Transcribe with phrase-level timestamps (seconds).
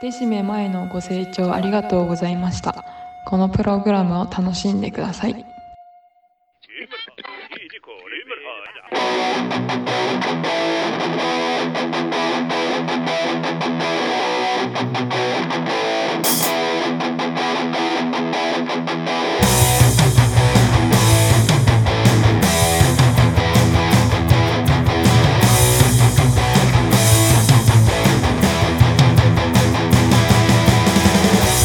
[0.00, 2.84] デシメ前のご清聴ありがとうございました。
[3.24, 5.44] このプログラムを楽しんでください。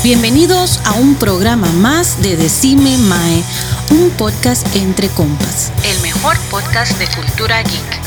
[0.03, 3.41] Bienvenidos a un programa más de Decime Mae,
[3.89, 5.71] un podcast entre compas.
[5.85, 8.01] El mejor podcast de cultura geek.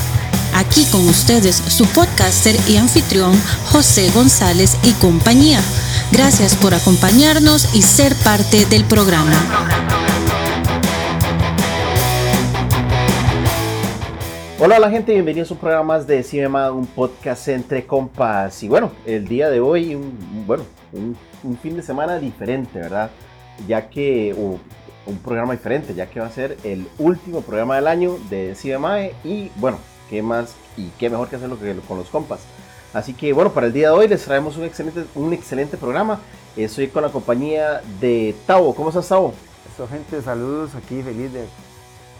[0.54, 3.32] Aquí con ustedes su podcaster y anfitrión
[3.72, 5.58] José González y compañía.
[6.12, 9.32] Gracias por acompañarnos y ser parte del programa.
[14.58, 18.62] Hola, hola gente, bienvenidos a un programa más de Cinema, un podcast entre compas.
[18.62, 20.64] Y bueno, el día de hoy, un, bueno,
[20.96, 23.10] un, fin de semana diferente, ¿verdad?
[23.66, 24.58] Ya que, o
[25.08, 29.06] un programa diferente, ya que va a ser el último programa del año de CMA
[29.24, 29.78] y bueno,
[30.10, 32.40] qué más y qué mejor que hacerlo que con los compas.
[32.92, 36.20] Así que bueno, para el día de hoy les traemos un excelente, un excelente programa.
[36.56, 38.74] Estoy con la compañía de Tavo.
[38.74, 39.34] ¿Cómo estás, Tavo?
[39.72, 41.46] Eso, gente, saludos aquí, feliz de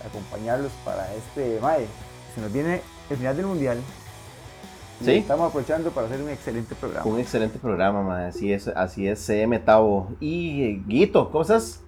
[0.06, 1.87] acompañarlos para este MAE.
[2.34, 3.78] Se nos viene el final del mundial.
[5.02, 5.12] Sí.
[5.12, 7.06] Estamos aprovechando para hacer un excelente programa.
[7.06, 8.25] Un excelente programa, man.
[8.25, 10.08] Así es, así es, CM Tavo.
[10.20, 11.80] Y eh, Guito, ¿cómo estás?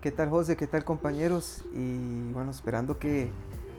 [0.00, 0.56] ¿Qué tal José?
[0.56, 1.64] ¿Qué tal compañeros?
[1.74, 3.30] Y bueno, esperando que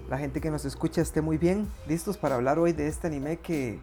[0.10, 3.38] la gente que nos escucha esté muy bien, listos para hablar hoy de este anime
[3.38, 3.80] que,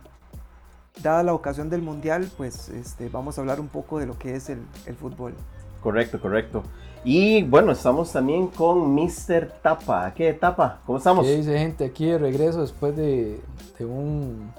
[1.02, 4.36] dada la ocasión del mundial, pues este, vamos a hablar un poco de lo que
[4.36, 5.34] es el, el fútbol.
[5.80, 6.62] Correcto, correcto.
[7.04, 9.52] Y bueno, estamos también con Mr.
[9.60, 10.14] Tapa.
[10.14, 10.80] ¿Qué Tapa?
[10.86, 11.26] ¿Cómo estamos?
[11.26, 13.40] ¿Qué dice gente aquí de regreso después de,
[13.78, 14.50] de un,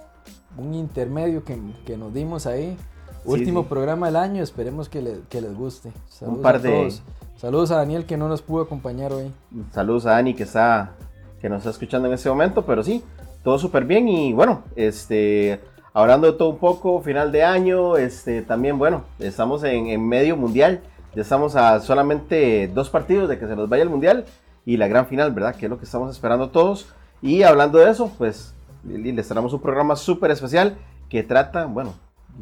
[0.58, 2.78] un intermedio que, que nos dimos ahí?
[3.26, 3.68] Último sí.
[3.70, 5.92] programa del año, esperemos que, le- que les guste.
[6.10, 7.02] Saludos par a de- todos.
[7.38, 9.32] Saludos a Daniel que no nos pudo acompañar hoy.
[9.72, 10.94] Saludos a Dani que está
[11.42, 13.04] que nos está escuchando en este momento, pero sí,
[13.44, 15.60] todo súper bien y bueno, este
[15.94, 20.38] hablando de todo un poco, final de año, este también bueno, estamos en, en medio
[20.38, 20.82] mundial,
[21.16, 24.26] ya estamos a solamente dos partidos de que se nos vaya el mundial
[24.66, 25.56] y la gran final, ¿verdad?
[25.56, 26.88] Que es lo que estamos esperando todos.
[27.22, 28.54] Y hablando de eso, pues
[28.88, 30.78] Les traemos un programa súper especial
[31.10, 31.96] que trata, bueno,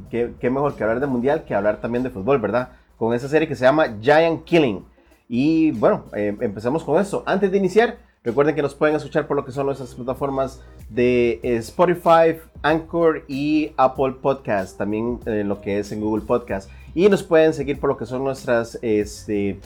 [0.10, 2.70] qué, mejor que hablar de mundial que hablar también de fútbol, ¿verdad?
[2.98, 4.86] Con esa serie que se llama Giant Killing.
[5.30, 7.24] Y bueno, eh, empezamos con esto.
[7.26, 11.40] Antes de iniciar, recuerden que nos pueden escuchar por lo que son nuestras plataformas de
[11.44, 16.70] eh, Spotify, Anchor y Apple Podcast, también lo que es en Google Podcast.
[16.96, 19.60] Y nos pueden seguir por lo que son nuestras, este,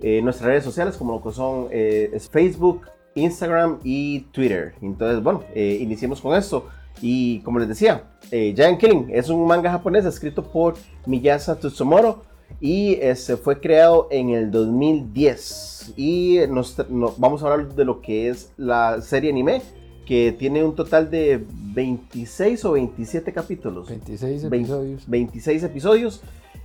[0.00, 2.82] eh, nuestras redes sociales, como lo que son eh, Facebook,
[3.18, 4.74] Instagram y Twitter.
[4.82, 6.66] Entonces, bueno, eh, iniciemos con esto.
[7.00, 8.02] Y como les decía,
[8.32, 10.74] eh, Giant Killing es un manga japonés escrito por
[11.06, 12.22] Miyasa Tsumoto
[12.60, 15.94] y este fue creado en el 2010.
[15.96, 19.62] Y nos, no- vamos a hablar de lo que es la serie anime,
[20.06, 23.88] que tiene un total de 26 o 27 capítulos.
[23.88, 25.04] 26 Vein- episodios.
[25.08, 26.20] 26 episodios.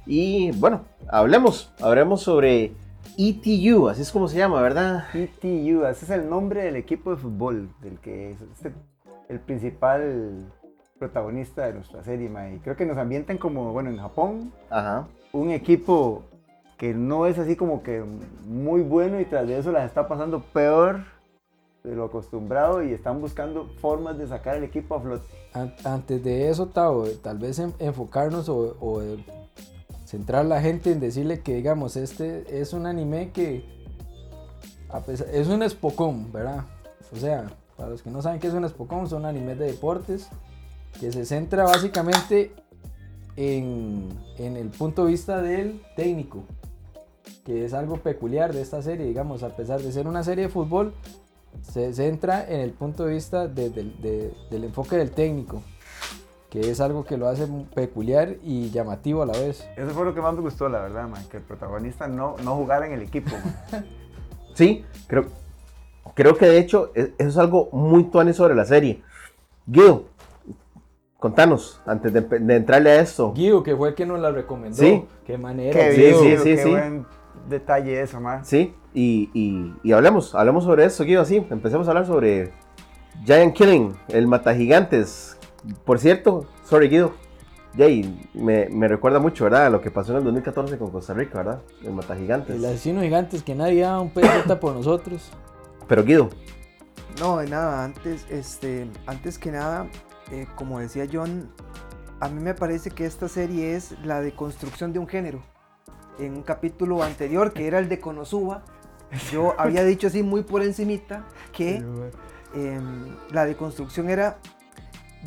[0.06, 2.72] Y bueno, hablemos, hablemos sobre
[3.18, 5.06] ETU, así es como se llama, ¿verdad?
[5.13, 8.74] ETU, ese es el nombre del equipo de fútbol, del que es este-
[9.29, 10.46] el principal
[11.00, 12.56] protagonista de nuestra serie, mae.
[12.56, 15.07] Y creo que nos ambientan como, bueno, en Japón, Ajá.
[15.31, 16.23] un equipo
[16.78, 18.03] que no es así como que
[18.47, 21.02] muy bueno y tras de eso las está pasando peor
[21.84, 25.25] de lo acostumbrado y están buscando formas de sacar el equipo a flote.
[25.53, 29.02] An- Antes de eso, Tavo, tal vez en- enfocarnos o, o,
[30.13, 33.66] centrar la gente en decirle que, digamos, este es un anime que
[35.31, 36.66] es un espocón, ¿verdad?
[37.12, 40.28] O sea, para los que no saben qué es un espocón, son animes de deportes
[41.00, 42.52] que se centra básicamente
[43.38, 46.44] en, en el punto de vista del técnico,
[47.44, 50.50] que es algo peculiar de esta serie, digamos, a pesar de ser una serie de
[50.52, 50.94] fútbol,
[51.63, 53.72] se centra en el punto de vista de-
[54.52, 55.63] del enfoque del técnico,
[56.53, 59.68] que es algo que lo hace muy peculiar y llamativo a la vez.
[59.76, 62.55] Eso fue lo que más me gustó, la verdad, man, que el protagonista no, no
[62.55, 63.32] jugara en el equipo.
[63.72, 63.85] man.
[64.53, 65.26] Sí, creo,
[66.14, 69.02] creo que de hecho e- eso es algo muy tuane sobre la serie.
[69.66, 70.03] Guido,
[71.17, 73.34] contanos, antes de, de entrarle a esto.
[73.34, 74.78] Guido, que fue el que nos la recomendó.
[74.78, 75.06] Sí.
[75.26, 75.73] Qué manera.
[75.73, 76.70] Qué Sí, bien, sí, Guido, sí, qué sí.
[76.70, 77.06] buen
[77.49, 78.46] detalle eso, man.
[78.46, 82.53] Sí, y, y, y hablemos, hablemos sobre eso, Guido, así, empecemos a hablar sobre
[83.26, 85.35] Giant Killing, el Mata Gigantes.
[85.85, 87.13] Por cierto, sorry Guido,
[87.77, 89.67] Jay, me, me recuerda mucho, ¿verdad?
[89.67, 91.61] A lo que pasó en el 2014 con Costa Rica, ¿verdad?
[91.83, 92.55] El Mata Gigantes.
[92.55, 95.31] El asesino gigante es que nadie da un peseta por nosotros.
[95.87, 96.29] Pero Guido,
[97.19, 99.87] No, de nada, antes, este, antes que nada,
[100.31, 101.49] eh, como decía John,
[102.19, 105.41] a mí me parece que esta serie es la deconstrucción de un género.
[106.19, 108.63] En un capítulo anterior, que era el de Konosuba,
[109.31, 111.83] yo había dicho así muy por encimita que
[112.55, 114.37] em, la deconstrucción era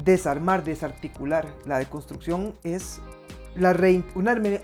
[0.04, 1.46] desarmar, desarticular.
[1.64, 3.00] La deconstrucción es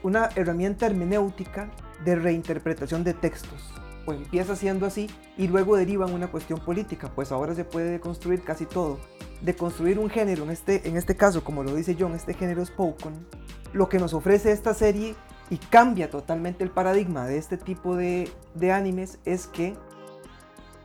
[0.01, 1.71] una, herramienta hermenéutica
[2.05, 3.73] de reinterpretación de textos.
[4.05, 5.09] O empieza siendo así
[5.39, 8.99] y luego deriva en una cuestión política, pues ahora se puede deconstruir casi todo.
[9.43, 13.27] Deconstruir un género, en este, en este caso, como lo dice John, este género Spoken,
[13.73, 15.15] lo que nos ofrece esta serie
[15.51, 19.77] y cambia totalmente el paradigma de este tipo de, de animes es que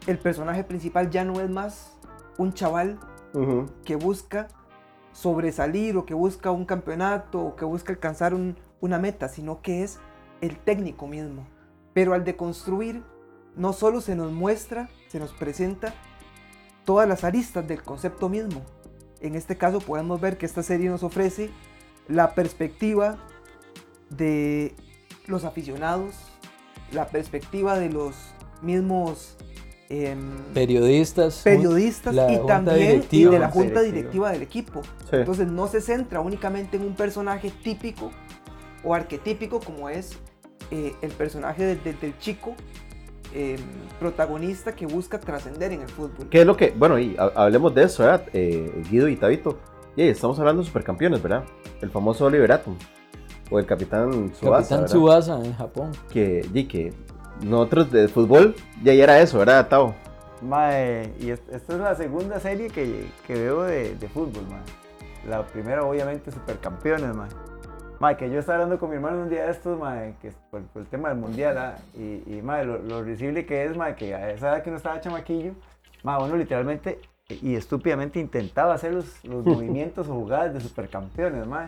[0.05, 1.97] el personaje principal ya no es más
[2.37, 2.99] un chaval
[3.85, 4.47] Que busca
[5.11, 9.83] sobresalir o que busca un campeonato o que busca alcanzar un- una meta, sino que
[9.83, 9.99] es
[10.41, 11.47] el técnico mismo.
[11.93, 13.03] Pero al deconstruir,
[13.55, 15.93] no solo se nos muestra, se nos presenta
[16.85, 18.61] todas las aristas del concepto mismo.
[19.19, 21.49] En este caso podemos ver que esta serie nos ofrece
[22.07, 23.17] la perspectiva
[24.11, 24.75] de
[25.25, 26.15] los aficionados,
[26.91, 28.15] la perspectiva de los
[28.61, 29.36] mismos
[29.89, 30.19] em,
[30.53, 31.41] Periodistas.
[31.43, 34.31] periodistas la y junta también y de la Junta directiva.
[34.31, 34.81] del equipo.
[35.09, 35.17] Sí.
[35.17, 38.11] Entonces no se centra únicamente en un personaje típico
[38.83, 40.17] o arquetípico como es
[40.71, 42.53] eh, el personaje del, chico
[43.33, 43.57] eh,
[43.99, 46.27] protagonista que busca trascender en el fútbol.
[46.29, 46.71] ¿Qué es lo que.?
[46.71, 48.23] Bueno, y ha- hablemos de eso, ¿verdad?
[48.33, 49.57] Eh, Guido y Tabito.
[49.95, 51.43] Y estamos hablando de supercampeones, ¿verdad?
[51.81, 52.75] El famoso Oliver Atom.
[53.49, 54.69] O el Capitán Tsubasa.
[54.75, 54.85] Capitán.
[54.85, 55.91] Tsubasa en Japón.
[56.11, 56.93] Que, y que
[57.41, 59.95] nosotros de fútbol ya era eso, ¿verdad, Tao?
[60.41, 64.61] Mae, y es- esta es la segunda serie que, que veo de, de fútbol, mae.
[65.27, 67.29] La primera, obviamente, Supercampeones, mae.
[67.99, 70.35] Mae, que yo estaba hablando con mi hermano un día de estos, mae, que es
[70.51, 73.75] por, por el tema del mundial, ah, y, y mae, lo, lo risible que es,
[73.75, 75.53] mae, que a esa edad que uno estaba chamaquillo,
[76.03, 76.99] mae, uno literalmente
[77.29, 81.67] y estúpidamente intentaba hacer los, los movimientos o jugadas de Supercampeones, mae.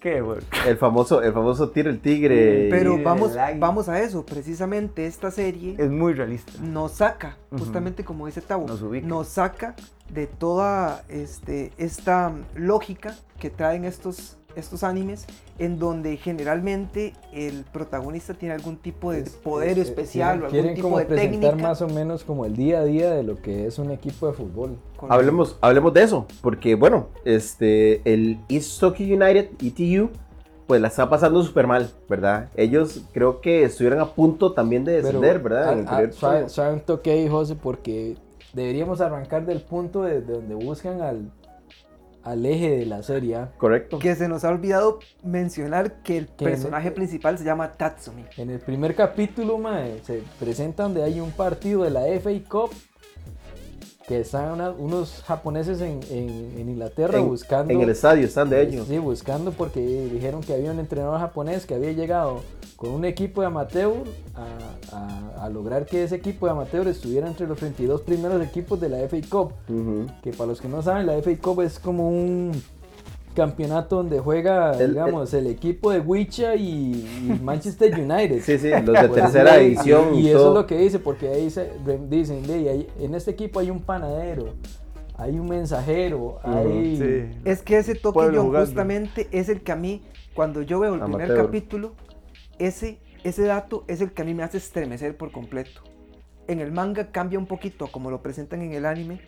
[0.00, 0.22] Qué.
[0.66, 2.68] El famoso, el famoso tiro el tigre.
[2.70, 6.52] Pero Sí, vamos, vamos a eso, precisamente esta serie Es muy realista.
[6.62, 9.06] nos saca, justamente como dice Tavo, Nos ubica.
[9.06, 9.74] nos saca
[10.10, 15.26] de toda este, esta lógica que traen estos, estos animes,
[15.58, 20.74] en donde generalmente el protagonista tiene algún tipo de poder Eh, especial o algún Quieren
[20.74, 21.68] tipo como de presentar técnica.
[21.68, 24.32] más o menos como el día a día de lo que es un equipo de
[24.32, 24.76] fútbol.
[25.08, 30.10] Hablemos, hablemos de eso, porque bueno, este, el East Tokyo United, ETU,
[30.66, 32.48] pues la está pasando súper mal, ¿verdad?
[32.56, 35.72] Ellos creo que estuvieron a punto también de Pero, descender, ¿verdad?
[35.74, 36.48] En el primer suave, torneo.
[36.48, 38.16] suave un toque ahí, José, porque
[38.54, 41.30] deberíamos arrancar del punto de, de donde buscan al,
[42.24, 43.36] al eje de la serie.
[43.36, 43.52] ¿ah?
[43.58, 43.98] Correcto.
[43.98, 48.24] Que se nos ha olvidado mencionar que el Que personaje principal se llama Tatsumi.
[48.38, 52.70] En el primer capítulo, mae, se presenta donde hay un partido de la FA Cup
[54.06, 57.72] que están una- unos japoneses en, en- en Inglaterra En- buscando.
[57.72, 58.86] En el estadio están de ellos.
[58.86, 62.42] Sí, buscando porque dijeron que había un entrenador japonés que había llegado
[62.84, 63.92] con un equipo de amateur
[64.34, 68.78] a, a- a lograr que ese equipo de amateur estuviera entre los 32 primeros equipos
[68.80, 69.52] de la FA Cup.
[70.22, 72.52] Que para los que no saben, la FA Cup es como un
[73.34, 76.66] campeonato donde juega, El- digamos, el, equipo de Wicha y,
[77.26, 78.42] y Manchester United.
[78.42, 80.14] Sí, sí, los de tercera y- división.
[80.14, 80.48] Y, Y, eso todo.
[80.50, 81.70] es lo que dice, porque ahí se,
[82.10, 84.50] dicen, "Ve, ahí- en este equipo hay un panadero,
[85.16, 86.96] hay un mensajero, hay...
[86.96, 87.38] Sí.
[87.44, 88.60] Es que ese toque jugando.
[88.60, 90.02] justamente es el que a mí,
[90.34, 91.92] cuando yo veo el primer capítulo,
[92.58, 95.82] ese, ese dato es el que a mí me hace estremecer por completo.
[96.46, 99.20] En el manga cambia un poquito como lo presentan en el anime,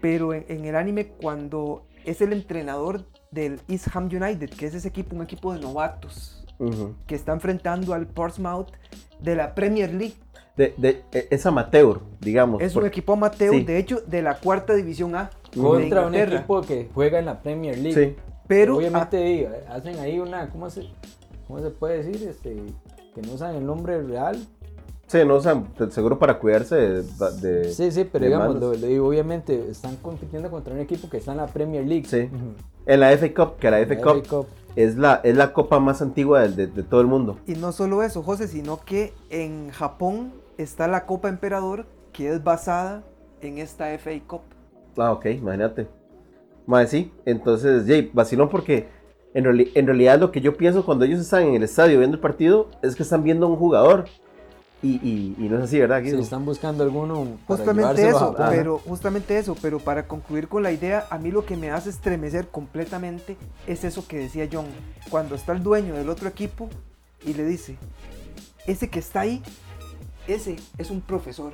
[0.00, 4.74] pero en, en el anime cuando es el entrenador del East Ham United, que es
[4.74, 6.94] ese equipo, un equipo de novatos, Ujú.
[7.06, 8.68] que está enfrentando al Portsmouth
[9.20, 10.14] de la Premier League.
[10.56, 12.60] de, de- e- es amateur, digamos.
[12.60, 13.64] Es un por- equipo amateur, sí.
[13.64, 15.30] de hecho, de la cuarta división A.
[15.54, 17.94] Contra un equipo que juega en la Premier League.
[17.94, 18.16] Sí.
[18.46, 20.82] Pero Obviamente di, hacen ahí una, ¿cómo se,
[21.50, 22.26] cómo se puede decir?
[22.28, 22.56] Este,
[23.14, 24.38] que no usan el nombre real.
[25.06, 27.02] Sí, no, de- seguro para cuidarse de.
[27.40, 28.60] de- Sí, sí, pero digamos, malos.
[28.60, 32.04] lo- lo digo, obviamente están compitiendo contra un equipo que está en la Premier League.
[32.06, 32.28] Sí.
[32.86, 34.46] En la FA Cup, que la FA La Cup, FA Cup.
[34.76, 37.38] Es, la, es la copa más antigua de, de- de todo el mundo.
[37.48, 42.44] Y no solo eso, José, sino que en Japón está la Copa Emperador, que es
[42.44, 43.02] basada
[43.40, 44.42] en esta FA Cup.
[44.96, 45.88] Ah, ok, imagínate.
[46.66, 47.12] Madre, sí.
[47.24, 48.86] Entonces, Jay, vacilón porque
[49.34, 52.16] en, reali- en realidad lo que yo pienso cuando ellos están en el estadio viendo
[52.16, 54.06] el partido es que están viendo a un jugador.
[54.82, 56.00] Y, y- y no es así, ¿verdad?
[56.02, 58.46] Sí, están buscando alguno para Justamente a eso, Japón.
[58.48, 61.90] pero justamente eso, pero para concluir con la idea, a mí lo que me hace
[61.90, 64.64] estremecer completamente es eso que decía John,
[65.10, 66.70] cuando está el dueño del otro equipo
[67.26, 67.76] y le dice,
[68.66, 69.42] ese que está ahí,
[70.26, 71.52] ese es un profesor,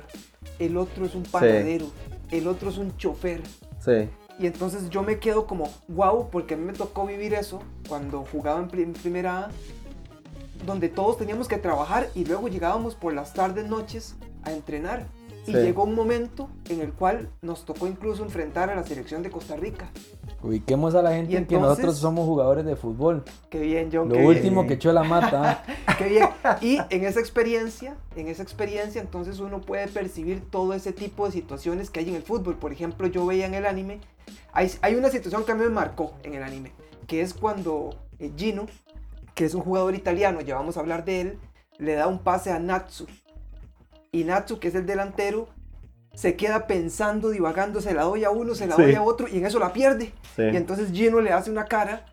[0.57, 1.87] el otro es un panadero,
[2.31, 3.41] el otro es un chofer,
[3.83, 4.07] Sí.
[4.39, 8.23] Y entonces yo me quedo como, wow, porque a mí me tocó vivir eso cuando
[8.31, 9.49] jugaba en, pri- en primera A,
[10.65, 15.05] donde todos teníamos que trabajar y luego llegábamos por las tardes, noches a entrenar.
[15.47, 15.57] Y Sí.
[15.59, 19.55] llegó un momento en el cual nos tocó incluso enfrentar a la selección de Costa
[19.55, 19.89] Rica.
[20.43, 23.23] Ubiquemos a la gente Y en que entonces- nosotros somos jugadores de fútbol.
[23.49, 24.09] Qué bien, John.
[24.09, 24.67] Lo qué último bien.
[24.67, 25.63] que echó la mata.
[25.65, 25.95] ¿ah?
[25.97, 26.27] Qué bien.
[26.61, 31.31] Y en esa experiencia, en esa experiencia, entonces uno puede percibir todo ese tipo de
[31.31, 32.55] situaciones que hay en el fútbol.
[32.55, 33.99] Por ejemplo, yo veía en el anime,
[34.57, 36.71] hay, hay una situación que a mí me marcó en el anime,
[37.05, 38.65] que es cuando eh, Gino,
[39.35, 41.39] que es un jugador italiano, ya vamos a hablar de él,
[41.77, 43.05] le da un pase a Natsu.
[44.11, 45.47] Y Natsu, que es el delantero,
[46.15, 48.81] se queda pensando, divagando, se la doy a uno, se la Sí.
[48.81, 50.11] doy a otro, y en eso la pierde.
[50.35, 50.41] Sí.
[50.41, 52.05] Y entonces Gino le hace una cara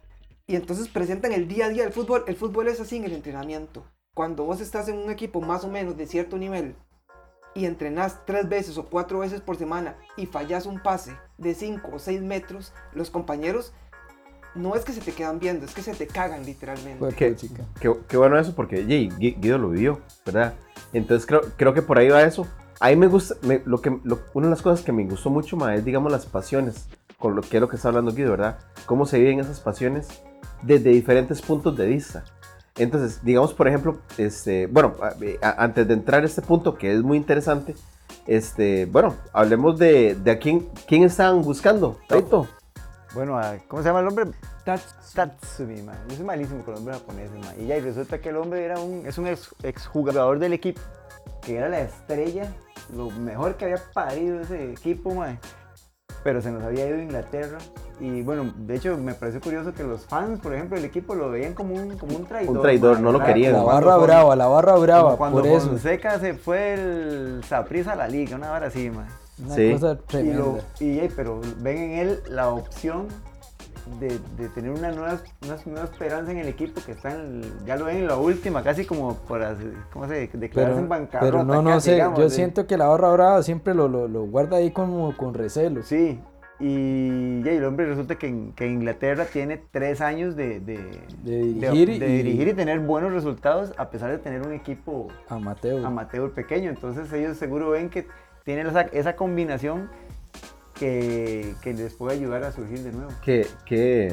[0.47, 2.25] y entonces presentan el día a día del fútbol.
[2.27, 3.87] El fútbol es así en el entrenamiento.
[4.15, 6.77] Cuando vos estás en un equipo más o menos de cierto nivel
[7.55, 11.91] y entrenás tres veces o cuatro veces por semana y fallas un pase de cinco
[11.95, 13.73] o seis metros, los compañeros
[14.55, 17.05] no es que se te quedan viendo, es que se te cagan literalmente.
[17.17, 17.31] ¿Qué?
[17.33, 17.65] puchica.
[17.81, 20.55] Qué, qué bueno eso, porque Jay, Guido lo vivió, ¿verdad?
[20.93, 22.47] Entonces creo, creo que por ahí va eso.
[22.79, 25.31] A mí me gusta, me- lo que, lo- una de las cosas que me gustó
[25.31, 26.87] mucho más es, digamos, las pasiones,
[27.19, 28.59] con lo que es lo que está hablando Guido, ¿verdad?
[28.87, 30.09] Cómo se viven esas pasiones
[30.63, 32.25] desde diferentes puntos de vista.
[32.77, 35.15] Entonces, digamos, por ejemplo, este, bueno, a-
[35.49, 37.75] a- antes de entrar a este punto que es muy interesante,
[38.27, 42.47] este, bueno, hablemos de, de a quién, quién estaban buscando, Taito.
[43.15, 44.25] Bueno, a- ¿cómo se llama el hombre?
[44.65, 45.97] Tats- Tatsumi, man.
[46.09, 47.55] Yo soy malísimo con los nombres japoneses, man.
[47.59, 50.81] Y ya, y resulta que el hombre era un, es un ex, exjugador del equipo,
[51.43, 52.53] que era la estrella,
[52.95, 55.39] lo mejor que había parido ese equipo, man.
[56.25, 57.59] Pero se nos había ido a Inglaterra.
[58.01, 61.31] Y bueno, de hecho me pareció curioso que los fans, por ejemplo, del equipo lo
[61.31, 62.57] veían como un, como un traidor.
[62.57, 63.53] Un traidor, no lo querían.
[63.53, 65.69] La barra brava, la barra brava, cuando por eso.
[65.69, 69.07] Fonseca se fue el Saprissa a la liga, una hora así, man.
[69.45, 69.73] Una Sí.
[69.73, 73.07] cosa Y lo, y, pero ven en él la opción
[74.01, 77.65] de, de tener una nueva, una nueva esperanza en el equipo que está en, el-
[77.67, 81.31] ya lo ven en la última, casi como por así- ¿cómo se declararse en bancarrota.
[81.33, 82.37] pero no, no casi, sé, digamos, yo sí.
[82.37, 85.87] siento que la barra brava siempre lo, lo, lo guarda ahí como con recelos.
[85.87, 86.19] Sí,
[86.61, 90.79] y, ya, y el hombre resulta que en, que Inglaterra tiene tres años de, de,
[91.25, 95.09] De dirigir de y- dirigir y tener buenos resultados a pesar de tener un equipo
[95.29, 95.85] Amateur.
[95.85, 96.71] amateur pequeño.
[96.71, 98.07] Entonces ellos seguro ven que
[98.45, 99.91] tienen esa, esa combinación
[100.75, 103.11] que, que les puede ayudar a surgir de nuevo.
[103.25, 104.13] Qué, qué,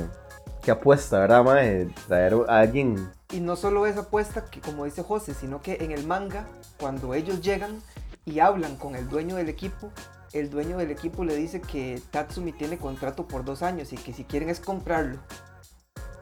[0.63, 1.87] qué apuesta, ¿verdad, mae?
[2.07, 2.95] Traer a alguien
[3.31, 6.45] Y no solo esa apuesta, que como dice José, sino que en el manga,
[6.79, 7.79] cuando ellos llegan
[8.25, 9.89] y hablan con el dueño del equipo,
[10.33, 14.13] el dueño del equipo le dice que Tatsumi tiene contrato por dos años y que
[14.13, 15.17] si quieren es comprarlo.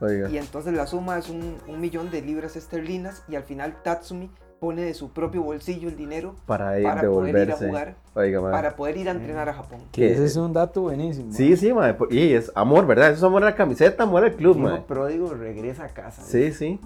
[0.02, 0.30] Oiga.
[0.30, 4.32] Y entonces la suma es un, un millón de libras esterlinas y al final Tatsumi
[4.60, 8.42] pone de su propio bolsillo el dinero para ir para poder ir a jugar, Oiga,
[8.52, 9.80] para poder ir a entrenar a Japón.
[9.92, 11.32] Que ese es un dato buenísimo.
[11.32, 11.94] Sí, sí, mae.
[11.94, 13.08] po- Y es amor, ¿verdad?
[13.10, 14.58] Eso es amor a la camiseta, amor al club.
[14.58, 16.22] Hijo pródigo regresa a casa.
[16.24, 16.80] Sí, sí.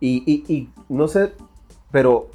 [0.00, 1.32] Y, y, y no sé,
[1.90, 2.30] pero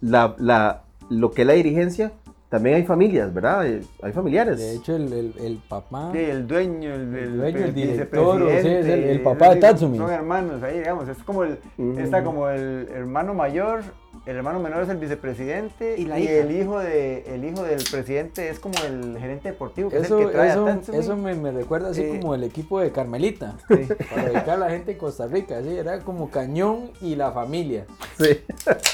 [0.00, 2.12] la, la, lo que es la dirigencia,
[2.50, 3.66] también hay familias, ¿verdad?
[3.66, 4.58] Eh, Hay familiares.
[4.58, 6.10] De hecho, el, el, el papá.
[6.12, 9.96] Sí, el dueño, el, El dueño, el director, sí, es el- papá de Tatsumi.
[9.96, 11.58] Son hermanos, ahí digamos, es como el,
[11.96, 13.80] está como el hermano mayor,
[14.26, 16.32] el hermano menor es el vicepresidente Y y, la hija.
[16.32, 20.18] el hijo de el hijo del presidente es como el gerente deportivo, que es Eso,
[20.18, 20.98] el que trae eso, a Tatsumi.
[20.98, 23.56] eso me, me recuerda así Eh, como el equipo de Carmelita.
[23.68, 23.88] Sí.
[24.14, 25.58] Para ubicar a la gente en Costa Rica.
[25.58, 27.86] Así era como Cañón y la familia.
[28.18, 28.40] Sí.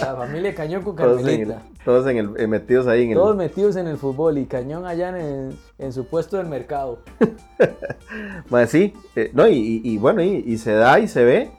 [0.01, 1.63] La familia Cañón con Todos, en el- Carmelita.
[1.85, 3.17] todos en el, eh, metidos ahí en el.
[3.17, 7.01] Todos metidos en el fútbol y Cañón allá en, el- en su puesto del mercado.
[8.51, 8.95] Mae, sí.
[9.17, 11.51] eh, no, y, y- y bueno, y, y se da y se ve.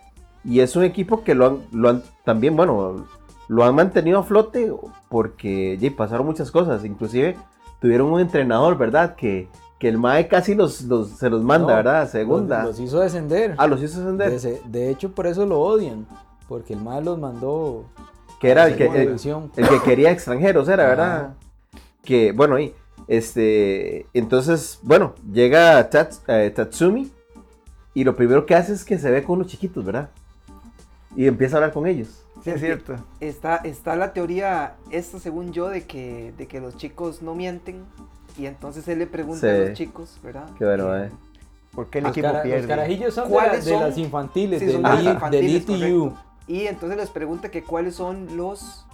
[0.43, 3.05] Y es un equipo que lo han, lo han también, bueno,
[3.47, 4.71] lo han mantenido a flote
[5.09, 6.83] porque pasaron muchas cosas.
[6.85, 7.35] Inclusive
[7.79, 9.15] tuvieron un entrenador, ¿verdad?
[9.15, 9.47] Que,
[9.79, 12.09] que el MAE casi los, los- se los manda, No, ¿verdad?
[12.09, 12.63] Segunda.
[12.63, 13.55] Los, los hizo descender.
[13.57, 14.39] ah, los hizo ascender.
[14.65, 16.05] de, hecho, por eso lo odian.
[16.47, 17.85] Porque el mal los mandó.
[18.39, 19.17] Que era el que, el,
[19.67, 21.15] que quería extranjeros, era, ¿verdad?
[21.17, 21.35] Ajá.
[22.03, 22.73] Que, bueno, y
[23.07, 27.11] este, entonces, bueno, llega Tats- eh, Tatsumi
[27.93, 30.09] y lo primero que hace es que se ve con unos chiquitos, ¿verdad?
[31.15, 32.23] Y empieza a hablar con ellos.
[32.43, 32.95] Sí, es cierto.
[33.19, 37.83] Está, está la teoría, esta según yo, de que, de que los chicos no mienten.
[38.37, 39.61] Y entonces él le pregunta a Sí.
[39.69, 40.47] los chicos, ¿verdad?
[40.57, 41.11] Qué bueno, Eh, eh.
[41.73, 42.67] ¿Por qué el Los, equipo cara- los pierde?
[42.67, 43.89] carajillos son de, ¿Cuáles la- de son?
[43.89, 46.09] las infantiles, Sí, de las Elite- infantiles, del ETU.
[46.09, 46.23] correcto.
[46.47, 48.85] Y entonces les pregunta que cuáles son los,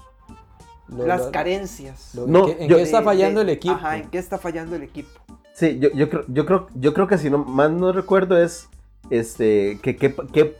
[0.87, 2.11] Lo- las lo- carencias.
[2.15, 3.75] lo- No, ¿en qué- ¿En yo- qué está de- fallando de- el equipo?
[3.75, 5.09] Ajá, ¿en qué está fallando el equipo?
[5.53, 8.67] Sí, yo, yo, creo, yo, creo, yo creo que si no más no recuerdo es
[9.09, 9.95] este que-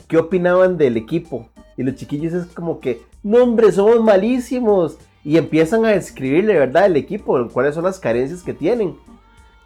[0.07, 1.49] qué opinaban del equipo.
[1.77, 4.97] Y los chiquillos es como que, no hombre, somos malísimos.
[5.23, 6.85] Y empiezan a describirle, ¿verdad?
[6.87, 8.95] El equipo, cuáles son las carencias que tienen.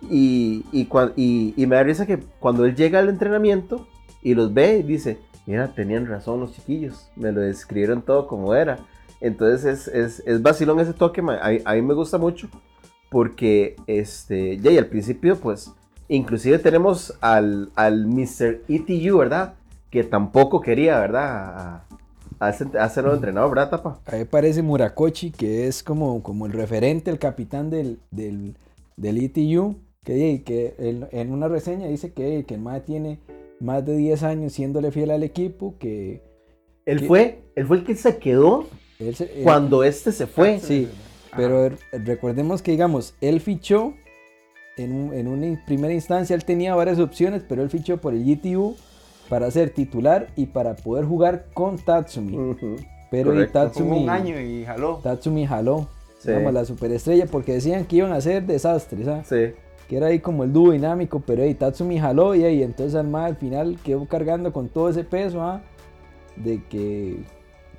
[0.01, 3.87] Y, y, y- y me da risa que cuando él llega al entrenamiento
[4.21, 8.77] y los ve, dice, mira, tenían razón los chiquillos, me lo describieron todo como era.
[9.19, 12.47] Entonces es, es, es vacilón ese toque, a, a mí me gusta mucho
[13.09, 15.73] porque, este, ya y al principio, pues,
[16.09, 18.61] inclusive tenemos al, al Mr.
[18.67, 19.53] ETU, ¿verdad?
[19.89, 21.25] Que tampoco quería, ¿verdad?
[21.25, 21.85] A,
[22.39, 23.99] a ese, a ese nuevo entrenador, ¿verdad, Tapa?
[24.05, 28.55] Ahí parece Murakochi, que es como, como el referente, el capitán del, del,
[28.95, 33.19] del ETU, que, que en, en una reseña dice que, que el MAE tiene
[33.59, 36.21] más de 10 años siéndole fiel al equipo, que
[36.85, 37.07] Él ¿Qué?
[37.07, 38.67] fue, él fue el que se quedó
[38.99, 40.59] él se- él- cuando este se fue.
[40.59, 40.87] Sí,
[41.35, 43.93] pero er- recordemos que, digamos, él fichó,
[44.77, 48.23] en, un- en una primera instancia él tenía varias opciones, pero él fichó por el
[48.23, 48.75] GTU
[49.29, 52.37] para ser titular y para poder jugar con Tatsumi.
[52.37, 52.75] Ujú,
[53.11, 53.59] Pero y correcto.
[53.59, 54.99] Jugó Tatsumi, un año y jaló.
[55.03, 55.87] Tatsumi jaló,
[56.19, 56.29] Sí.
[56.29, 59.23] digamos, la superestrella, porque decían que iban a ser desastres, ¿ah?
[59.23, 59.53] Sí.
[59.87, 63.07] que era ahí como el dúo dinámico, pero ahí Tatsumi jaló y ahí entonces al
[63.07, 65.61] más al final quedó cargando con todo ese peso, ¿ah?
[66.35, 67.15] de que,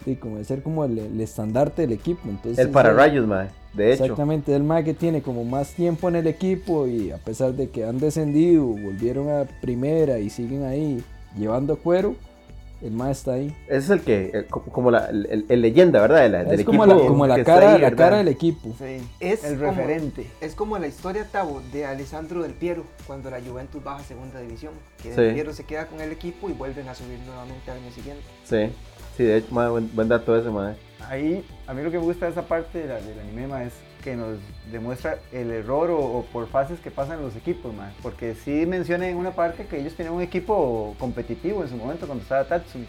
[0.06, 2.20] de como de ser como el, el estandarte del equipo.
[2.28, 3.48] Entonces, El para él- rayos, mae.
[3.74, 4.04] De hecho.
[4.04, 7.68] Exactamente, el más que tiene como más tiempo en el equipo y a pesar de
[7.68, 11.04] que han descendido, volvieron a primera y siguen ahí
[11.36, 12.14] llevando cuero,
[12.80, 13.48] el más está ahí.
[13.66, 16.22] Ese es el que, co- como la el, el- leyenda, ¿verdad?
[16.22, 18.72] De la- del es como equipo la, como la cara, ahí, la cara del equipo.
[18.78, 19.00] Sí.
[19.18, 20.26] Es el como- referente.
[20.40, 24.40] Es como la historia, Tavo, de Alessandro Del Piero, cuando la Juventus baja a segunda
[24.40, 24.74] división.
[25.02, 25.20] Que Sí.
[25.20, 28.22] Del Piero se queda con el equipo y vuelven a subir nuevamente al año siguiente.
[28.44, 28.70] Sí,
[29.16, 30.76] sí, de hecho, mae, buen, buen dato ese, mae.
[31.08, 33.72] Ahí, a mí lo que me gusta de esa parte de del anime ma, es
[34.02, 34.38] que nos
[34.72, 37.92] demuestra el error o, o por fases que pasan los equipos, ma.
[38.02, 42.06] porque sí menciona en una parte que ellos tenían un equipo competitivo en su momento
[42.06, 42.86] cuando estaba Tatsumi.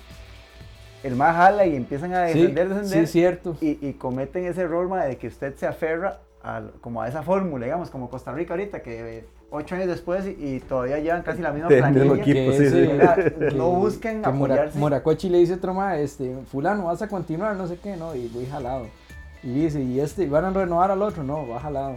[1.04, 3.58] El más jala y empiezan a Sí, defender, defender sí, cierto.
[3.62, 7.24] y, y cometen ese error ma, de que usted se aferra a, como a esa
[7.24, 11.42] fórmula, digamos, como Costa Rica ahorita, que ocho años después y, y todavía llevan casi
[11.42, 12.04] la misma planilla.
[12.06, 12.90] mismo equipo, sí, sí.
[13.56, 14.78] no busquen que Mora- apoyarse.
[14.80, 18.14] Moracochi le dice a otro ma, este, fulano, vas a continuar, no sé qué, no,
[18.14, 18.88] y voy jalado.
[19.44, 21.24] Y dice, y este, ¿van a renovar al otro?
[21.24, 21.96] No, va jalado.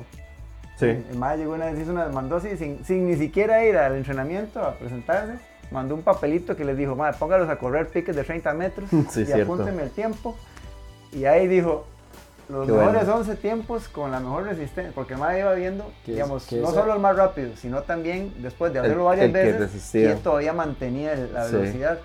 [0.78, 0.86] Sí.
[0.86, 3.94] El MAE llegó una vez, hizo una, mandó así, sin, sin ni siquiera ir al
[3.96, 5.34] entrenamiento a presentarse,
[5.70, 9.22] mandó un papelito que les dijo, MAE, póngalos a correr piques de 30 metros Sí,
[9.22, 9.42] y cierto.
[9.54, 10.36] apúntenme el tiempo.
[11.12, 11.84] Y ahí dijo,
[12.48, 13.14] los Qué mejores bueno.
[13.20, 17.16] 11 tiempos con la mejor resistencia, porque MAE iba viendo, digamos, no solo el más
[17.16, 20.14] rápido, sino también después de El- hacerlo varias el que veces, resistía.
[20.14, 21.56] que todavía mantenía la Sí.
[21.56, 21.98] velocidad.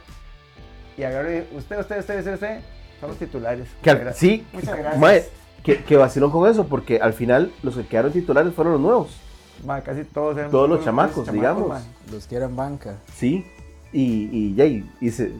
[0.97, 2.59] Y agarró y dijo, usted, usted, usted, usted, usted,
[2.99, 3.67] son los titulares.
[3.81, 4.99] Que al- sí, Muchas gracias.
[4.99, 5.23] mae,
[5.63, 9.17] que, que vacilón con eso, porque al final los que quedaron titulares fueron los nuevos.
[9.65, 11.67] Ma, casi todos eran Todos los chamacos, digamos.
[11.67, 11.81] ma.
[12.11, 12.95] Los que eran banca.
[13.15, 13.45] Sí.
[13.93, 15.31] Y, y, yay, y se,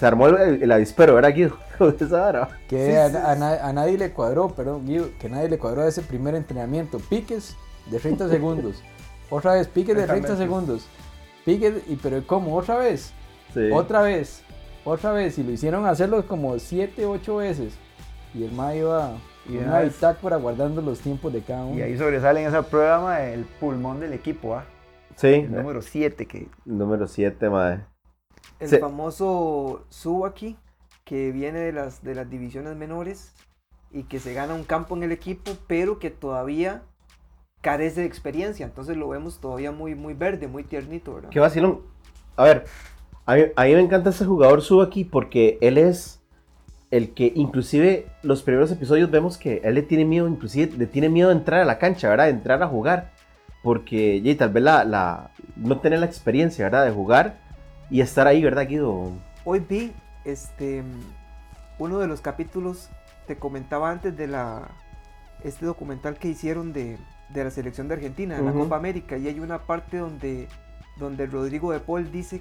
[0.00, 1.56] armó el, el avispero, ¿verdad, Guido?
[1.78, 2.48] Con esa vara.
[2.68, 6.02] Que a, a na- a nadie le cuadró, perdón, Guido, que nadie le cuadró ese
[6.02, 6.98] primer entrenamiento.
[6.98, 7.56] Piques
[7.90, 8.82] de 30 segundos.
[9.30, 10.38] Otra vez, piques de 30 30 metros.
[10.38, 10.86] segundos.
[11.44, 12.56] Piques, y pero ¿cómo?
[12.56, 13.12] ¿Otra vez?
[13.54, 13.70] Sí.
[13.72, 14.42] Otra vez.
[14.88, 15.38] Otra vez.
[15.38, 17.74] Y lo hicieron hacerlo como 7, 8 veces.
[18.34, 19.12] Y el ma iba
[19.46, 21.78] Y una bitácora guardando los tiempos de cada uno.
[21.78, 24.64] Y ahí sobresale en esa prueba ma, el pulmón del equipo, ¿ah?
[25.14, 27.84] Sí, el número 7 que número 7, madre.
[28.60, 28.78] El Sí.
[28.78, 30.56] famoso Subaki,
[31.04, 33.34] que viene de las, de las divisiones menores
[33.90, 36.82] y que se gana un campo en el equipo, pero que todavía
[37.60, 38.64] carece de experiencia.
[38.66, 41.30] Entonces lo vemos todavía muy, muy verde, muy tiernito, ¿verdad?
[41.30, 41.82] Qué vacilón.
[42.36, 42.64] A ver,
[43.28, 46.20] a mí, a mí me encanta ese jugador Subaki porque él es
[46.90, 51.10] el que inclusive los primeros episodios vemos que él le tiene miedo, inclusive le tiene
[51.10, 52.24] miedo de entrar a la cancha, ¿verdad?
[52.24, 53.10] De entrar a jugar.
[53.62, 56.86] Porque ya, tal vez la, la- no tener la experiencia, ¿verdad?
[56.86, 57.38] De jugar
[57.90, 59.12] y estar ahí, ¿verdad, Guido?
[59.44, 59.92] Hoy vi
[60.24, 60.82] este
[61.78, 62.88] uno de los capítulos,
[63.26, 64.68] te comentaba antes de la
[65.44, 66.96] este documental que hicieron de,
[67.28, 68.60] de la selección de Argentina, de la Ujú.
[68.60, 70.48] Copa América, y hay una parte donde,
[70.96, 72.40] donde Rodrigo de Paul dice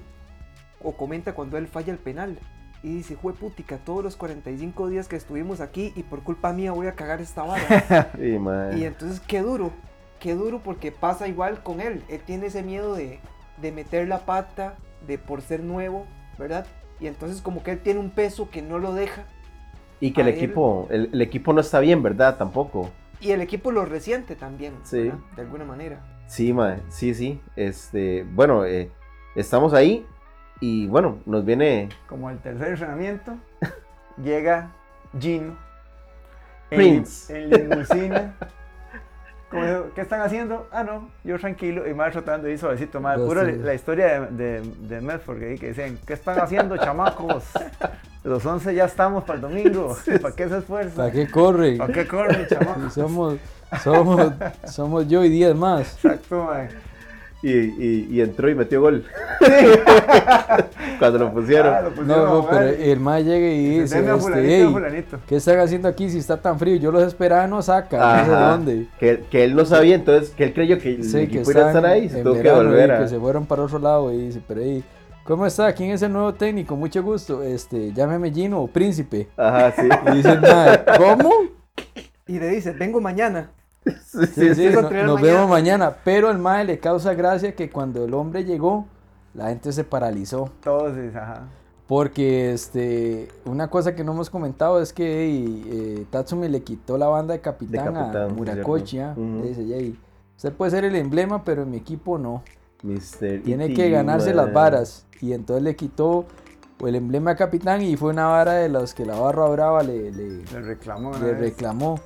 [0.83, 2.39] o comenta cuando él falla el penal.
[2.83, 6.71] Y dice, fue putica, todos los 45 días que estuvimos aquí y por culpa mía
[6.71, 8.11] voy a cagar esta vara.
[8.17, 8.37] Sí,
[8.79, 9.71] y entonces, qué duro,
[10.19, 12.03] qué duro porque pasa igual con él.
[12.07, 13.19] Él tiene ese miedo de,
[13.61, 14.75] de meter la pata,
[15.07, 16.05] de por ser nuevo,
[16.37, 16.67] ¿verdad?
[16.99, 19.23] Y entonces como que él tiene un peso que no lo deja.
[19.99, 22.37] Y que el él- equipo, el, el equipo no está bien, ¿verdad?
[22.37, 22.91] Tampoco.
[23.19, 24.99] Y el equipo lo resiente también, Sí.
[24.99, 25.17] ¿verdad?
[25.35, 26.23] De alguna manera.
[26.27, 26.53] Sí.
[26.89, 27.41] Sí, sí.
[27.55, 28.91] Este, bueno, eh,
[29.35, 30.05] estamos ahí
[30.59, 33.35] y bueno, nos viene como el tercer entrenamiento
[34.23, 34.69] llega
[35.19, 35.55] Gino
[36.71, 37.33] en Prince.
[37.47, 38.33] lim- en limusina
[39.49, 40.67] Como dijo, ¿qué están haciendo?
[40.73, 41.87] Ah, no, yo tranquilo.
[41.87, 43.57] Y más tratando de ir suavecito, más Los puro tres.
[43.59, 47.45] la historia de, de, de Medford, que, que decían, ¿qué están haciendo, chamacos?
[48.25, 49.95] Los 11 ya estamos para el domingo.
[50.21, 50.95] ¿Para qué se esfuerzan?
[50.97, 51.77] ¿Para qué corre?
[51.77, 52.93] ¿Para qué corren, Si chamacos?
[52.93, 53.35] somos,
[53.81, 54.33] Somos,
[54.65, 55.93] somos yo y 10 más.
[56.03, 56.67] Exacto, mae.
[57.43, 59.05] Y, y, y entró y metió gol.
[60.99, 61.73] Cuando lo pusieron.
[61.73, 64.69] Ah, lo pusieron No, no, pero el mae llega y dice, este, fulanito, "Ey, a
[64.71, 65.19] fulanito.
[65.27, 66.75] ¿qué están haciendo aquí si está tan frío?
[66.77, 68.51] Yo los esperaba, no saca, no sé Ajá.
[68.51, 68.87] dónde.
[68.99, 71.65] Que, que él no sabía, entonces que él creyó que el Sí, que equipo iba
[71.65, 72.99] a estar ahí se tuvo que volver a.
[73.01, 74.83] que se fueron para otro lado y dice, pero ahí,
[75.23, 75.71] ¿cómo está?
[75.73, 76.75] ¿Quién es el nuevo técnico?
[76.75, 77.43] Mucho gusto.
[77.43, 79.27] Este, llámeme Gino Príncipe.
[79.37, 79.87] Ajá, sí.
[80.11, 81.31] Y dice, el mae, ¿cómo?
[82.27, 83.51] Y le dice, vengo mañana.
[84.05, 85.21] Sí, Sí, no- nos mañana.
[85.21, 85.95] vemos mañana.
[86.03, 88.85] Pero al mae le causa gracia que cuando el hombre llegó,
[89.33, 90.49] la gente se paralizó.
[90.63, 91.43] Todos, sí, ajá.
[91.87, 95.25] Porque este, una cosa que no hemos comentado es que
[95.69, 98.97] eh, Tatsumi le quitó la banda de capitán, capitán, a Murakochi.
[98.97, 99.21] cierto.
[99.21, 99.41] ¿ah?
[99.41, 99.97] Le dice, "Ey,
[100.35, 102.43] usted puede ser el emblema, pero en mi equipo no.
[102.83, 103.41] Mr.
[103.43, 105.05] Tiene E.T., que ganarse las varas.
[105.21, 106.25] Y entonces le quitó
[106.85, 110.11] el emblema de capitán y fue una vara de los que la barra brava le,
[110.11, 111.39] le- Le reclamó le vez.
[111.39, 111.99] reclamó.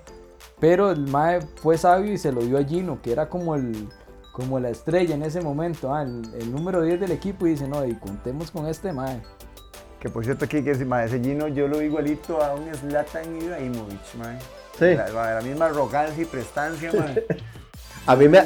[0.62, 3.90] Pero el Mae fue sabio y se lo dio a Gino, que era como el
[4.32, 7.68] como la estrella en ese momento, ah, el, el número 10 del equipo, y dice,
[7.68, 9.22] no, y contemos con este Mae.
[10.02, 13.40] Que por cierto aquí que mae, ese Gino yo lo vi igualito a un Zlatan
[13.40, 14.40] Ibrahimovic, mae.
[14.80, 14.96] Sí.
[14.96, 17.26] La, misma arrogancia y prestancia, mae.
[18.08, 18.42] A mí me,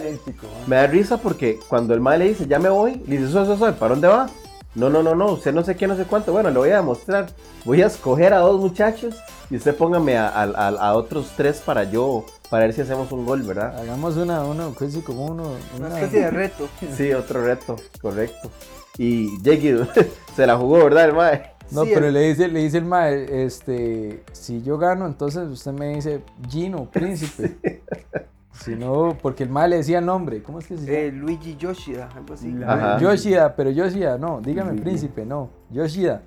[0.67, 3.53] da risa porque cuando el mae le dice, ya me voy, le dice, eso, eso,
[3.53, 4.27] eso, ¿para dónde va?
[4.75, 6.31] No, no, no, no, usted no sé qué, no sé cuánto.
[6.33, 7.27] Bueno, le voy a demostrar.
[7.63, 9.15] Voy a escoger a dos muchachos
[9.49, 13.11] y usted póngame a, a- a- a otros tres para yo, para ver si hacemos
[13.11, 13.79] un gol, ¿verdad?
[13.79, 16.67] Hagamos una, una, casi como uno, Una una- especie de reto.
[16.97, 18.51] Sí, otro reto, correcto.
[18.97, 19.77] Y Jackie
[20.35, 21.51] se la jugó, ¿verdad, el mae?
[21.71, 25.47] No, Sí, pero el- le dice, le dice el Mae, este, si yo gano, entonces
[25.49, 27.57] usted me dice Gino, príncipe.
[27.63, 28.19] Si
[28.77, 30.97] no, porque el Mae le decía el nombre, ¿cómo es que se llama?
[30.97, 32.55] Eh, Luigi Yoshida, algo así.
[32.65, 32.97] Ajá.
[32.99, 34.83] Yoshida, pero Yoshida, no, dígame Luigi.
[34.83, 36.21] príncipe, no, Yoshida.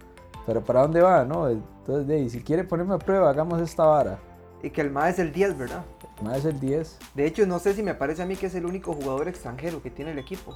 [0.47, 1.25] Pero ¿para dónde va?
[1.25, 4.19] No, entonces, de ahí, si quiere ponerme a prueba, hagamos esta vara.
[4.63, 5.85] Y que el MA es el 10, ¿verdad?
[6.23, 6.99] Más es el 10.
[7.15, 9.83] De hecho, no sé si me parece a mí que es el único jugador extranjero
[9.83, 10.55] que tiene el equipo,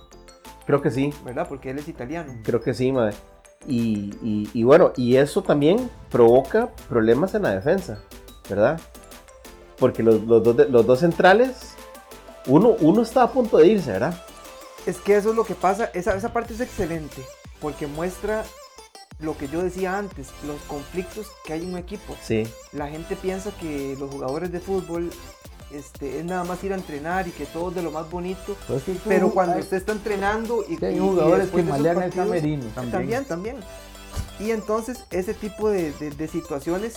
[0.67, 1.47] Creo que sí, ¿verdad?
[1.49, 2.33] Porque él es italiano.
[2.45, 3.13] creo que sí, mae.
[3.67, 7.99] Y, y- y bueno, y eso también provoca problemas en la defensa,
[8.49, 8.81] ¿verdad?
[9.83, 11.75] Porque los, los dos, los dos centrales,
[12.47, 14.15] uno, uno está a punto de irse, ¿verdad?
[14.87, 17.21] Es que eso es lo que pasa, esa, esa parte es excelente,
[17.61, 18.45] porque muestra
[19.19, 22.15] lo que yo decía antes, los conflictos que hay en un equipo.
[22.23, 25.11] Sí, La gente piensa que los jugadores de fútbol
[25.73, 28.57] este, es nada más ir a entrenar y que todo es de lo más bonito,
[28.69, 32.03] Pues pero tú- cuando hay- usted está entrenando y, que hay y jugadores que malean
[32.05, 32.65] el camerino.
[32.93, 33.57] También, también.
[34.39, 36.95] Y entonces ese tipo de, de- de situaciones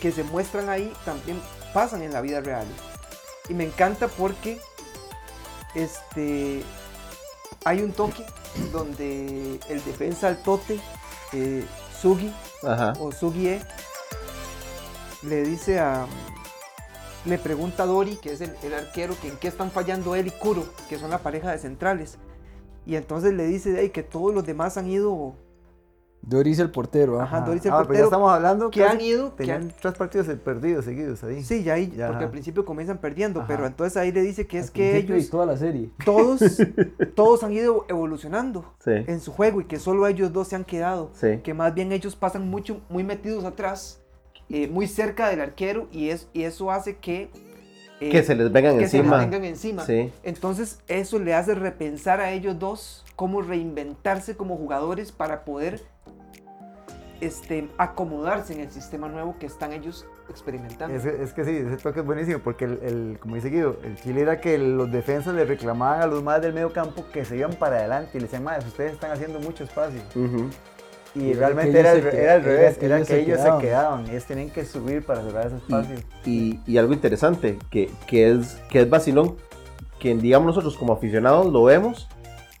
[0.00, 1.40] que se muestran ahí también
[1.72, 2.66] pasan en la vida real.
[3.48, 4.60] Y me encanta porque
[5.74, 6.62] este
[7.64, 8.24] hay un toque
[8.72, 10.80] donde el defensa al tote,
[11.32, 11.64] eh,
[12.00, 12.32] Sugi
[12.66, 12.92] ajá.
[13.00, 13.60] o Sugie,
[15.22, 16.06] le dice a.
[17.24, 20.26] Le pregunta a Dori, que es el, el arquero, que en qué están fallando él
[20.26, 22.18] y Kuro, que son la pareja de centrales.
[22.84, 25.36] Y entonces le dice "Ey, que todos los demás han ido.
[26.24, 27.46] Doris el portero, Ajá, ajá.
[27.46, 28.04] Doris el Ah, pero ya portero.
[28.04, 29.30] estamos hablando que han ido.
[29.34, 31.42] que Tenían han- tres partidos perdidos seguidos ahí.
[31.42, 32.24] sí, ya ahí, Ya, porque ajá.
[32.26, 33.48] al principio comienzan perdiendo, Ajá.
[33.48, 35.90] pero entonces ahí le dice que es Al que principio y ellos, toda la serie.
[36.04, 36.40] todos,
[37.16, 40.64] todos han ido evolucionando Sí, en su juego y que solo ellos dos se han
[40.64, 41.10] quedado.
[41.14, 41.38] sí.
[41.42, 44.00] que más bien ellos pasan mucho, muy metidos atrás,
[44.48, 47.30] eh, muy cerca del arquero y, es, y eso hace que...
[48.00, 49.18] eh, Que se les vengan que se les encima.
[49.18, 49.84] vengan encima.
[49.84, 55.80] Sí, Entonces eso le hace repensar a ellos dos cómo reinventarse como jugadores para poder
[57.22, 60.94] este, acomodarse en el sistema nuevo que están ellos experimentando.
[60.94, 63.96] Es, es que sí, ese toque es buenísimo porque, el, el- como dice Guido, el
[63.96, 67.36] Chile era que los defensas le reclamaban a los más del medio campo que se
[67.36, 70.00] iban para adelante y le decían, más ustedes están haciendo mucho espacio.
[70.14, 70.48] ujú.
[71.14, 73.20] Y Y realmente era, se que- era al era revés, que era ellos que se
[73.20, 73.60] ellos quedaban.
[73.60, 75.96] se quedaban, ellos tenían que subir para cerrar ese espacio.
[76.24, 79.36] Y, y algo interesante, que, que, es, que es vacilón,
[79.98, 82.08] que digamos nosotros como aficionados lo vemos,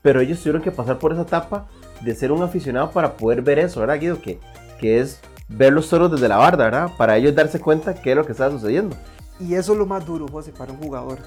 [0.02, 1.66] pero ellos tuvieron que pasar por esa etapa
[2.04, 4.20] de ser un aficionado para poder ver eso, ¿verdad, Guido?
[4.20, 4.38] Que,
[4.80, 6.90] que es ver los toros desde la barda, ¿verdad?
[6.96, 8.96] Para ellos darse cuenta qué es lo que está sucediendo.
[9.40, 11.18] Y eso es lo más duro, José, para un jugador.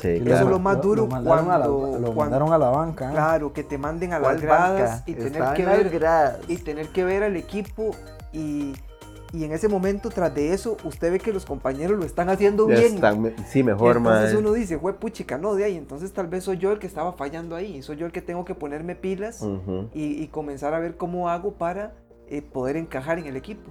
[0.00, 0.44] Sí, Eso claro.
[0.46, 3.08] es lo más duro mandaron a la- cuando- lo cuando- mandaron a la banca.
[3.08, 3.12] ¿eh?
[3.12, 5.02] Claro, que te manden a ¿Cuál las gradas banca?
[5.06, 6.38] y tener que ver gradas.
[6.48, 7.90] y tener que ver al equipo
[8.32, 8.72] y,
[9.32, 12.68] y en ese momento tras de eso usted ve que los compañeros lo están haciendo
[12.68, 12.94] Ya bien.
[12.94, 14.36] están sí, mejor, entonces madre.
[14.38, 17.12] uno dice, fue puchica, no, de ahí, entonces tal vez soy yo el que estaba
[17.14, 19.88] fallando ahí, soy yo el que tengo que ponerme pilas Ujú.
[19.94, 21.94] y, y comenzar a ver cómo hago para
[22.28, 23.70] eh, poder encajar en el equipo.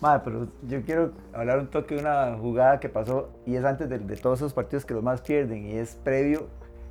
[0.00, 3.88] Madre, pero yo quiero hablar un toque de una jugada que pasó y es antes
[3.88, 6.46] de, de todos esos partidos que los más pierden y es previo.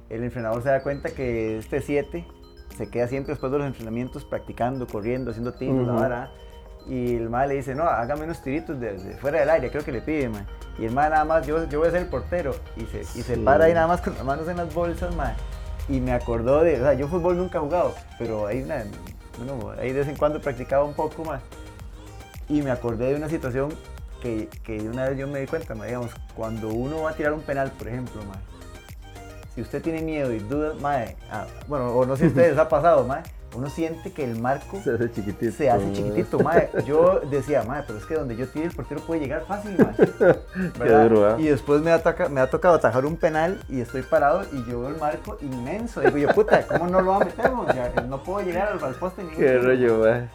[0.09, 2.25] El entrenador se da cuenta que este 7
[2.77, 6.01] se queda siempre después de los entrenamientos practicando, corriendo, haciendo tiros, la Ujú.
[6.01, 6.31] vara.
[6.87, 9.83] Y el mae le dice, no, hágame unos tiritos de, de fuera del aire, creo
[9.83, 10.43] que le pide, mae.
[10.79, 12.55] Y el mae nada más, yo, yo voy a ser el portero.
[12.77, 13.41] Y se, y se Sí.
[13.41, 15.33] para ahí nada más con las manos en las bolsas, mae.
[15.87, 18.83] Y me acordó de, o sea, yo fútbol nunca he jugado, pero ahí, una,
[19.41, 21.41] uno, ahí de vez en cuando practicaba un poco más.
[22.47, 23.69] Y me acordé de una situación
[24.21, 27.33] que, que una vez yo me di cuenta, mae, digamos, cuando uno va a tirar
[27.33, 28.39] un penal, por ejemplo, mae,
[29.55, 32.57] si usted tiene miedo y dudas, mae, ah, bueno, o no sé si a ustedes
[32.57, 33.23] ha pasado, mae,
[33.55, 35.51] uno siente que el marco Se hace chiquitito.
[35.51, 36.69] se hace chiquitito, mae.
[36.85, 39.95] Yo decía, mae, pero es que donde yo tire el portero puede llegar fácil, mae.
[40.79, 41.09] ¿Verdad?
[41.09, 41.41] duro, ¿eh?
[41.41, 44.57] Y después me ha, toca- me ha tocado atajar un penal y estoy parado y
[44.69, 46.01] yo veo el marco inmenso.
[46.01, 47.51] Digo yo, puta, ¿cómo no lo va a meter?
[47.51, 47.65] mo?
[47.73, 50.29] Ya, no puedo llegar al, al poste ni Qué rollo, mae.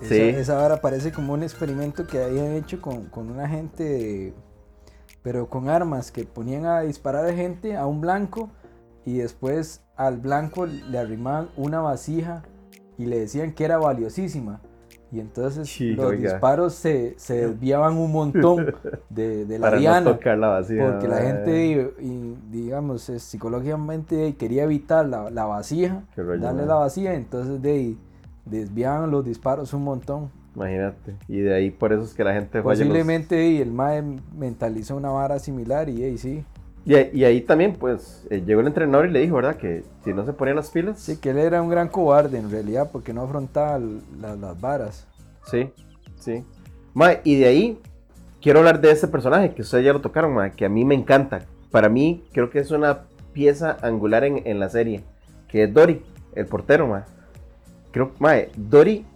[0.00, 0.20] Esa, Sí.
[0.20, 4.34] esa vara parece como un experimento que habían hecho con, con una gente, de-
[5.22, 8.50] pero con armas, que ponían a disparar a gente a un blanco
[9.04, 12.42] y después al blanco le arrimaban una vasija
[12.98, 14.60] y le decían que era valiosísima.
[15.10, 16.32] Y entonces Sí, los oiga.
[16.32, 18.74] disparos se, se desviaban un montón
[19.10, 20.00] de, de la Para diana.
[20.00, 20.56] no tocar la.
[20.62, 26.66] Porque la gente, y- digamos, eh, psicológicamente quería evitar la, la vasija, rollo, darle mae.
[26.68, 27.94] la vasija, entonces de
[28.46, 30.30] desviaban los disparos un montón.
[30.56, 31.14] Imagínate.
[31.28, 34.02] Y de ahí por eso es que la gente falla los- Posiblemente y el MAE
[34.34, 36.42] mentalizó una vara similar y ahí sí.
[36.84, 39.56] Y, ahí- y ahí también, pues, eh, llegó el entrenador y le dijo, ¿verdad?
[39.56, 40.98] Que si no se ponían las pilas.
[41.00, 43.78] Sí, que él era un gran cobarde en realidad porque no afrontaba
[44.20, 45.06] la- las varas.
[45.50, 45.70] Sí,
[46.18, 46.44] sí.
[46.94, 47.80] Mae, y de ahí
[48.40, 50.94] quiero hablar de este personaje que ustedes ya lo tocaron, mae, que a mí me
[50.94, 51.42] encanta.
[51.70, 55.04] Para mí creo que es una pieza angular en, en la serie,
[55.48, 56.02] que es Dory,
[56.34, 57.02] el portero, mae.
[57.92, 59.06] Creo, mae, Dory,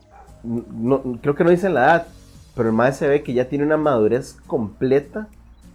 [0.45, 2.07] no, creo que no dicen la edad,
[2.55, 5.29] pero el mae se ve que ya tiene una madurez completa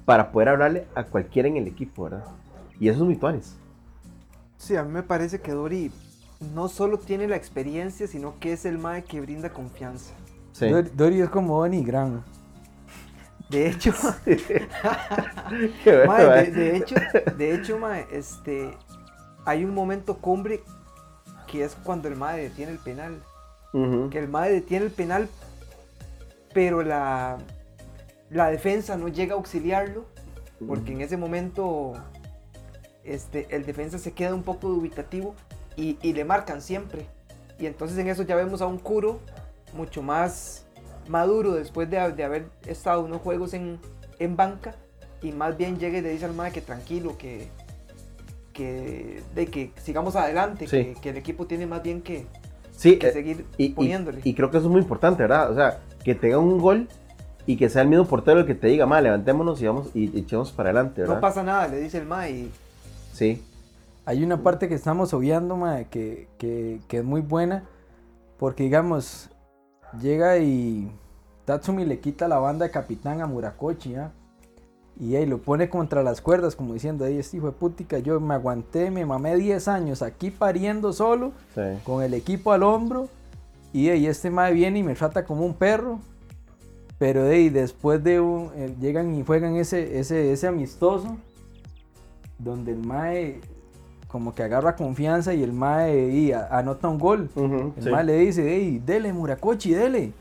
[0.06, 2.26] para poder hablarle a cualquiera en el equipo, ¿verdad?
[2.80, 3.56] Y eso es muy tuanis.
[4.58, 5.92] Sí, a mí me parece que Dori
[6.54, 10.14] no solo tiene la experiencia, sino que es el mae que brinda confianza.
[10.54, 10.70] Sí.
[10.70, 12.24] Dori, Dori es como Donnie Gran.
[13.50, 13.92] De hecho,
[14.26, 16.52] Qué bueno, mae, mae.
[16.52, 16.96] de, de hecho,
[17.38, 18.76] de hecho, mae, este,
[19.46, 20.64] hay un momento cumbre
[21.48, 23.22] que es cuando el mae detiene el penal.
[23.74, 25.30] Que el mae detiene el penal,
[26.54, 27.38] pero la,
[28.32, 30.06] la defensa no llega a auxiliarlo,
[30.68, 31.94] porque en ese momento
[33.04, 35.36] este, el defensa se queda un poco dubitativo
[35.76, 37.06] y, y le marcan siempre.
[37.60, 39.20] Y entonces en eso ya vemos a un Kuro
[39.74, 40.66] mucho más
[41.08, 43.80] maduro después de, de haber estado unos juegos en,
[44.20, 44.76] en banca
[45.22, 47.48] y más bien llega y le dice al mae que tranquilo, que,
[48.54, 50.78] que, de que sigamos adelante, Sí.
[50.78, 52.26] que, que el equipo tiene más bien que,
[52.72, 54.22] Sí, que eh, seguir y, y- poniéndole.
[54.24, 55.52] y creo que eso es muy importante, ¿verdad?
[55.52, 56.88] O sea, que tenga un gol
[57.46, 60.18] y que sea el mismo portero el que te diga, ma, levantémonos y vamos y
[60.18, 61.16] echemos para adelante, ¿verdad?
[61.16, 62.52] no pasa nada, le dice el mae y
[63.14, 63.44] Sí,
[64.06, 67.64] Hay una parte que estamos obviando, mae, que, que, que es muy buena.
[68.40, 69.30] Porque, digamos,
[70.02, 70.92] llega y
[71.46, 74.12] Tatsumi le quita la banda de capitán a Murakochi, ¿ya?
[75.00, 78.20] Y ahí lo pone contra las cuerdas, como diciendo, ahí este hijo de putica, yo
[78.20, 81.62] me aguanté, me mamé 10 años aquí pariendo solo, sí.
[81.84, 83.10] con el equipo al hombro.
[83.74, 86.00] Y ahí este mae viene y me trata como un perro.
[87.02, 91.18] Pero de después de un, eh, llegan y juegan ese, ese, ese amistoso,
[92.38, 93.40] donde el mae
[94.08, 97.28] como que agarra confianza y el mae y a- anota un gol.
[97.36, 97.90] Ujú, El sí.
[97.90, 100.14] mae le dice, hey, dele Murakochi, dele.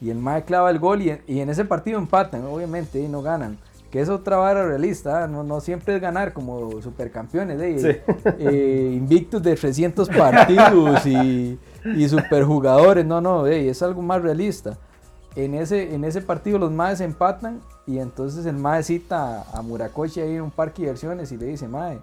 [0.00, 3.20] Y el mae clava el gol y, y en ese partido empatan, obviamente, y no
[3.20, 3.58] ganan.
[3.90, 5.28] Que es otra vara realista, ¿ah?
[5.28, 8.00] no, no siempre es ganar como supercampeones, ¿eh?
[8.06, 8.12] Sí.
[8.38, 11.58] Eh, invictos de 300 partidos y,
[11.94, 14.78] y superjugadores, no, no, ey, es algo más realista.
[15.34, 19.62] En ese, en ese partido los maes empatan y entonces el mae cita a, a
[19.62, 21.98] Murakoshi ahí en un parque de diversiones y le dice, mae,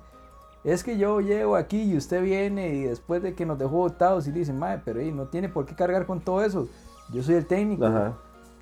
[0.64, 4.28] es que yo llego aquí y usted viene y después de que nos dejó votados
[4.28, 6.68] y le dice, mae, pero no tiene por qué cargar con todo eso.
[7.14, 7.86] Yo soy el técnico.
[7.86, 8.14] Ajá.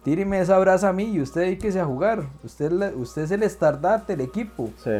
[0.03, 2.23] Tíreme esa brasa a mí y usted dedíquese a jugar.
[2.43, 4.69] Usted, la- usted es el estardate del equipo.
[4.83, 4.91] Sí.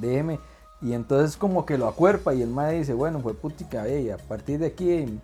[0.00, 0.40] Déjeme.
[0.80, 4.16] Y entonces como que lo acuerpa y el mae dice, bueno, fue putica, ey, a
[4.18, 5.20] partir de aquí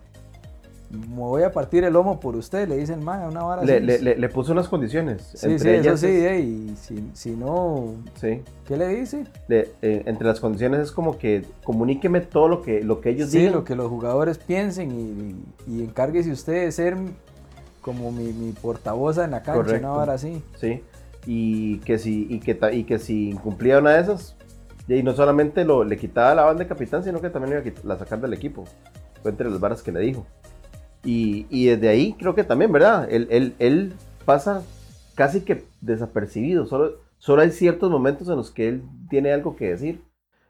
[0.91, 3.77] me voy a partir el lomo por usted, le dice el mae, una vara Le,
[3.77, 3.85] así.
[3.85, 5.21] le, le, le puso unas condiciones.
[5.33, 8.41] Sí, sí, entre eso ellas sí, es- ey, y si, si no, sí.
[8.67, 9.25] ¿qué le dice?
[9.47, 13.29] Le- eh, entre las condiciones es como que comuníqueme todo lo que, lo que ellos
[13.29, 13.53] Sí, digan.
[13.53, 16.97] lo que los jugadores piensen y, y, y encárguese usted de ser
[17.81, 19.87] como mi, mi portavoz en la cancha, Correcto.
[19.87, 20.43] una vara así.
[20.57, 20.83] Sí.
[21.25, 24.35] Y que si, y que, y que si incumplía una de esas,
[24.87, 27.87] y no solamente lo, le quitaba la banda de capitán, sino que también iba a
[27.87, 28.65] la sacar del equipo.
[29.21, 30.25] Fue entre las varas que le dijo.
[31.03, 33.07] Y, y desde ahí creo que también, ¿verdad?
[33.11, 33.93] Él, él, él
[34.25, 34.63] pasa
[35.15, 36.65] casi que desapercibido.
[36.65, 40.01] Solo, solo hay ciertos momentos en los que él tiene algo que decir.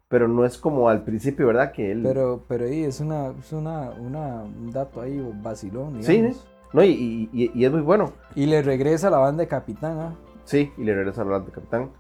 [0.10, 1.72] Pero no es como al principio, ¿verdad?
[1.72, 2.02] Que él...
[2.04, 6.46] Pero, pero ahí es una, es una, una, un dato ahí vacilón, Sí, digamos.
[6.74, 8.12] No, y, y- y es muy bueno.
[8.36, 10.16] Y le regresa la banda de capitán, ¿ah?
[10.44, 11.92] Sí, y le regresa a hablar de capitán.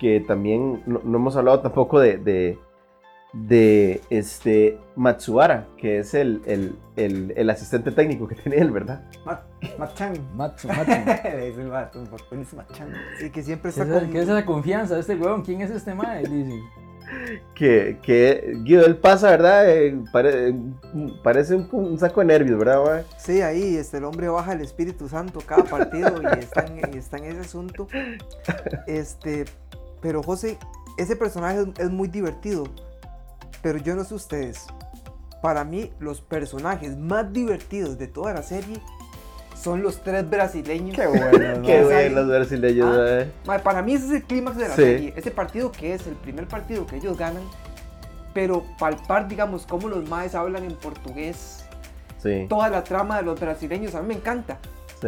[0.00, 2.58] Que también no, no hemos hablado tampoco de, de,
[3.34, 9.04] de, este Matsuara, que es el, el, el, el asistente técnico que tiene él, ¿verdad?
[9.78, 10.14] Machan.
[10.34, 10.92] Matsu, Matsu.
[11.24, 12.92] Le dice el vato, ¿por qué dice Machan?
[13.18, 14.12] Sí, que siempre ¿Qué está es, con...
[14.12, 15.42] qué es esa confianza de este weón?
[15.42, 16.22] ¿Quién es este mae?
[16.26, 16.60] Dice.
[17.54, 19.68] Que, que Guido, él pasa, ¿verdad?
[19.70, 20.54] Eh, pare- eh,
[21.22, 22.82] parece un, un saco de nervios, ¿verdad?
[22.84, 23.04] mae?
[23.18, 26.98] Sí, ahí este, el hombre baja el Espíritu Santo cada partido y está en, y
[26.98, 27.88] está en ese asunto.
[28.86, 29.44] Este,
[30.00, 30.58] pero José,
[30.98, 32.64] ese personaje es, es muy divertido.
[33.64, 34.66] Pero yo no sé ustedes.
[35.42, 38.78] Para mí, los personajes más divertidos de toda la serie
[39.56, 40.94] son los tres brasileños.
[40.94, 41.30] Qué bueno,
[41.66, 43.24] Qué Mae, bueno los brasileños, Ah.
[43.46, 44.82] Mae, para mí ese es el clímax de la Sí.
[44.82, 45.14] serie.
[45.16, 47.42] Ese partido que es el primer partido que ellos ganan.
[48.34, 51.64] Pero palpar, digamos, cómo los maes hablan en portugués.
[52.22, 54.58] Sí, Toda la trama de los brasileños, a mí me encanta.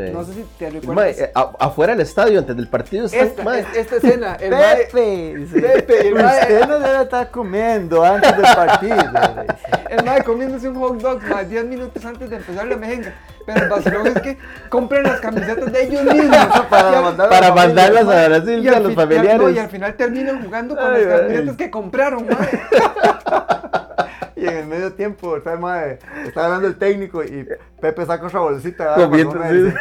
[0.07, 0.13] Sí.
[0.13, 1.19] No sé si te Mae, recuerdas.
[1.19, 4.77] eh, a- afuera del estadio, antes del partido, están, esta, mae, esta escena, el mae-
[4.77, 8.97] Pepe, dice, Pepe, el mae- usted no debe estar comiendo antes del partido.
[9.91, 13.13] el mae comiéndose un hot dog más 10 minutos antes de empezar la mejenga.
[13.47, 16.37] Pero el vacilón es que compren las camisetas de ellos mismos.
[16.71, 17.55] Para Y mandar- para familia,
[17.93, 19.41] mandarlas a y Brasil al a los y familiares.
[19.41, 22.61] no, y al final terminan jugando con Ay, las camisetas que compraron, mae.
[24.42, 27.46] Y en el medio tiempo está, mae, está hablando el técnico y
[27.81, 28.94] Pepe saca otra bolsita.
[29.09, 29.75] dice,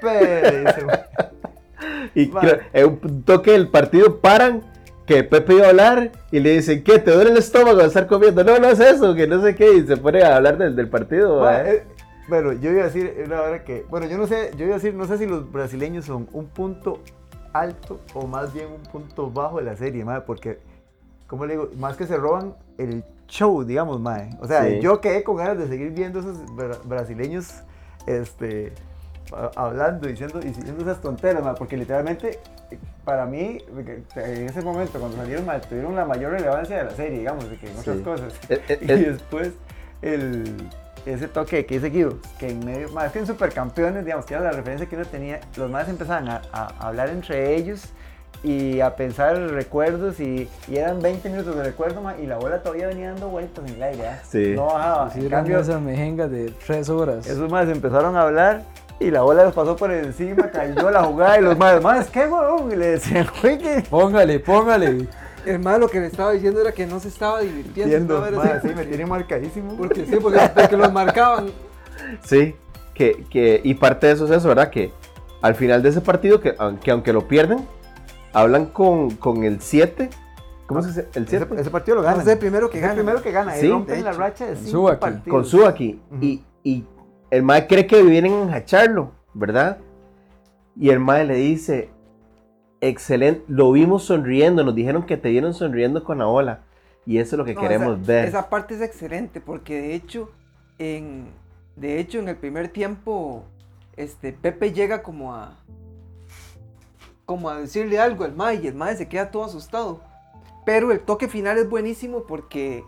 [0.00, 0.60] Pepe.
[0.60, 0.86] Dice.
[2.14, 2.40] Y Mae.
[2.42, 4.62] creo- en un toque del partido paran
[5.04, 7.00] que Pepe iba a hablar y le dicen, ¿qué?
[7.00, 8.44] ¿Te duele el estómago de estar comiendo?
[8.44, 9.74] No, no es eso, que no sé qué.
[9.78, 11.40] Y se pone a hablar del, del partido.
[11.40, 11.70] Mae.
[11.74, 11.82] eh,
[12.28, 14.78] bueno, yo iba a decir una hora que, bueno, yo no sé, yo iba a
[14.78, 17.00] decir, no sé si los brasileños son un punto
[17.52, 20.58] alto o más bien un punto bajo de la serie, mae, porque,
[21.26, 24.28] como le digo, más que se roban el show, digamos, mae.
[24.40, 24.80] O sea, Sí.
[24.80, 27.62] yo quedé con ganas de seguir viendo esos bra- brasileños,
[28.06, 28.72] este,
[29.56, 32.38] hablando, diciendo, y diciendo esas tonteras, mae, porque literalmente,
[33.06, 33.58] para mí,
[34.16, 37.56] en ese momento, cuando salieron, mae, tuvieron la mayor relevancia de la serie, digamos, de
[37.56, 38.00] que Sí.
[38.02, 38.34] cosas.
[38.50, 39.52] Eh, eh, Y eh, después
[40.02, 40.68] el,
[41.06, 44.42] ese toque que dice Guido, que en medio, más que en Supercampeones, digamos, que era
[44.42, 47.88] la referencia que uno tenía, los más empezaban a, a hablar entre ellos
[48.42, 52.60] y a pensar recuerdos y, y eran 20 minutos de recuerdo ma, y la bola
[52.62, 54.20] todavía venía dando vueltas en el aire, ¿ah?
[54.28, 54.52] Sí.
[54.56, 55.02] no bajaba.
[55.04, 57.26] En Hicieron cambio, esas mejengas de tres horas.
[57.26, 58.62] esos más empezaron a hablar
[58.98, 62.26] y la bola los pasó por encima, cayó la jugada y los más, más, ¿qué
[62.26, 62.72] huevón?
[62.72, 65.08] Y le decían, oye, Póngale, póngale.
[65.44, 67.90] El mae lo que le estaba diciendo era que no se estaba divirtiendo.
[67.90, 68.68] viendo, estaba ma, era así.
[68.68, 69.76] sí, me tiene marcadísimo.
[69.76, 71.50] Porque sí, porque, porque los marcaban.
[72.24, 72.54] Sí,
[72.94, 74.70] que, que, y parte de eso es eso, ¿verdad?
[74.70, 74.92] Que
[75.40, 77.66] al final de ese partido, que aunque lo pierden,
[78.32, 80.10] hablan con, con el 7.
[80.66, 81.08] ¿Cómo se dice?
[81.14, 81.54] ¿El Ese, 7?
[81.60, 82.18] ese partido lo gana.
[82.18, 83.00] No sé, primero que Es el gana.
[83.02, 83.52] primero que gana.
[83.54, 83.66] Sí.
[83.66, 85.00] y rompen De la racha de cinco Subaki.
[85.00, 85.28] partidos.
[85.28, 86.00] Con Subaki.
[86.10, 86.24] Ujú.
[86.24, 86.84] y, y
[87.30, 89.78] el mae cree que vienen a enjacharlo, ¿verdad?
[90.76, 91.90] Y el mae le dice,
[92.80, 96.60] excelente, lo vimos sonriendo, nos dijeron que te vieron sonriendo con la ola.
[97.04, 98.24] Y eso es lo que No, queremos esa, ver.
[98.26, 100.30] Esa parte es excelente porque de hecho,
[100.78, 101.26] en,
[101.76, 103.44] de hecho, en el primer tiempo,
[103.96, 105.58] este, Pepe llega como a,
[107.26, 110.00] como a decirle algo al Mae y el Mae se queda todo asustado.
[110.64, 112.84] Pero el toque final es buenísimo porque,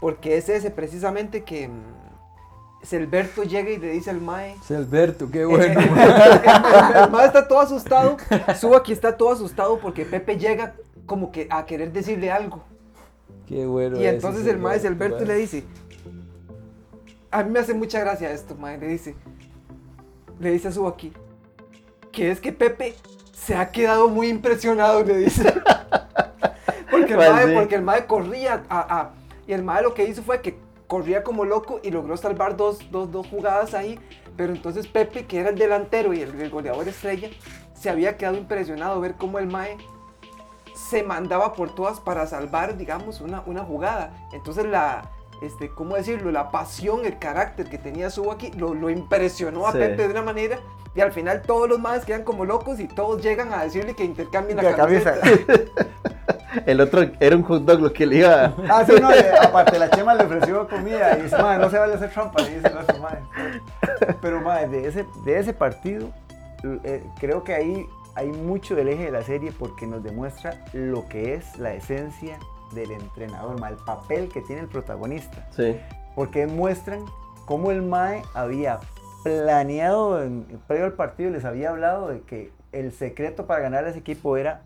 [0.00, 1.82] porque es ese precisamente que mm,
[2.82, 4.54] Selberto llega y le dice al Mae.
[4.54, 5.80] Es Alberto, qué eh, bueno.
[5.80, 8.16] el, el- el Mae está todo asustado.
[8.58, 10.74] Suba aquí está todo asustado porque Pepe llega
[11.06, 12.62] como que a querer decirle algo.
[13.46, 14.00] Qué bueno.
[14.00, 14.80] Y entonces es el mae.
[14.80, 15.64] le dice,
[17.30, 19.14] a mí me hace mucha gracia esto, mae, le dice,
[20.40, 21.12] le dice a su aquí,
[22.10, 22.94] que es que Pepe
[23.46, 25.52] se ha quedado muy impresionado, le dice.
[26.90, 27.52] porque, el Pues mae, sí.
[27.54, 29.10] porque el mae corría a, a-
[29.46, 32.78] y el mae lo que hizo fue que corría como loco y logró salvar dos,
[32.90, 33.98] dos, dos jugadas ahí,
[34.36, 37.30] pero entonces Pepe, que era el delantero y el, el goleador estrella,
[37.74, 39.76] se había quedado impresionado ver cómo el mae
[40.74, 44.12] se mandaba por todas para salvar, digamos, una, una jugada.
[44.32, 46.30] Entonces la, este, ¿cómo decirlo?
[46.30, 49.78] La pasión, el carácter que tenía Subaki lo, lo impresionó a Sí.
[49.78, 50.58] Pepe de una manera
[50.94, 54.04] y al final todos los más quedan como locos y todos llegan a decirle que
[54.04, 55.20] intercambien la La camiseta.
[56.64, 58.54] El otro era un hot dog lo que le iba a...
[58.70, 61.78] Ah, sí, no, eh, aparte la chema le ofreció comida y dice, madre, no se
[61.78, 63.20] vale hacer trampa, le dice madre.
[64.22, 66.08] Pero, madre, de ese, de ese partido,
[66.82, 71.06] eh, creo que ahí hay mucho del eje de la serie porque nos demuestra lo
[71.08, 72.38] que es la esencia
[72.76, 75.48] del entrenador, ma, el papel que tiene el protagonista.
[75.50, 75.76] Sí,
[76.14, 77.04] Porque muestran
[77.46, 78.78] cómo el MAE había
[79.24, 83.90] planeado en, previo al partido, les había hablado de que el secreto para ganar a
[83.90, 84.62] ese equipo era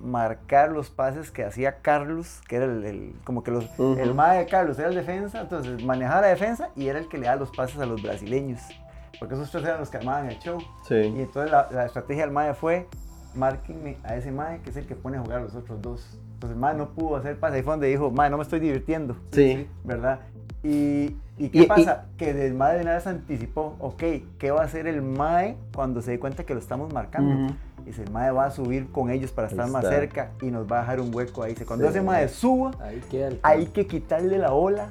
[0.00, 3.96] marcar los pases que hacía Carlos, que era el, el- como que los, Ujú.
[3.98, 7.18] el MAE de Carlos era el defensa, entonces manejaba la defensa y era el que
[7.18, 8.60] le daba los pases a los brasileños.
[9.20, 10.58] porque esos tres eran los que armaban el show.
[10.60, 10.94] Y Sí.
[10.94, 12.88] entonces la, la estrategia del MAE fue,
[13.34, 16.18] márquenme a ese MAE que es el que pone a jugar a los otros dos.
[16.44, 18.60] Entonces el MAE no pudo hacer pase, ahí fue donde dijo, MAE, no me estoy
[18.60, 19.16] divirtiendo.
[19.32, 19.66] Sí.
[19.82, 20.20] ¿Verdad?
[20.62, 22.06] Y, ¿y qué Y- y- pasa?
[22.18, 24.02] Que el MAE de una vez anticipó, ok,
[24.38, 27.46] ¿qué va a hacer el MAE cuando se dé cuenta que lo estamos marcando?
[27.46, 27.54] Ujú.
[27.86, 30.78] Dice, el MAE va a subir con ellos para estar más cerca y nos va
[30.78, 31.52] a dejar un hueco ahí.
[31.52, 31.90] Dice, cuando Sí.
[31.90, 33.40] ese MAE suba, Ahí queda el.
[33.42, 34.88] hay que quitarle la ola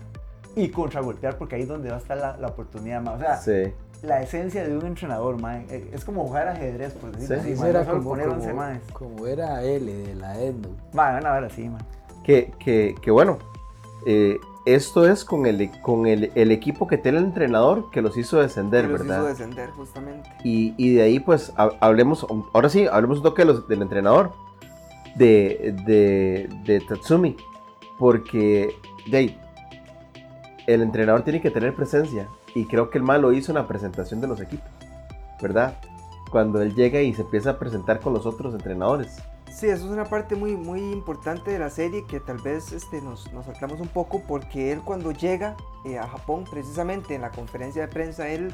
[0.56, 3.16] y contragolpear porque ahí es donde va a estar la, la oportunidad más.
[3.16, 3.74] O sea, Sí.
[4.04, 7.42] La esencia de un entrenador, mae, eh, es como jugar ajedrez, por decirlo Sí.
[7.42, 8.82] así, Ese mae, era no como, poner 11 como, maes.
[8.92, 10.70] como era L de la Endo.
[10.94, 11.82] Mae, van a ver así, mae.
[12.24, 13.40] Que, que, que bueno,
[14.06, 18.16] eh, esto es con, el, con el, el equipo que tiene el entrenador que los
[18.18, 19.18] hizo descender, que los ¿verdad?
[19.20, 20.30] hizo descender justamente.
[20.44, 23.82] Y, y de ahí, pues, ha- hablemos, ahora sí, hablemos un toque de los- del
[23.82, 24.32] entrenador,
[25.16, 27.36] de, de, de Tatsumi,
[28.00, 28.76] porque,
[29.10, 29.40] de ahí,
[30.68, 33.68] el entrenador tiene que tener presencia, y creo que el mal lo hizo en la
[33.68, 34.70] presentación de los equipos,
[35.42, 35.78] ¿verdad?
[36.32, 39.18] Cuando él llega y se empieza a presentar con los otros entrenadores.
[39.52, 43.02] Sí, eso es una parte muy, muy importante de la serie que tal vez este,
[43.02, 47.30] nos, nos saltamos un poco porque él cuando llega eh, a Japón, precisamente en la
[47.30, 48.54] conferencia de prensa, él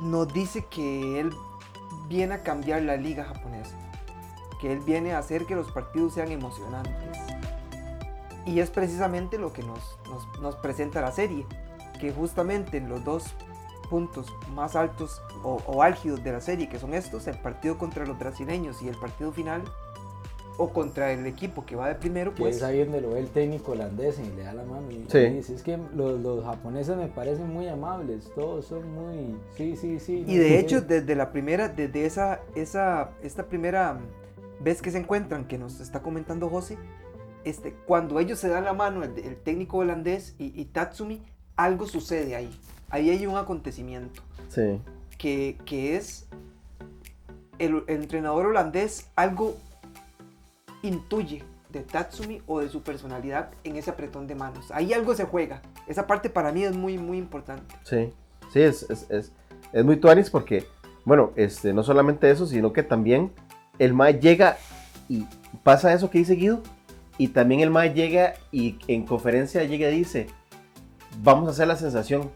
[0.00, 1.32] nos dice que él
[2.08, 3.76] viene a cambiar la liga japonesa,
[4.60, 6.92] que él viene a hacer que los partidos sean emocionantes.
[8.46, 11.46] Y es precisamente lo que nos, nos, nos presenta la serie,
[12.04, 13.34] que justamente en los dos
[13.88, 18.04] puntos más altos o, o álgidos de la serie, que son estos, el partido contra
[18.04, 19.62] los brasileños y el partido final,
[20.58, 23.20] o contra el equipo que va de primero, Que pues es ahí donde lo ve
[23.20, 25.18] el técnico holandés y le da la mano y, Sí.
[25.18, 29.34] y dice, es que los, los japoneses me parecen muy amables, todos son muy...
[29.56, 30.24] Sí, sí, sí.
[30.26, 31.00] Y no de sé hecho, qué".
[31.00, 33.98] desde la primera, desde esa, esa, esta primera
[34.60, 36.76] vez que se encuentran, que nos está comentando José,
[37.44, 41.22] este, cuando ellos se dan la mano, el, el técnico holandés y, y Tatsumi,
[41.56, 42.50] algo sucede ahí.
[42.90, 44.80] Ahí hay un acontecimiento Sí,
[45.18, 46.26] que, que es
[47.58, 49.56] el, el entrenador holandés algo
[50.82, 54.70] intuye de Tatsumi o de su personalidad en ese apretón de manos.
[54.70, 55.60] Ahí algo se juega.
[55.88, 57.74] Esa parte para mí es muy, muy importante.
[57.82, 58.12] sí,
[58.52, 59.32] sí, es, es, es,
[59.72, 60.66] es muy tuanis porque,
[61.04, 63.32] bueno, este, no solamente eso, sino que también
[63.80, 64.56] el MAE llega
[65.08, 65.26] y
[65.64, 66.62] pasa eso que dice Guido,
[67.18, 70.28] y también el MAE llega y en conferencia llega y dice,
[71.22, 72.30] vamos a hacer la sensación.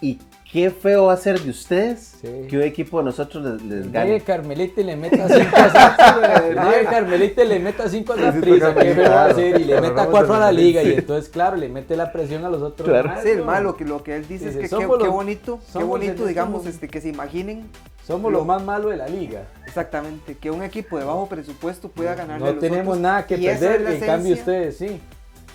[0.00, 0.18] Y
[0.50, 2.28] qué feo va a ser de ustedes Sí.
[2.48, 4.20] que un equipo de nosotros les, les Llegue gane.
[4.20, 8.68] Carmelita y le meta 5 a Llegue Carmelita y le meta 5 a la prisa,
[8.74, 10.92] que Carmelita, va a hacer, y le meta vamos 4 a la liga, y sí.
[10.98, 12.88] entonces, claro, le mete la presión a los otros.
[12.88, 13.08] Claro.
[13.08, 13.44] más, Sí, el ¿no?
[13.44, 15.84] malo que lo que él dice Dice, es que qué, somos qué los- bonito, qué
[15.84, 17.68] bonito, digamos, este, que se imaginen
[18.06, 19.44] Somos lo- lo más malo de la liga.
[19.66, 22.98] exactamente que un equipo de bajo presupuesto pueda ganarle a No los tenemos otros.
[23.00, 25.00] nada que Y perder, es en cambio ustedes sí.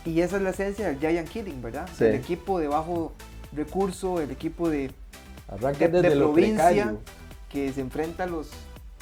[0.07, 1.87] Y esa es la esencia del Giant Killing, ¿verdad?
[1.93, 2.05] Sí.
[2.05, 3.11] El equipo de bajo
[3.53, 4.91] recurso, el equipo de
[5.61, 6.95] de, desde de lo provincia
[7.49, 8.49] que se enfrenta a los,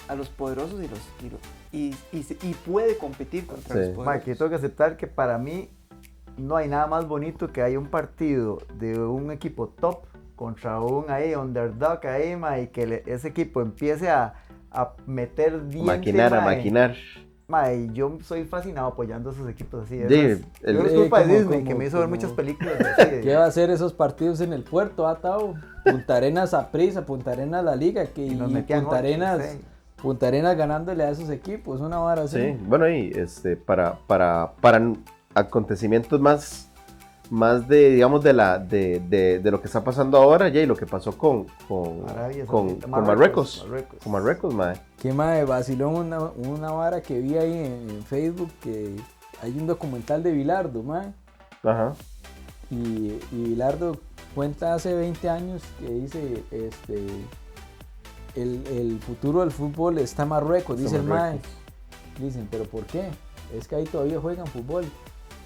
[0.08, 1.00] a los poderosos y, los,
[1.72, 3.80] y, y, y se- y puede competir contra Sí.
[3.82, 4.24] los poderosos.
[4.24, 5.70] que yo tengo que aceptar que para mí
[6.38, 11.10] no hay nada más bonito que hay un partido de un equipo top contra un
[11.10, 14.34] ahí underdog ahí, mae, y que le- ese equipo empiece a,
[14.72, 16.96] a meter diente, maquinar, a maquinar.
[17.48, 20.00] Mae, yo soy fascinado apoyando a esos equipos así.
[20.00, 23.10] es- el- yo es culpa de Disney como- que me hizo ver muchas películas así.
[23.12, 25.54] de- ¿Qué va a hacer esos partidos en el puerto, Atao?
[25.84, 29.00] Punta Arenas a prisa, Punta Arenas la liga, que y y nos metían Punta ocho,
[29.06, 29.58] Arenas.
[30.02, 32.40] Punta Arenas ganándole a esos equipos, una vara así.
[32.42, 34.82] Sí, bueno, y este, para, para, para
[35.36, 36.65] acontecimientos más,
[37.30, 40.66] más de, digamos, de, la, de, de, de lo que está pasando ahora, ya, y
[40.66, 42.02] lo que pasó con, con,
[42.46, 43.64] con, Marruecos.
[43.64, 44.00] Marruecos.
[44.04, 44.76] Con Marruecos, mae.
[45.02, 48.96] Qué madre, vaciló una, una vara que vi ahí en, en Facebook que
[49.42, 51.14] hay un documental de Bilardo, mae.
[51.64, 51.94] Ajá.
[52.70, 53.98] Y, y Bilardo
[54.34, 57.06] cuenta hace 20 años que dice, este,
[58.36, 61.40] el, el futuro del fútbol está en Marruecos, Está dice el mae.
[62.20, 63.10] Dicen, pero ¿por qué?
[63.58, 64.86] Es que ahí todavía juegan fútbol.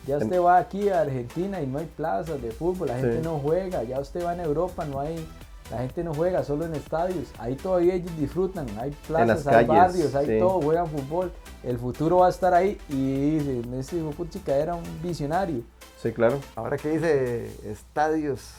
[0.09, 3.17] Ya En- usted va aquí a Argentina y no hay plazas de fútbol, la gente
[3.17, 3.21] Sí.
[3.23, 3.83] no juega.
[3.83, 5.23] Ya usted va en Europa, no hay,
[5.69, 7.31] la gente no juega, solo en estadios.
[7.37, 10.39] Ahí todavía ellos disfrutan, hay plazas, las hay calles, barrios, hay sí.
[10.39, 11.31] todo, juegan fútbol.
[11.63, 14.11] El futuro va a estar ahí y dicen, este hijo
[14.47, 15.61] era un visionario.
[16.01, 16.39] Sí, claro.
[16.55, 18.51] Ahora que dice estadios,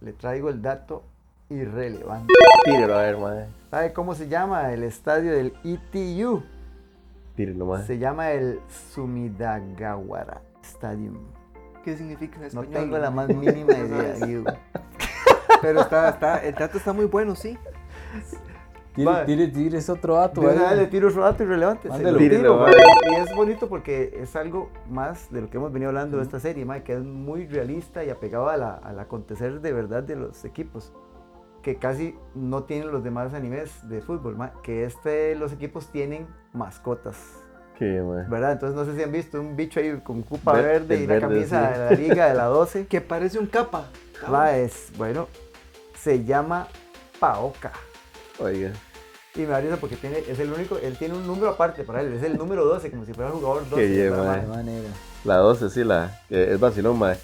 [0.00, 1.02] le traigo el dato
[1.50, 2.32] irrelevante.
[2.64, 3.46] Tírelo a ver, mae.
[3.70, 6.42] ¿Sabe cómo se llama el estadio del ETU?
[7.36, 7.84] Tírelo, mae.
[7.84, 8.58] Se llama el
[8.94, 11.16] Sumidagawara Stadium.
[11.84, 12.72] ¿Qué significa en No español?
[12.72, 14.44] tengo la más mínima idea, Guido.
[15.62, 17.58] Pero está, está, el dato está muy bueno, sí.
[18.94, 20.40] Tire, tire, tire ese otro dato.
[20.40, 20.58] Ahí.
[20.58, 21.88] vez le tiro otro dato irrelevante.
[21.88, 22.18] Mándelo.
[22.18, 22.66] tiro.
[23.10, 26.40] Y es bonito porque es algo más de lo que hemos venido hablando de esta
[26.40, 30.44] serie, que es muy realista y apegado a la- al acontecer de verdad de los
[30.44, 30.92] equipos.
[31.62, 36.26] que casi no tienen los demás animes de fútbol, ma, que este, los equipos tienen
[36.52, 37.44] mascotas.
[37.78, 38.00] Qué.
[38.28, 38.52] ¿Verdad?
[38.52, 41.14] Entonces no sé si han visto un bicho ahí con cupa Ver- verde y la
[41.14, 41.72] verde, camisa sí.
[41.72, 42.86] de la liga de la 12.
[42.86, 43.86] Que parece un capa.
[44.28, 45.28] Ma, es, bueno,
[45.98, 46.66] se llama
[47.20, 47.72] Paoka.
[48.40, 48.72] Oiga.
[49.36, 52.00] Y me da risa porque tiene, es el único, él tiene un número aparte para
[52.00, 53.86] él, es el número 12, como si fuera jugador 12.
[53.86, 54.32] bien, ¿verdad, ma.
[54.32, 54.36] ma?
[54.38, 54.88] De manera.
[55.24, 57.16] La 12, sí, la, es vacilón, mae.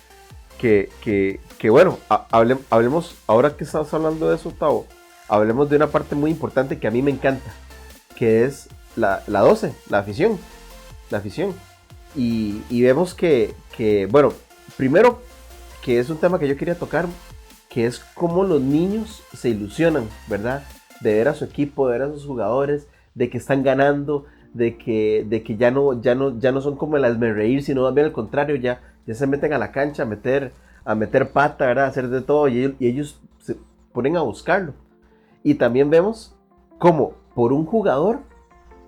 [0.58, 4.86] Que, que, que bueno, ha- hable- hablemos, ahora que estamos hablando de eso, Tavo,
[5.28, 7.50] hablemos de una parte muy importante que a mí me encanta,
[8.16, 10.38] que es la, la 12, la afición.
[11.10, 11.54] La afición.
[12.14, 14.32] Y, y vemos que, que, bueno,
[14.76, 15.20] primero,
[15.82, 17.06] que es un tema que yo quería tocar,
[17.68, 20.62] que es cómo los niños se ilusionan, ¿verdad?
[21.00, 24.78] De ver a su equipo, de ver a sus jugadores, de que están ganando, de
[24.78, 27.94] que, de que ya, no, ya, no, ya no son como el reír, sino más
[27.94, 30.52] bien al contrario, ya, ya se meten a la cancha a meter,
[30.84, 31.86] a meter pata, ¿verdad?
[31.86, 33.56] A hacer de todo y ellos, y ellos se
[33.92, 34.72] ponen a buscarlo.
[35.42, 36.34] Y también vemos
[36.78, 38.20] cómo por un jugador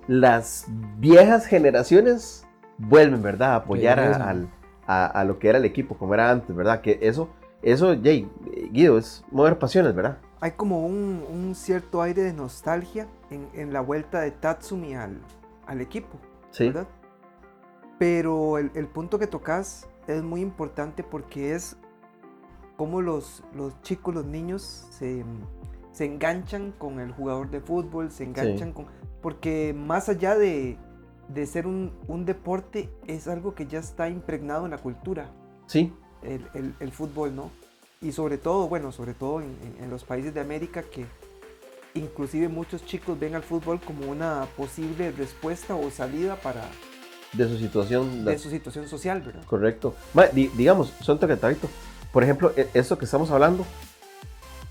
[0.06, 0.66] las
[0.98, 2.46] viejas generaciones
[2.78, 3.52] vuelven, ¿verdad?
[3.52, 4.48] A apoyar a, al-
[4.86, 6.80] a- a lo que era el equipo, como era antes, ¿verdad?
[6.80, 7.28] Que eso,
[7.62, 8.30] eso, Jay,
[8.70, 10.18] Guido, es mover pasiones, ¿verdad?
[10.40, 15.18] Hay como un, un cierto aire de nostalgia en, en la vuelta de Tatsumi al,
[15.66, 16.18] al equipo,
[16.50, 16.66] Sí.
[16.66, 16.86] ¿verdad?
[17.98, 21.76] Pero el, el punto que tocas es muy importante porque es
[22.76, 25.24] cómo los, los chicos, los niños se,
[25.96, 28.86] se enganchan con el jugador de fútbol, se enganchan con...
[29.22, 30.76] Porque más allá de,
[31.28, 35.30] de ser un, un deporte, es algo que ya está impregnado en la cultura
[35.66, 35.90] Sí,
[36.22, 37.50] el, el- el fútbol, ¿no?
[38.02, 41.06] Y sobre todo, bueno, sobre todo en, en- en los países de América que
[41.94, 46.62] inclusive muchos chicos ven al fútbol como una posible respuesta o salida para
[47.32, 48.24] de su situación.
[48.24, 49.44] la- de su situación social, ¿verdad?
[49.46, 49.94] Correcto.
[50.12, 51.68] Ma, di- digamos, son toquetadito.
[52.12, 53.64] Por ejemplo, e- esto que estamos hablando,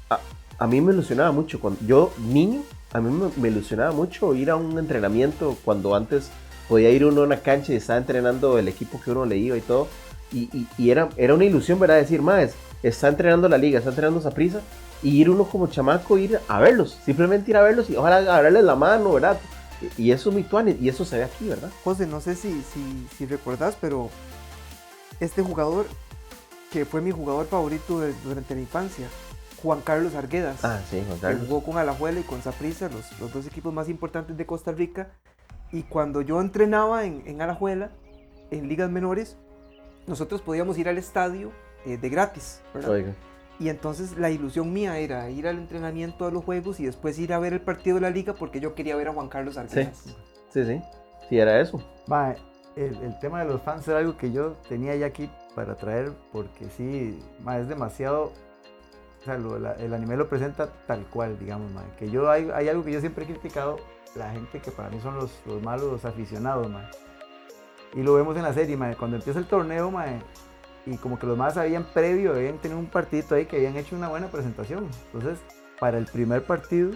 [0.09, 0.19] a,
[0.57, 1.59] a mí me ilusionaba mucho.
[1.59, 2.61] Cuando yo, niño,
[2.93, 6.29] a mí me, ilusionaba mucho ir a un entrenamiento cuando antes
[6.69, 9.57] podía ir uno a una cancha y estaba entrenando el equipo que uno le iba
[9.57, 9.87] y todo.
[10.31, 11.95] Y, era, era una ilusión, ¿verdad?
[11.95, 14.61] Decir, más, está entrenando la liga, está entrenando esa prisa.
[15.03, 16.97] Y ir uno como chamaco, ir a verlos.
[17.05, 19.37] Simplemente ir a verlos y ojalá agarrarles la mano, ¿verdad?
[19.97, 21.69] Y, eso es muy y eso se ve aquí, ¿verdad?
[21.83, 24.09] José, no sé si, si, si recordás, pero
[25.19, 25.85] este jugador,
[26.71, 29.07] que fue mi jugador favorito durante la infancia,
[29.65, 31.47] Juan Carlos Arguedas, Ah, sí, Juan que Carlos.
[31.47, 35.09] jugó con Alajuela y con Saprissa, los, los dos equipos más importantes de Costa Rica.
[35.71, 37.89] Y cuando yo entrenaba en, en Alajuela,
[38.51, 39.37] en ligas menores,
[40.07, 41.51] nosotros podíamos ir al estadio
[41.85, 42.91] eh, de gratis, ¿verdad?
[42.91, 43.13] Oiga.
[43.59, 47.33] Y entonces la ilusión mía era ir al entrenamiento de los juegos y después ir
[47.33, 50.03] a ver el partido de la liga porque yo quería ver a Juan Carlos Arguedas.
[50.53, 50.81] Sí, sí.
[51.27, 51.81] Sí, era eso.
[52.07, 52.35] Ma,
[52.75, 56.11] el, el tema de los fans era algo que yo tenía ya aquí para traer
[56.31, 58.31] porque sí, ma, es demasiado...
[59.25, 62.47] O sea, lo- la- el anime lo presenta tal cual, digamos, ma, que yo hay,
[62.53, 63.77] hay algo que yo siempre he criticado,
[64.13, 66.87] la gente que para mí son los, los malos, los aficionados, ma.
[67.95, 70.05] Y lo vemos en la serie, ma, cuando empieza el torneo, ma,
[70.85, 73.95] y como que los más habían previo, habían tenido un partidito ahí que habían hecho
[73.95, 74.87] una buena presentación.
[75.11, 75.39] Entonces,
[75.79, 76.91] para el primer partido,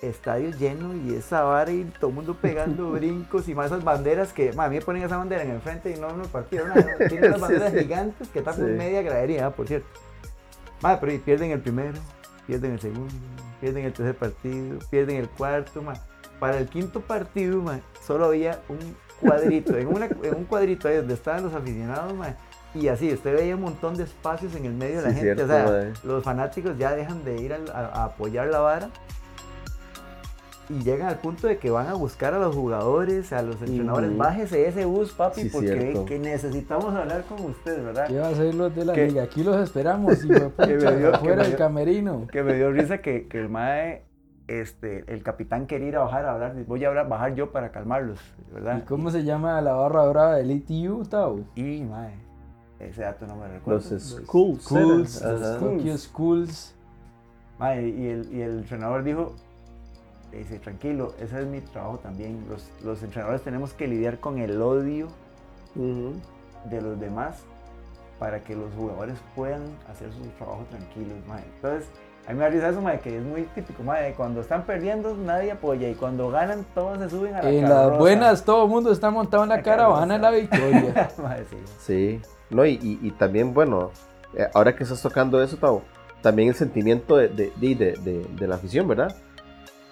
[0.00, 4.32] estadio lleno y esa vara y todo el mundo pegando brincos y más esas banderas
[4.32, 6.68] que, ma, a mí me ponen esa bandera en el frente y no me partido
[6.68, 6.86] nada.
[7.00, 7.08] ¿no?
[7.08, 7.78] Tienen unas banderas sí.
[7.80, 8.72] gigantes que tapan Sí.
[8.74, 9.88] media gradería, ah, por cierto.
[10.82, 11.98] Ma, pero y pierden el primero,
[12.46, 13.14] pierden el segundo,
[13.60, 15.94] pierden el tercer partido, pierden el cuarto, ma.
[16.40, 18.78] Para el quinto partido, ma, solo había un
[19.20, 22.34] cuadrito, en, una- en un cuadrito ahí donde estaban los aficionados, ma,
[22.74, 25.34] y así, usted veía un montón de espacios en el medio de la Sí, gente,
[25.44, 28.88] cierto, o sea, los fanáticos ya dejan de ir a apoyar la vara
[30.72, 34.10] y llegan al punto de que van a buscar a los jugadores, a los entrenadores,
[34.10, 34.18] Ujú.
[34.18, 36.04] bájese ese bus, papi, Sí, porque cierto.
[36.04, 38.06] que necesitamos hablar con usted, ¿verdad?
[38.08, 39.22] ¿Qué va a hacer los de la Que- liga?
[39.24, 40.34] Aquí los esperamos, y me
[40.66, 42.26] Que me dio- afuera del camerino.
[42.32, 44.02] Que me dio risa que, que el mae,
[44.48, 47.70] este, el capitán quería ir a bajar a hablar, voy a hablar, bajar yo para
[47.70, 48.18] calmarlos,
[48.52, 48.78] ¿verdad?
[48.78, 51.40] ¿Y cómo se llama la barra brava del ITU, Tao?
[51.54, 52.14] Y, mae,
[52.80, 53.80] ese dato no me recuerdo.
[53.90, 54.62] Los schools.
[54.64, 55.58] Schools, los.
[55.60, 56.74] Tokyo Schools.
[57.58, 59.34] Mae, y, el, y el entrenador dijo,
[60.38, 62.44] dice, tranquilo, ese es mi trabajo también.
[62.48, 65.08] Los, los entrenadores tenemos que lidiar con el odio
[65.76, 66.12] Ujú.
[66.70, 67.42] de los demás
[68.18, 71.42] para que los jugadores puedan hacer su trabajo tranquilos, mae.
[71.56, 71.88] Entonces,
[72.28, 74.12] a mí me da risa eso, mae, que es muy típico, mae.
[74.14, 75.88] Cuando están perdiendo, nadie apoya.
[75.88, 77.88] Y cuando ganan, todos se suben a la En carroza.
[77.88, 81.10] las buenas todo el mundo está montado en la La caravana de la victoria.
[81.22, 81.56] Mae, sí.
[81.80, 82.20] Sí,
[82.50, 83.90] no, y, y- y también, bueno,
[84.36, 85.82] eh, ahora que estás tocando eso, Tavo,
[86.20, 89.16] también el sentimiento de, de, de, de- de- de la afición, ¿verdad?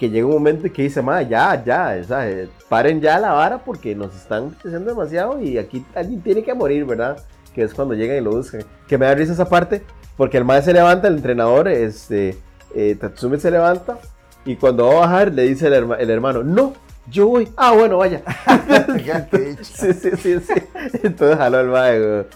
[0.01, 3.33] Que llega un momento en que dice, ma, ya, ya, sea, eh, paren ya la
[3.33, 7.19] vara porque nos están creciendo demasiado y aquí alguien tiene que morir, ¿verdad?
[7.55, 8.63] Que es cuando llegan y lo buscan.
[8.89, 9.83] Que me da risa esa parte,
[10.17, 12.35] porque el maestro se levanta, el entrenador, este,
[12.75, 13.99] eh, Tatsumi se levanta
[14.47, 16.73] y cuando va a bajar le dice el, herma- el hermano, no,
[17.11, 17.49] yo voy.
[17.57, 18.23] Ah, bueno, vaya.
[19.63, 20.55] sí, sí, sí, sí.
[21.03, 22.27] Entonces jaló el.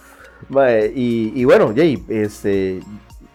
[0.51, 2.81] Mae, y, y bueno, Jay, este,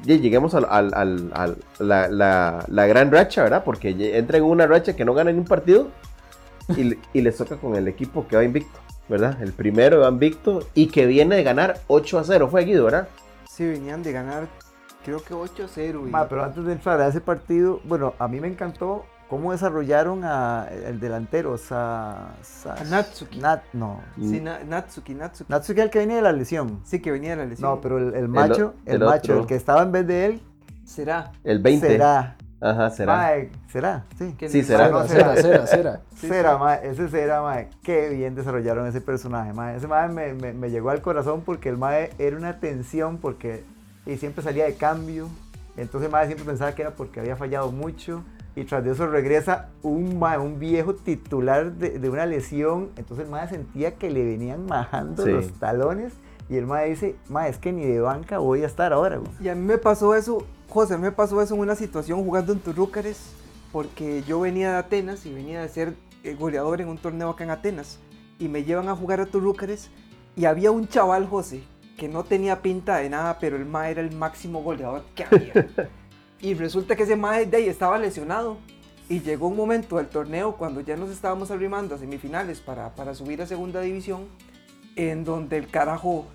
[0.05, 3.63] lleguemos al, al, al- al- la, la- la gran racha, ¿verdad?
[3.63, 5.87] Porque entra en una racha que no gana ni un partido
[6.77, 8.79] y, le- y les toca con el equipo que va invicto,
[9.09, 9.41] ¿verdad?
[9.41, 13.07] El primero va invicto y que viene de ganar 8 a 0, fue Guido, ¿verdad?
[13.49, 14.47] Sí, venían de ganar,
[15.03, 16.07] creo que 8-0.
[16.07, 19.51] y- Ma, pero antes de entrar a ese partido, bueno, a mí me encantó cómo
[19.51, 23.39] desarrollaron a el delantero, Sa, Sa- A Natsuki.
[23.39, 24.01] Nat, no.
[24.17, 25.51] Sí, Na- Natsuki, Natsuki.
[25.51, 26.81] Natsuki es el que venía de la lesión.
[26.83, 27.69] Sí, que venía de la lesión.
[27.69, 29.41] No, pero el, el macho, el, el macho, otro.
[29.41, 30.41] el que estaba en vez de él,
[30.83, 31.31] ¿Será?
[31.43, 31.87] El 20.
[31.87, 32.35] será.
[32.61, 33.15] Ajá, será.
[33.15, 34.35] Mae, será, sí.
[34.49, 34.89] Sí, no- será.
[34.89, 36.01] No, Cera, cera, cera.
[36.15, 36.33] Sí, sí.
[36.59, 39.77] mae, ese Cera, mae, qué bien desarrollaron ese personaje, mae.
[39.77, 43.63] Ese mae me, me- me llegó al corazón porque el mae era una tensión porque
[44.05, 45.29] y siempre salía de cambio.
[45.77, 48.23] Entonces el mae siempre pensaba que era porque había fallado mucho.
[48.59, 52.89] Y tras de eso regresa un, un viejo titular de, de una lesión.
[52.97, 55.31] Entonces el mae sentía que le venían majando Sí.
[55.31, 56.13] los talones.
[56.49, 59.31] Y el mae dice, mae, es que ni de banca voy a estar ahora, güey.
[59.39, 62.23] Y a mí me pasó eso, José, a mí me pasó eso en una situación
[62.23, 63.33] jugando en Turrúcares,
[63.71, 65.93] porque yo venía de Atenas y venía de ser
[66.23, 67.99] eh, goleador en un torneo acá en Atenas.
[68.39, 69.89] Y me llevan a jugar a Turrúcares
[70.35, 71.61] y había un chaval, José,
[71.97, 75.53] que no tenía pinta de nada, pero el mae era el máximo goleador que había.
[76.41, 78.57] y resulta que ese mae de ahí estaba lesionado.
[79.09, 83.15] Y llegó un momento del torneo cuando ya nos estábamos arrimando a semifinales para, para
[83.15, 84.27] subir a segunda división,
[84.95, 86.25] en donde el carajo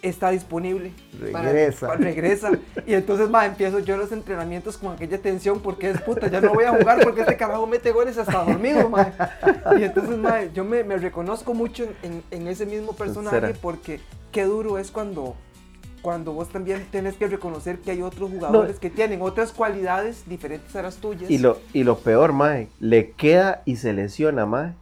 [0.00, 0.92] está disponible.
[1.32, 1.86] para- Regresa.
[1.86, 2.50] para- regresa.
[2.86, 6.52] Y entonces, ma, empiezo yo los entrenamientos con aquella tensión porque es puta, ya no
[6.54, 9.12] voy a jugar porque este carajo mete goles hasta dormido, ma.
[9.78, 13.52] Y entonces, ma, yo me, me reconozco mucho en, en- en ese mismo personaje Será.
[13.60, 14.00] porque
[14.32, 15.36] qué duro es cuando,
[16.04, 20.76] cuando vos también tenés que reconocer que hay otros jugadores que tienen otras cualidades diferentes
[20.76, 21.30] a las tuyas.
[21.30, 24.74] Y lo, y lo peor, mae, le queda y se lesiona, mae.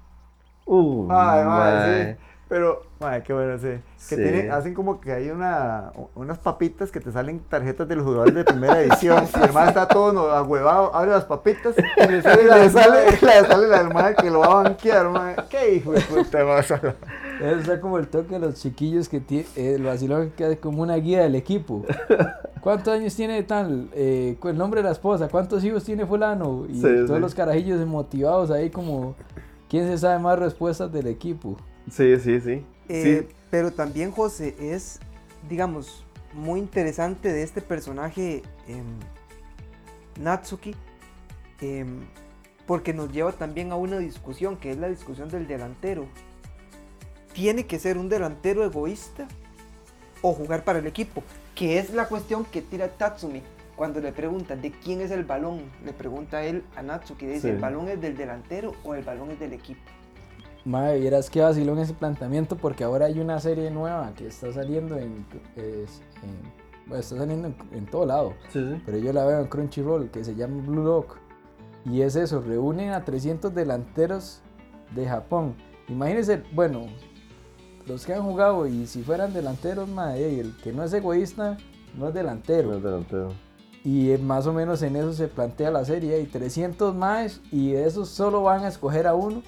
[0.66, 2.12] Uh, Ay, mae, mae.
[2.14, 2.18] sí.
[2.48, 3.68] Pero, mae, qué bueno, sí.
[4.08, 4.16] Que Sí.
[4.16, 8.34] tiene- hacen como que hay una, unas papitas que te salen tarjetas de los jugadores
[8.34, 9.24] de primera edición.
[9.40, 13.10] y el mae está todo no- ahuevado, abre las papitas y le sale, la, sale,
[13.22, 15.36] le sale la del mae que lo va a banquear, mae.
[15.48, 16.80] ¿Qué hijo de puta vas a
[17.40, 20.82] Eso está como el toque de los chiquillos que tiene, el vacilón que hace como
[20.82, 21.84] una guía del equipo.
[22.60, 23.88] ¿Cuántos años tiene tal?
[23.92, 26.66] Eh, el nombre de la esposa, ¿cuántos hijos tiene fulano?
[26.68, 27.20] Y Sí, todos sí.
[27.20, 29.16] los carajillos motivados ahí como,
[29.68, 31.56] ¿quién se sabe más respuestas del equipo?
[31.90, 32.64] Sí, sí, sí.
[32.88, 33.34] Eh, sí.
[33.50, 35.00] Pero también, José, es,
[35.48, 36.04] digamos,
[36.34, 38.84] muy interesante de este personaje em,
[40.20, 40.74] Natsuki,
[41.60, 42.00] em,
[42.66, 46.06] porque nos lleva también a una discusión, que es la discusión del delantero.
[47.32, 49.26] ¿Tiene que ser un delantero egoísta
[50.20, 51.22] o jugar para el equipo?
[51.54, 53.42] Que es la cuestión que tira Tatsumi.
[53.76, 57.48] Cuando le preguntan de quién es el balón, le pregunta él a Natsuki, dice, Sí.
[57.48, 59.80] ¿el balón es del delantero o el balón es del equipo?
[60.64, 64.96] Madre, vieras que vacilón ese planteamiento porque ahora hay una serie nueva que está saliendo
[64.98, 65.26] en,
[65.56, 66.52] es- en-
[66.86, 68.82] bueno, está saliendo en, en todo lado, Sí, sí.
[68.84, 71.16] pero yo la veo en Crunchyroll que se llama Blue Lock
[71.86, 74.42] y es eso, reúnen a 300 delanteros
[74.94, 75.56] de Japón.
[75.88, 76.86] Imagínense, bueno,
[77.86, 81.56] los que han jugado y si fueran delanteros, madre, el que no es egoísta
[81.96, 82.70] no es delantero.
[82.70, 83.32] No es delantero.
[83.84, 86.14] Y más o menos en eso se plantea la serie.
[86.14, 89.42] Hay 300 más y de esos solo van a escoger a uno.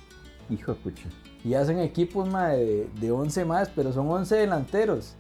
[0.51, 1.09] Hijo de pucha.
[1.45, 5.15] Y hacen equipos mae, de, de 11 más, pero son 11 delanteros.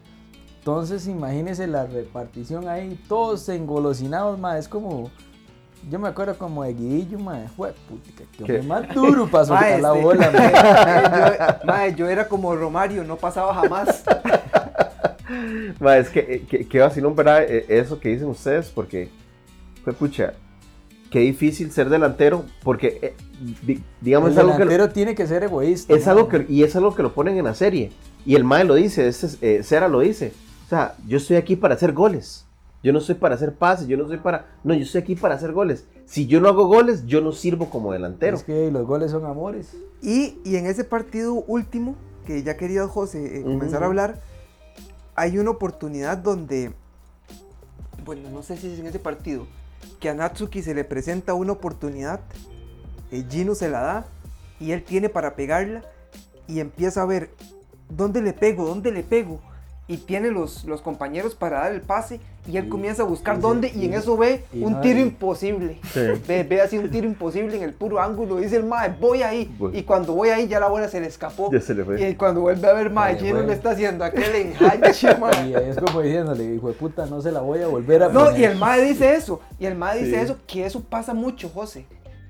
[0.58, 5.10] Entonces imagínense la repartición ahí, todos engolosinados, más es como...
[5.90, 8.42] Yo me acuerdo como de Guidillo, mae, fue putica, que ¿Qué?
[8.58, 11.58] hombre más duro para soltar Mae, la este, bola, mae.
[11.60, 14.02] yo, mae, yo era como Romario, no pasaba jamás.
[15.80, 17.42] Ma, es que, eh, que, que vacilón, ¿verdad?
[17.42, 19.08] Eh, Eso que dicen ustedes, porque,
[19.82, 20.34] fue pucha,
[21.10, 23.14] qué difícil ser delantero, porque, eh,
[23.62, 25.94] di- digamos, El es algo que, delantero tiene que ser egoísta.
[25.94, 27.92] es algo que, y es algo que lo ponen en la serie,
[28.26, 30.32] y el Mae lo dice, este es, eh, Cera lo dice,
[30.66, 32.46] o sea, yo estoy aquí para hacer goles,
[32.84, 35.36] yo no estoy para hacer pases, yo no estoy para, no, yo estoy aquí para
[35.36, 38.36] hacer goles, si yo no hago goles, yo no sirvo como delantero.
[38.36, 39.74] Es que los goles son amores.
[40.02, 44.20] Y, y en ese partido último, que ya quería José eh, comenzar a hablar,
[45.14, 46.74] hay una oportunidad donde,
[48.04, 49.46] bueno, no sé si es en ese partido,
[49.98, 52.20] que a Natsuki se le presenta una oportunidad,
[53.10, 54.06] eh, Gino se la da
[54.60, 55.82] y él tiene para pegarla
[56.46, 57.30] y empieza a ver
[57.88, 59.40] dónde le pego, dónde le pego.
[59.86, 63.36] Y tiene los, los compañeros para dar el pase y él Y- comienza a buscar
[63.36, 65.78] y dónde y, en eso ve un no- tiro imposible.
[65.92, 66.00] Sí.
[66.28, 68.36] Ve, ve así un tiro imposible en el puro ángulo.
[68.36, 69.54] Dice el mae, voy ahí.
[69.58, 69.76] Voy.
[69.76, 71.50] Y cuando voy ahí ya la bola se le escapó.
[71.52, 72.08] Ya se le fue.
[72.08, 73.46] Y cuando vuelve a ver, mae, ¿quién fue.
[73.46, 74.04] le está haciendo?
[74.04, 75.50] Aquel enganche, mae.
[75.50, 78.24] Y es como diciéndole, hijo de puta, no se la voy a volver a No,
[78.24, 78.40] poner.
[78.40, 79.40] y el mae dice eso.
[79.58, 80.24] Y el mae dice Sí.
[80.24, 81.84] eso, que eso pasa mucho, José.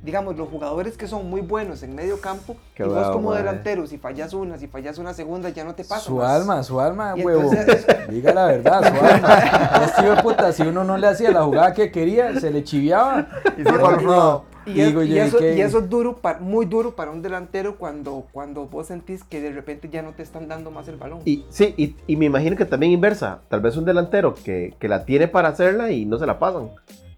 [0.05, 3.31] Digamos, los jugadores que son muy buenos en medio campo, Qué y vos bravo, como
[3.31, 3.39] mae.
[3.39, 6.03] delantero, si fallas una, si fallas una segunda, ya no te pasa.
[6.03, 6.31] Su más.
[6.31, 7.51] alma, su alma, Y huevo.
[7.51, 9.83] entonces- Diga la verdad, su alma.
[9.87, 12.63] Este hijo de puta, si uno no le hacía la jugada que quería, se le
[12.63, 13.29] chiviaba.
[13.57, 14.45] Y se lado.
[14.67, 17.23] Y, es- Digo y yo, ¿y eso, y eso es duro, muy duro para un
[17.23, 20.97] delantero cuando, cuando vos sentís que de repente ya no te están dando más el
[20.97, 21.21] balón.
[21.25, 23.41] Y sí, y, y me imagino que también inversa.
[23.49, 26.71] Tal vez un delantero que, que la tiene para hacerla y no se la pasan.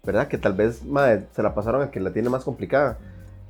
[0.07, 0.29] ¿Verdad?
[0.29, 2.97] Que tal vez mae, se la pasaron a que la tiene más complicada.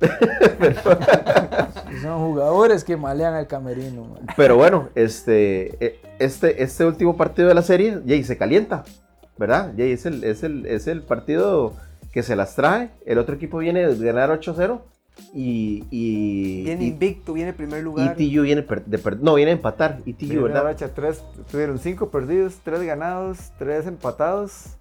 [2.02, 4.04] Son jugadores que malean al camerino.
[4.04, 4.26] man.
[4.36, 8.84] Pero bueno, este, eh, este, este último partido de la serie, Jay, se calienta.
[9.38, 9.72] ¿Verdad?
[9.76, 11.74] Jay, es el, es, el, es el partido
[12.12, 12.90] que se las trae.
[13.06, 14.80] El otro equipo viene de ganar 8-0.
[15.32, 18.16] Y, y, viene y, invicto, viene en primer y lugar.
[18.16, 19.98] TU viene per- de per- no, viene a empatar.
[20.04, 20.64] Y TU, ¿verdad?
[20.64, 24.76] racha, tres, tuvieron cinco perdidos, tres ganados, tres empatados.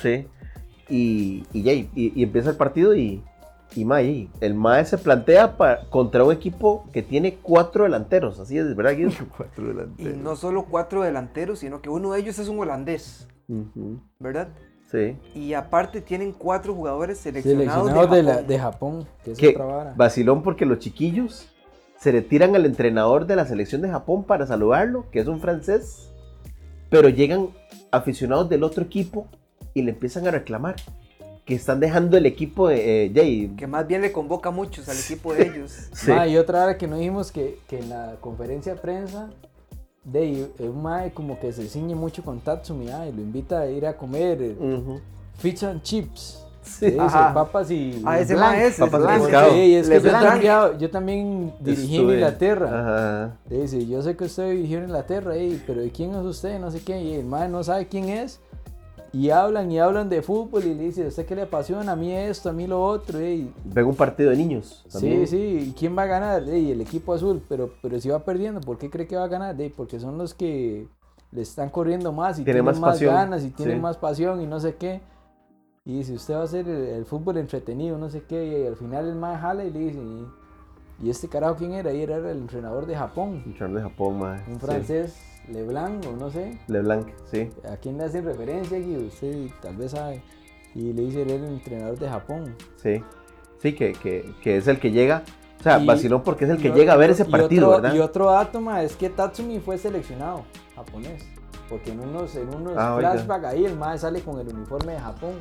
[0.00, 0.26] Sí.
[0.92, 3.22] Y, y, ya, y, y empieza el partido y,
[3.74, 8.38] y mae, y el MAE se plantea pa- contra un equipo que tiene cuatro delanteros.
[8.38, 9.10] Así es, ¿verdad, Guido?
[9.36, 10.16] Cuatro Y delanteros.
[10.18, 13.26] no solo cuatro delanteros, sino que uno de ellos es un holandés,
[14.18, 14.48] ¿verdad?
[14.90, 15.16] Sí.
[15.34, 18.46] Y aparte tienen cuatro jugadores seleccionados, Seleccionados de, de, la- Japón.
[18.48, 19.94] de Japón, que es Que otra vara.
[19.96, 21.48] vacilón porque los chiquillos
[21.98, 26.12] se retiran al entrenador de la selección de Japón para saludarlo, que es un francés,
[26.90, 27.48] pero llegan
[27.90, 29.28] aficionados del otro equipo
[29.74, 30.76] y le empiezan a reclamar
[31.44, 33.52] que están dejando el equipo de eh, Jay.
[33.56, 35.88] Que más bien le convoca a muchos al equipo de ellos.
[35.92, 36.10] Sí.
[36.10, 39.30] Ma, y otra vara que no dijimos que, que en la conferencia de prensa,
[40.04, 43.66] de un mae como que se ciñe mucho con Tatsumi, ah, y lo invita a
[43.70, 45.00] ir a comer eh, Ujú.
[45.38, 46.38] fish and chips.
[46.62, 46.86] Sí.
[46.86, 47.34] dice, Ajá.
[47.34, 48.52] papas y Ah, ese Leblanc.
[48.56, 49.18] mae es, Papas mae.
[49.20, 49.52] pescado.
[49.52, 52.66] Sí, es que yo, también, yo también dirigí en Estuve- Inglaterra.
[52.68, 53.36] Ajá.
[53.50, 56.60] Dice, yo sé que usted dirigió en Inglaterra, ey, pero ¿de quién es usted?
[56.60, 57.02] No sé qué.
[57.02, 58.38] Y el mae no sabe quién es.
[59.14, 61.92] Y hablan y hablan de fútbol y le dice, ¿usted qué le apasiona?
[61.92, 63.18] A mí esto, a mí lo otro.
[63.18, 63.52] ey.
[63.64, 64.82] Venga un partido de niños.
[64.88, 65.26] Sí, también.
[65.26, 66.48] sí, ¿y quién va a ganar?
[66.48, 69.28] Ey, el equipo azul, pero, pero si va perdiendo, ¿por qué cree que va a
[69.28, 69.60] ganar?
[69.60, 70.88] Ey, porque son los que
[71.30, 73.82] le están corriendo más y Tiene tienen más más, ganas y tienen sí.
[73.82, 75.02] más pasión y no sé qué.
[75.84, 78.62] Y dice, usted va a hacer el, el fútbol entretenido, no sé qué.
[78.62, 79.98] Y al final el mae jala y le dice,
[81.02, 81.92] ¿y, este carajo quién era?
[81.92, 84.40] Y era el entrenador de Japón, Entrenador de Japón, mae.
[84.48, 85.12] un Sí.
[85.48, 86.58] Leblanc o no sé.
[86.68, 87.50] Leblanc, sí.
[87.70, 88.96] ¿A quién le hacen referencia aquí?
[88.96, 90.22] Usted tal vez sabe.
[90.74, 92.56] Y le dice, él era el entrenador de Japón.
[92.76, 93.02] Sí.
[93.58, 95.22] Sí, que, que, que es el que llega.
[95.60, 97.32] O sea, Y- vacilón porque es el que Y o- llega a ver ese otro-
[97.32, 97.94] partido, ¿verdad?
[97.94, 101.24] Y otro dato, ma, es que Tatsumi fue seleccionado japonés.
[101.68, 104.98] Porque en unos, en unos Ah, flashbacks ahí el mae sale con el uniforme de
[105.00, 105.32] Japón.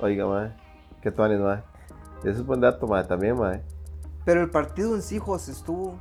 [0.00, 0.52] Oiga, mae.
[1.00, 1.62] Qué tuanes, mae.
[2.20, 3.62] Ese es buen dato, mae, también, mae.
[4.24, 5.94] Pero el partido en sí, José, estuvo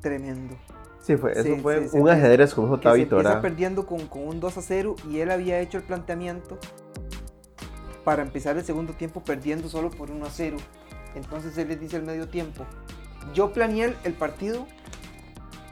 [0.00, 0.54] tremendo.
[1.04, 3.28] Sí, fue, eso Sí, fue sí, se un ajedrez como dijo Que se Tabito, empieza
[3.36, 3.42] ¿verdad?
[3.42, 6.56] perdiendo con, con un 2 a 0 y él había hecho el planteamiento
[8.04, 10.56] para empezar el segundo tiempo perdiendo solo por 1 a 0.
[11.14, 12.64] Entonces él les dice al medio tiempo,
[13.34, 14.66] yo planeé el- partido,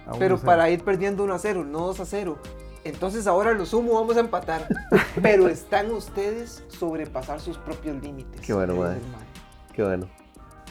[0.06, 0.44] A pero 1-0.
[0.44, 2.38] para ir perdiendo 1 a 0, no 2 a 0.
[2.84, 4.66] Entonces ahora lo sumo, vamos a empatar.
[5.22, 8.40] pero están ustedes sobrepasar sus propios límites.
[8.40, 8.98] Qué bueno, mae.
[9.72, 10.08] Qué bueno.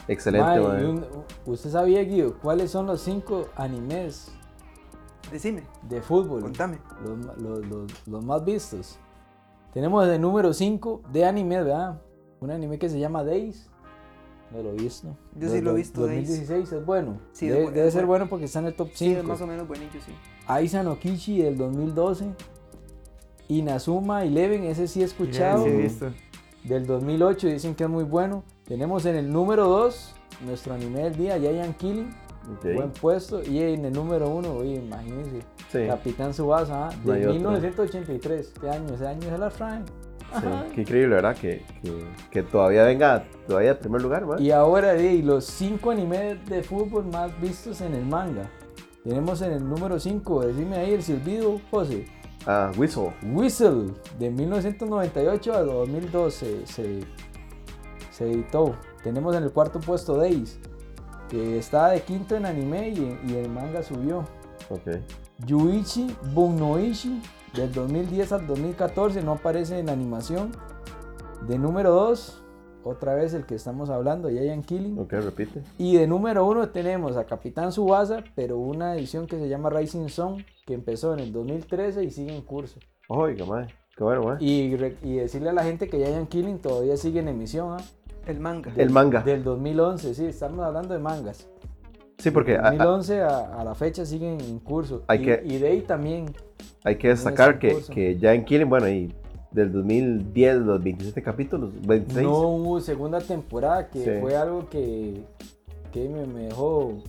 [0.08, 1.06] Excelente, un-
[1.46, 4.32] ¿Usted sabía, Guido, cuáles son los cinco animes
[5.32, 6.42] Decime, de fútbol?
[6.42, 6.78] contame.
[7.04, 8.98] Los, los- los- los más vistos.
[9.72, 12.00] Tenemos el número 5 de anime, ¿verdad?
[12.40, 13.68] Un anime que se llama Days.
[14.50, 15.16] No lo he visto.
[15.38, 16.28] Yo sí lo he visto, Days.
[16.28, 17.18] 2016 es bueno.
[17.32, 18.24] Sí, debe, bu- debe es ser bueno.
[18.24, 18.98] bueno porque está en el top 5.
[18.98, 20.12] Sí, es más o menos buenillo, sí.
[20.46, 22.34] Aisa no Kishi del 2012.
[23.48, 25.64] Inazuma Eleven, ese sí he escuchado.
[25.64, 26.10] Sí, he visto.
[26.64, 28.44] Del 2008 dicen que es muy bueno.
[28.64, 30.14] Tenemos en el número 2
[30.44, 32.10] nuestro anime del día, Giant Killing.
[32.56, 32.74] Ok.
[32.74, 33.42] Buen puesto.
[33.42, 35.40] Y en el número 1, oye, imagínense.
[35.70, 36.90] Sí, Capitán Subasa, ¿ah?
[37.04, 37.32] De otro.
[37.34, 38.54] 1983.
[38.60, 38.94] ¿Qué año?
[38.94, 39.84] Ese año se la traen.
[39.86, 40.46] sí.
[40.74, 41.36] Qué increíble, ¿verdad?
[41.36, 44.42] Que, que, que todavía venga, todavía en primer lugar, mae.
[44.42, 48.50] Y ahora de los 5 animes de fútbol más vistos en el manga.
[49.04, 52.06] Tenemos en el número 5, decime ahí el silbido, José.
[52.46, 53.12] Ah, Whistle.
[53.32, 57.00] Whistle, de 1998 a 2012 se,
[58.10, 58.76] se editó.
[59.02, 60.60] Tenemos en el cuarto puesto Days,
[61.32, 64.18] que está de quinto en anime y, y el manga subió.
[64.68, 65.00] Ok.
[65.46, 67.22] Yuichi Bunnoichi,
[67.54, 70.52] del 2010 al 2014, no aparece en animación.
[71.48, 72.44] De número 2,
[72.84, 74.98] otra vez el que estamos hablando, Giant Killing.
[74.98, 75.62] Ok, repite.
[75.78, 80.08] Y de número uno tenemos a Capitán Subasa, pero una edición que se llama Rising
[80.08, 82.78] Sun, que empezó en el 2013 y sigue en curso.
[83.08, 83.74] Oiga, madre.
[83.96, 84.44] Qué bueno, madre.
[84.44, 84.68] Y,
[85.16, 87.84] decirle a la gente que Giant Killing todavía sigue en emisión, ¿ah?
[88.26, 88.72] El manga.
[88.76, 89.22] El manga.
[89.22, 91.48] Del 2011, sí, estamos hablando de mangas.
[92.18, 95.02] Sí, porque a- 2011 a, a la fecha siguen en curso.
[95.08, 96.26] Hay y, que- y de ahí también.
[96.84, 99.12] hay que destacar que, que ya en Killing, bueno, y
[99.50, 102.22] del 2010, los 27 capítulos, 26.
[102.26, 104.10] No hubo segunda temporada, que Sí.
[104.20, 105.24] fue algo que,
[105.92, 107.02] que me, me dejó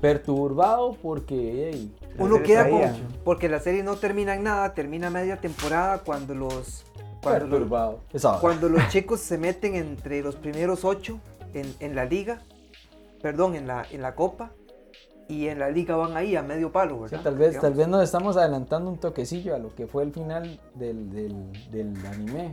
[0.00, 1.88] perturbado porque
[2.18, 2.96] Uno queda con, traía.
[3.24, 6.83] porque la serie no termina en nada, termina media temporada cuando los
[7.24, 8.00] cuando los, perturbado.
[8.12, 11.18] Esa- cuando los chicos se meten entre los primeros ocho
[11.54, 12.40] en, en la liga,
[13.22, 14.52] perdón, en la, en la copa,
[15.26, 17.22] y en la liga van ahí a medio palo, Sí, ¿verdad?
[17.22, 20.60] tal vez, tal vez nos estamos adelantando un toquecillo a lo que fue el final
[20.74, 22.50] del, del, del anime.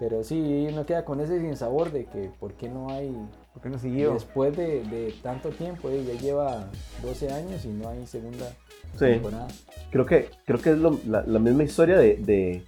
[0.00, 3.16] Pero sí, uno queda con ese sinsabor de que por qué no hay,
[3.52, 4.14] ¿Por qué no siguió?
[4.14, 6.68] después de, de tanto tiempo, eh, ya lleva
[7.02, 8.46] 12 años y no hay segunda
[8.94, 9.06] Sí.
[9.06, 9.48] temporada.
[9.90, 12.64] Creo que, creo que es lo- la, la misma historia de, de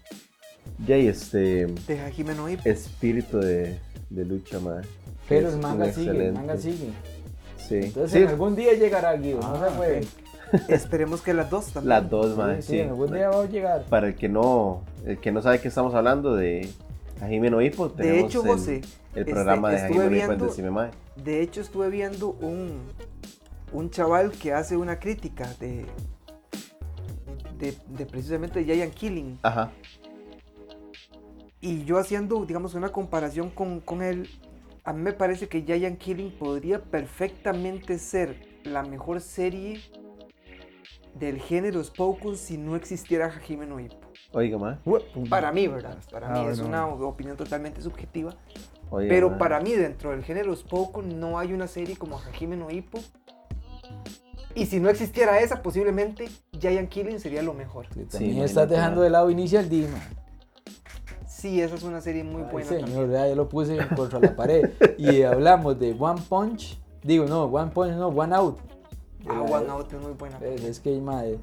[0.86, 2.68] Jay, este De Hajime no Ippo.
[2.68, 3.78] espíritu de,
[4.10, 4.86] de lucha, madre.
[5.28, 6.90] Pero es el manga sigue, el manga sigue.
[7.56, 7.76] Sí.
[7.76, 10.00] Entonces Sí, en algún día llegará Guido, no Ah, se puede.
[10.68, 11.88] Esperemos que las dos también.
[11.90, 12.78] las dos, madre, sí, sí.
[12.80, 13.84] en algún día va a llegar.
[13.84, 16.68] Para el que no, el que no sabe qué estamos hablando de
[17.20, 18.74] Hajime no Ippo, De tenemos hecho, el, José,
[19.14, 20.90] el este, programa de estuve Hajime no Ippo en viendo- Decime Mae.
[21.22, 22.80] De hecho, estuve viendo un,
[23.72, 25.86] un chaval que hace una crítica de,
[27.58, 29.38] de, de precisamente Giant Killing.
[29.42, 29.70] Ajá.
[31.60, 34.28] Y yo haciendo, digamos, una comparación con, con él,
[34.84, 39.80] a mí me parece que Giant Killing podría perfectamente ser la mejor serie
[41.14, 43.96] del género Spokon si no existiera Hajime no Ippo.
[44.32, 44.76] Oiga, mae.
[45.28, 45.98] Para mí, ¿verdad?
[46.10, 48.34] Para Ah, mí es una opinión totalmente subjetiva.
[48.90, 52.70] Oiga, Pero para mí, dentro del género Spokon, no hay una serie como Hajime no
[52.70, 53.00] Ippo.
[54.54, 57.86] Y si no existiera esa, posiblemente Giant Killing sería lo mejor.
[57.92, 60.00] Sí, Sí, estás dejando de lado Initial D, man.
[61.40, 64.36] Sí, esa es una serie muy Ay, buena señor, ya, ya lo puse contra la
[64.36, 64.68] pared.
[64.98, 66.78] Y hablamos de One Punch.
[67.02, 68.58] Digo, no, One Punch, no, One Out.
[69.26, 70.36] Ah, la- One Out es muy buena.
[70.42, 71.38] Es, es que, madre,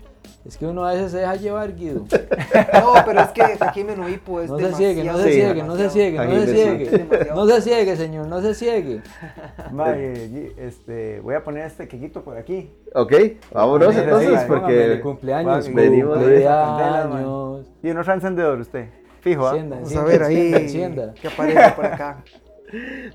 [0.46, 2.06] es que uno a veces se deja llevar, Guido.
[2.74, 5.34] No, pero es que Hajime no Ippo es No se ciegue, no se Sí.
[5.34, 7.08] ciegue, no se ciegue, no se ciegue.
[7.34, 9.02] No se ciegue, señor, no se ciegue.
[9.72, 12.70] Gui- este, voy a poner este quequito por aquí.
[12.94, 13.14] Ok,
[13.52, 16.20] vámonos entonces, porque cumpleaños, cumpleaños.
[17.82, 18.90] Y no trae encendedor usted.
[19.22, 19.48] Fijo.
[19.50, 21.14] Encienda, Vamos a encienda, ver encienda, ahí encienda.
[21.22, 22.24] qué aparece por acá.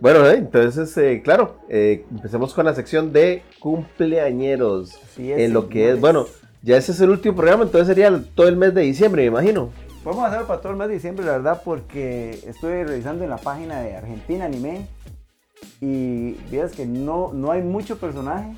[0.01, 4.95] Bueno, eh, entonces, eh, claro, eh, empecemos con la sección de cumpleañeros.
[5.19, 6.27] Es, en lo que es, bueno,
[6.63, 9.69] ya ese es el último programa, entonces sería todo el mes de diciembre, me imagino.
[10.05, 13.31] Vamos a hacerlo para todo el mes de diciembre, la verdad, porque estuve revisando en
[13.31, 14.87] la página de Argentina Anime
[15.81, 18.55] y vieras que no, no hay mucho personaje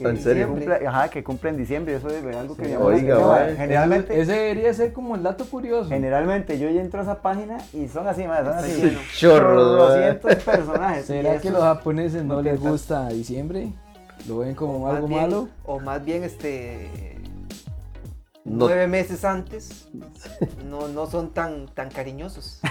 [0.00, 0.48] ¿En serio?
[0.48, 1.94] cumple, ajá, que cumple en diciembre.
[1.96, 3.56] Eso es algo que me llamó Oiga, mae.
[3.56, 5.88] Generalmente, Ese debería ser como el dato curioso.
[5.88, 8.98] generalmente yo ya entro a esa página y son así, más, son así.
[9.16, 9.62] Chorro.
[9.64, 11.06] 200 personajes.
[11.06, 13.72] ¿Será que los japoneses no les gusta diciembre?
[14.26, 15.48] ¿Lo ven como algo bien- malo?
[15.64, 17.17] O más bien, este.
[18.44, 19.88] No- Nueve meses antes
[20.64, 22.60] no, no son tan, tan cariñosos.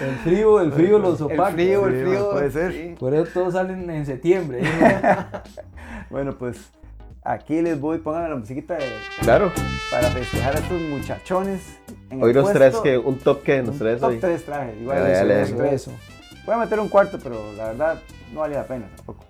[0.00, 1.52] El frío, el frío los El opaca.
[1.52, 2.30] frío, el frío.
[2.30, 2.72] puede ser.
[2.72, 2.94] sí.
[2.98, 4.60] Por eso todos salen en septiembre.
[4.62, 5.16] ¿eh?
[6.10, 6.56] Bueno, pues
[7.24, 8.84] aquí les voy, pónganme la musiquita de-
[9.20, 9.50] Claro,
[9.90, 11.78] para festejar a estos muchachones.
[12.10, 14.18] En el hoy nos puesto- traes que un top que nos traes top hoy.
[14.18, 14.80] 3 trajes.
[14.80, 15.74] Igual, Dale, eso, dale, eso, dale.
[15.74, 15.92] eso.
[16.46, 18.00] Voy a meter un cuarto, pero la verdad
[18.32, 19.24] no vale la pena tampoco.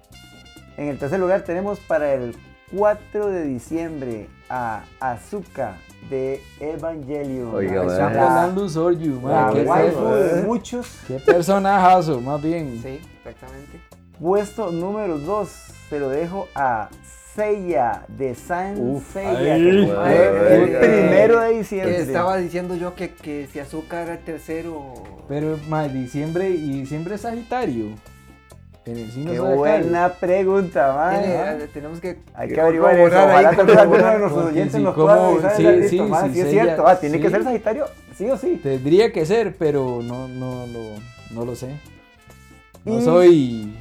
[0.77, 2.37] En el tercer lugar tenemos para el
[2.77, 5.77] 4 de diciembre a Azuka
[6.09, 7.55] de Evangelion.
[7.55, 7.83] Oiga.
[7.85, 10.87] Están la- hablando Soryu, la mae, ¿qué de muchos.
[11.07, 12.81] Qué personajazo, más bien.
[12.83, 13.81] Sí, exactamente.
[14.21, 15.49] Puesto número 2
[15.89, 16.89] se lo dejo a
[17.35, 20.77] Seiya de Saint Uf, Seiya, ay, que cumple ay, el ay.
[20.81, 21.97] primero de diciembre.
[22.03, 24.93] estaba diciendo yo que, que si Azúcar era el tercero.
[25.29, 27.87] Pero, mae, diciembre y diciembre es Sagitario.
[28.85, 31.23] En el Qué buena pregunta, man.
[31.23, 32.19] tiene- tenemos que.
[32.35, 33.17] Hay que averiguar eso.
[33.17, 36.87] Ojalá vez alguno de nuestros oyentes nos pueda sí, sí, sí, si es cierto.
[36.89, 37.33] Ah, tiene que sí.
[37.33, 38.59] ser Sagitario, sí o sí.
[38.61, 40.81] Tendría que ser, pero no, no, lo,
[41.31, 41.77] no lo sé.
[42.85, 43.73] No soy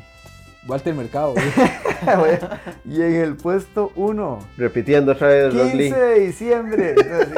[0.68, 1.34] Walter Mercado.
[1.36, 2.40] ¿eh?
[2.86, 5.90] y en el puesto 1, Repitiendo otra vez Rock 15 Lee.
[5.92, 6.96] de diciembre.
[6.96, 7.34] Sí.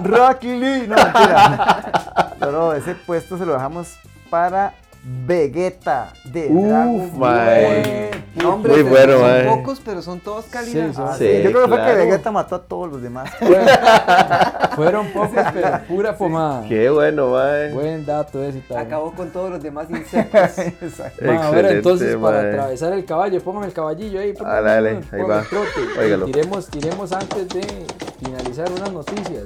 [0.04, 0.86] Rocky Lee.
[0.88, 2.32] No, mentira.
[2.40, 3.98] No, no, ese puesto se lo dejamos
[4.30, 4.72] para
[5.08, 8.58] Vegeta de Uf, Dragon Ball.
[8.58, 9.44] Muy de- bueno, son mae.
[9.44, 10.88] pocos, pero son todos calidad.
[10.88, 11.98] Sí, son- Ah, Sí, sí, Yo creo que fue que claro.
[11.98, 13.30] Vegeta mató a todos los demás.
[14.74, 16.68] Fueron pocos, pero pura pomada.
[16.68, 17.72] Qué bueno, mae.
[17.72, 18.86] Buen dato ese también.
[18.88, 20.58] Acabó con todos los demás insectos.
[20.58, 21.24] Exacto.
[21.24, 22.50] Ma, Excelente, entonces para mae.
[22.50, 24.32] atravesar el caballo, póngame el caballillo ahí.
[24.32, 25.40] póngame, Dale, ahí póngame va.
[25.40, 26.00] el trote.
[26.00, 26.28] Óigalo.
[26.28, 27.86] Y tiremos, tiremos antes de
[28.22, 29.44] finalizar unas noticias.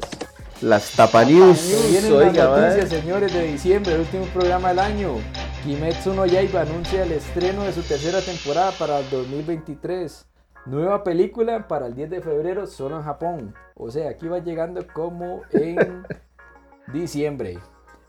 [0.63, 1.59] Las Tapa News.
[1.59, 5.15] Se vienen Oiga, las noticias, señores, de diciembre, el último programa del año.
[5.65, 10.27] Kimetsu no Yaiba anuncia el estreno de su tercera temporada para el 2023.
[10.67, 13.55] Nueva película para el 10 de febrero, solo en Japón.
[13.75, 16.05] O sea, aquí va llegando como en
[16.93, 17.59] diciembre.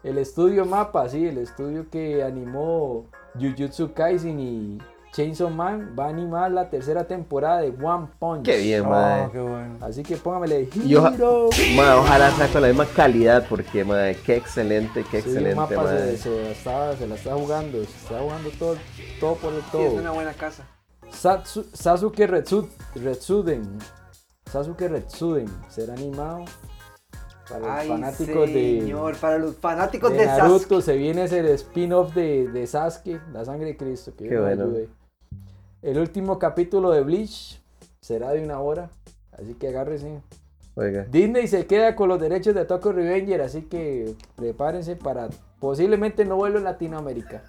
[0.03, 3.05] El estudio Mapa, sí, el estudio que animó
[3.39, 4.77] Jujutsu Kaisen y
[5.11, 8.45] Chainsaw Man, va a animar la tercera temporada de One Punch.
[8.45, 9.25] Qué bien, mae.
[9.25, 9.77] Oh, qué bueno.
[9.81, 11.49] Así que póngamele Hero.
[11.75, 15.75] Mae, ojalá sea con la misma calidad, porque, mae, qué excelente, qué Sí, excelente, Mapa
[15.75, 16.17] se, mae.
[16.17, 18.75] se la está, se la está jugando, se está jugando todo,
[19.19, 19.85] todo por el Sí, todo.
[19.87, 20.63] es una buena casa.
[21.11, 23.63] Satsu- Sasuke Retsu- Retsuden.
[24.49, 26.45] Sasuke Retsuden será animado
[27.49, 30.59] para los Ay, fanáticos señor, para los fanáticos de, de, de Naruto.
[30.59, 30.81] Sasuke.
[30.83, 34.13] Se viene ese spin-off de, de Sasuke, la sangre de Cristo.
[34.17, 34.63] Que Qué bueno.
[34.63, 34.89] ayude.
[35.81, 37.59] El último capítulo de Bleach
[38.01, 38.89] será de una hora,
[39.31, 40.21] así que agárrese.
[40.75, 41.05] Oiga.
[41.09, 45.27] Disney se queda con los derechos de Tokyo Revenger, así que prepárense para
[45.59, 47.43] posiblemente no vuelva a Latinoamérica.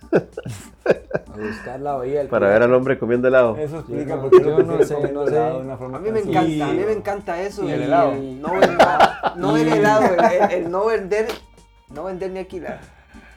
[0.84, 3.56] A buscar la bahía del Para ver al hombre comiendo helado.
[3.56, 5.30] Eso explica no- por qué yo no sé, no sé.
[5.36, 7.64] helado A mí me encanta, a mí me encanta eso.
[7.64, 8.12] Y el y helado.
[8.14, 11.28] no, vender- no el helado, el, el- el no vender,
[11.90, 12.80] no vender ni alquilar.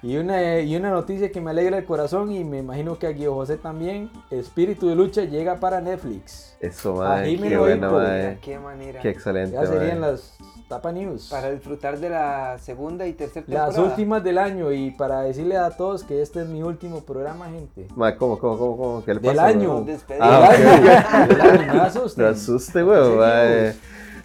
[0.03, 3.11] Y una, y una noticia que me alegra el corazón y me imagino que a
[3.11, 6.55] Guido José también, Espíritu de Lucha llega para Netflix.
[6.59, 7.01] Eso.
[7.23, 7.99] Jimmy Qué lo bueno.
[7.99, 9.01] De qué manera.
[9.01, 10.37] Qué excelente, Ya serían las
[10.67, 11.29] Tapa News.
[11.29, 15.71] Para disfrutar de la segunda y tercera Las últimas del año y para decirle a
[15.71, 17.87] todos que este es mi último programa, gente.
[17.95, 19.03] Mae, ¿cómo, cómo, cómo, cómo?
[19.05, 19.73] ¿Qué le Del pasa, año.
[19.75, 19.85] Mae?
[19.85, 20.27] despedimos.
[20.31, 22.25] Ah, Del año, del año, me asusten.
[22.25, 23.73] No asuste, weón.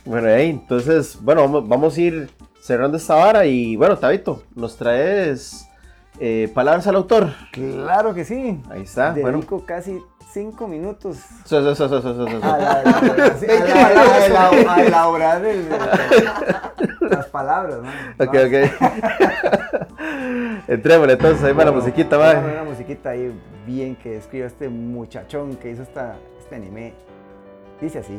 [0.04, 2.30] Bueno, ahí, entonces, bueno, vamos, vamos a ir
[2.70, 5.68] cerrando esta vara y, bueno, Tabito, nos traes
[6.20, 7.30] eh, palabras al autor.
[7.50, 8.62] Claro que sí.
[8.70, 9.66] Ahí está, Dedico bueno.
[9.66, 10.00] casi
[10.32, 15.68] cinco minutos So, a la, a la- a la- a elaborar el-
[17.10, 17.88] las palabras, ¿no?
[18.24, 18.54] Ok, ok.
[20.68, 22.52] Entrémosle entonces, ahí va la Bueno, musiquita, vamos a va.
[22.52, 23.32] Una musiquita ahí
[23.66, 26.94] bien que describe a este muchachón que hizo esta, este anime.
[27.80, 28.16] Dice así.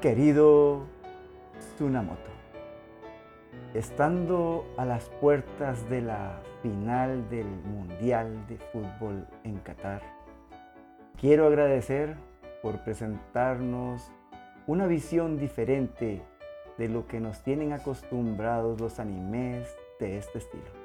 [0.00, 0.80] Querido
[1.76, 2.31] Tsunamoto,
[3.74, 10.02] estando a las puertas de la final del Mundial de Fútbol en Qatar,
[11.18, 12.16] quiero agradecer
[12.62, 14.12] por presentarnos
[14.66, 16.22] una visión diferente
[16.78, 20.82] de lo que nos tienen acostumbrados los animes de este estilo.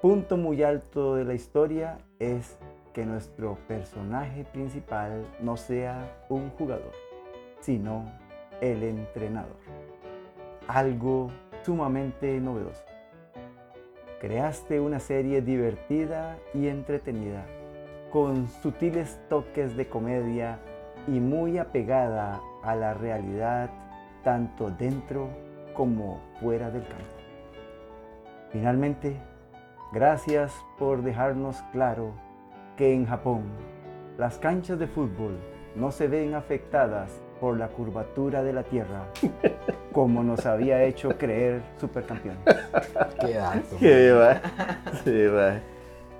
[0.00, 2.56] Punto muy alto de la historia es
[2.92, 6.92] que nuestro personaje principal no sea un jugador,
[7.60, 8.04] sino
[8.60, 9.56] el entrenador.
[10.68, 11.30] Algo
[11.68, 12.82] sumamente novedoso.
[14.22, 17.44] Creaste una serie divertida y entretenida,
[18.10, 20.60] con sutiles toques de comedia
[21.06, 23.68] y muy apegada a la realidad
[24.24, 25.28] tanto dentro
[25.74, 27.04] como fuera del campo.
[28.50, 29.18] Finalmente,
[29.92, 32.14] gracias por dejarnos claro
[32.78, 33.42] que en Japón
[34.16, 35.38] las canchas de fútbol
[35.76, 39.04] no se ven afectadas por la curvatura de la tierra
[39.92, 42.40] como nos había hecho creer supercampeones.
[43.20, 43.76] Qué dato.
[43.78, 44.40] Qué va.
[45.04, 45.60] Sí, va.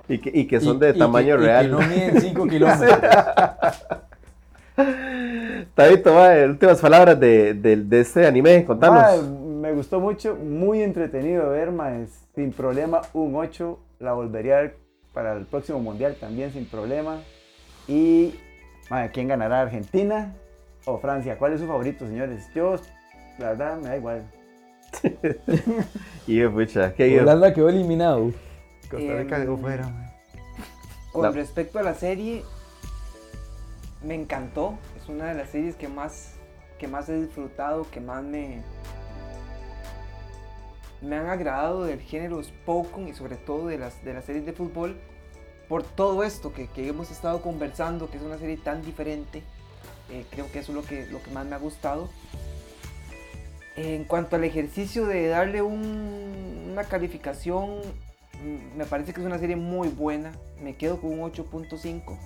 [0.07, 1.71] Y que, y que son Y- de y que- tamaño y que real.
[1.71, 2.99] no miden 5 kilómetros.
[5.75, 9.23] Tabito, va, últimas palabras de, de, de este anime, contanos.
[9.29, 14.61] Me gustó mucho, muy entretenido de ver, mae, sin problema, un 8, la volvería a
[14.61, 14.77] ver
[15.13, 17.17] para el próximo mundial también sin problema.
[17.87, 18.35] Y,
[19.13, 19.61] ¿quién ganará?
[19.61, 20.33] ¿Argentina
[20.93, 21.37] o Francia?
[21.37, 22.47] ¿Cuál es su favorito, señores?
[22.53, 22.75] Yo,
[23.37, 24.23] la verdad, me da igual.
[26.27, 27.23] Y pucha, qué guion.
[27.23, 28.31] Holanda quedó eliminado.
[28.89, 30.15] Costa Rica dejó fuera.
[31.11, 32.43] Con La- respecto a la serie,
[34.03, 34.77] me encantó.
[35.01, 36.35] Es una de las series que más,
[36.77, 38.61] que más he disfrutado, que más me,
[41.01, 44.53] me han agradado del género Spoken y sobre todo de las, de las series de
[44.53, 44.97] fútbol.
[45.67, 49.43] Por todo esto que, que hemos estado conversando, que es una serie tan diferente.
[50.11, 52.09] Eh, creo que eso es lo que, lo que más me ha gustado.
[53.75, 57.79] En cuanto al ejercicio de darle un- una calificación,
[58.43, 60.33] mm, me parece que es una serie muy buena.
[60.61, 62.17] Me quedo con un 8.5.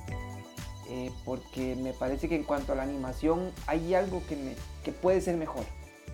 [0.89, 4.53] eh, porque me parece que en cuanto a la animación hay algo que, me-
[4.83, 5.63] que puede ser mejor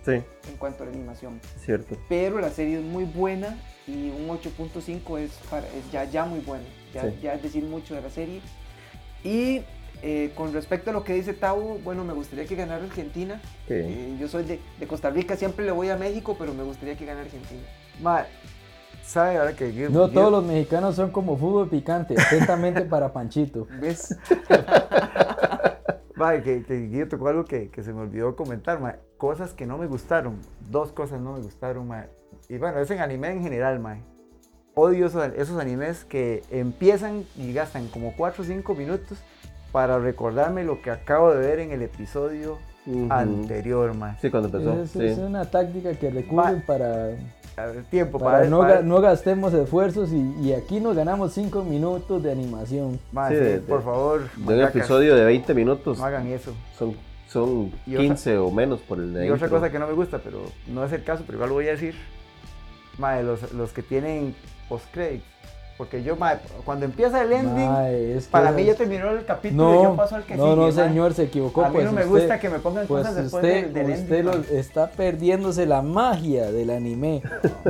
[0.06, 1.42] Sí, en cuanto a la animación.
[1.66, 1.98] cierto.
[2.08, 3.58] Pero la serie es muy buena
[3.88, 6.64] y un 8.5 es, para- es ya, ya muy bueno.
[6.94, 7.18] Ya, Sí.
[7.22, 8.42] ya es decir mucho de la serie.
[9.24, 9.62] Y
[10.02, 13.42] eh, con respecto a lo que dice Tau, bueno, me gustaría que ganara Argentina.
[13.68, 13.74] Sí.
[13.76, 16.96] Eh, yo soy de, de Costa Rica, siempre le voy a México, pero me gustaría
[16.98, 17.62] que ganara Argentina.
[18.02, 18.26] Ma,
[19.04, 22.16] ¿sabe ahora que Guido- No Guido- todos los mexicanos son como fútbol picante.
[22.20, 23.68] Atentamente para Panchito.
[23.82, 24.18] ¿Ves?
[26.16, 28.96] Ma, que, que Guido tocó algo que, que se me olvidó comentar, ma.
[29.18, 30.38] Cosas que no me gustaron.
[30.70, 32.08] Dos cosas no me gustaron, ma.
[32.50, 34.00] Y bueno, es en anime en general, ma.
[34.76, 39.18] Odio esos, esos animes que empiezan y gastan como 4 o 5 minutos
[39.72, 43.08] para recordarme lo que acabo de ver en el episodio Ujú.
[43.12, 44.18] anterior, ma.
[44.22, 44.82] Sí, cuando empezó.
[44.82, 45.06] Es, sí.
[45.06, 47.10] es una táctica que recurren para,
[47.56, 51.34] ver, tiempo para para, no, para- ga- no gastemos esfuerzos y, y aquí nos ganamos
[51.34, 53.00] 5 minutos de animación.
[53.12, 56.54] Ma, Sí, de- por favor, De un episodio de 20 minutos no hagan eso.
[56.78, 56.96] son,
[57.28, 59.60] son Y otra- 15 o menos por el de Y otra intro.
[59.60, 61.72] cosa que no me gusta, pero no es el caso, pero igual lo voy a
[61.72, 61.96] decir.
[62.98, 64.34] Mae, los, los que tienen
[64.68, 65.24] post-credits.
[65.80, 67.72] Porque yo, mae, cuando empieza el ending,
[68.18, 70.44] es que para mí ya terminó el capítulo y yo No, paso al que no,
[70.44, 70.56] sigue.
[70.58, 70.72] no, mae.
[70.74, 71.64] señor, se equivocó.
[71.64, 73.74] A mí pues no me usted- gusta que me pongan Pues cosas después usted, del,
[73.74, 74.26] del usted ending.
[74.26, 74.60] lo- mae.
[74.60, 77.22] está perdiéndose la magia del anime.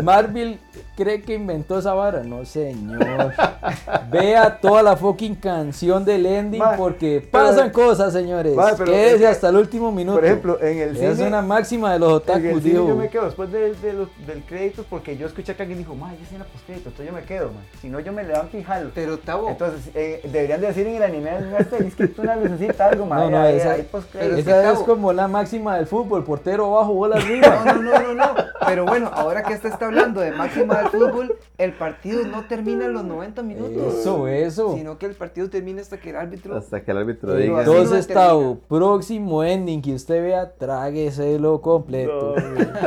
[0.01, 0.57] Marvel
[0.97, 2.23] cree que inventó esa vara.
[2.23, 3.31] No, señor.
[4.11, 8.55] Vea toda la fucking canción del ending Ma, porque pero- pasan cosas, señores.
[8.55, 10.17] Ma, Quédese es que, hasta el último minuto.
[10.17, 11.27] Por ejemplo, en el es cine.
[11.27, 12.87] una máxima de los en otakus, el cine digo.
[12.87, 15.93] yo me quedo después de, de los- del crédito porque yo escuché que alguien dijo,
[15.93, 17.63] mae, ya escena post-crédito, entonces yo me quedo, mae.
[17.81, 18.91] Si no, yo me levanto y jalo.
[18.95, 23.05] Pero Tavo, Entonces, eh, deberían de decir en el anime, este asterisco, una lucecita, algo,
[23.05, 23.25] mae.
[23.25, 24.37] No, no, ahí- esa- ahí post-crédito.
[24.37, 27.63] es que es como la máxima del fútbol, portero abajo, bola arriba.
[27.65, 28.35] No, no, no, no, no.
[28.65, 32.85] Pero bueno, ahora que usted está hablando de máxima del fútbol, el partido no termina
[32.85, 33.95] en los 90 minutos.
[33.95, 34.75] Eso, eso.
[34.75, 36.55] Sino que el partido termina hasta que el árbitro.
[36.57, 37.53] Hasta que el árbitro diga.
[37.53, 38.07] no Entonces.
[38.07, 42.35] Tavo, próximo ending que usted vea, trágueselo completo.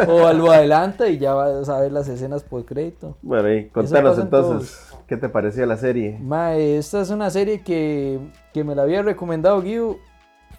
[0.09, 3.17] o lo adelanta y ya va a saber las escenas por crédito.
[3.23, 6.19] Bueno, y contanos entonces, ¿qué te pareció la serie?
[6.23, 8.19] Mae, esta es una serie que,
[8.55, 9.99] que me la había recomendado Guido.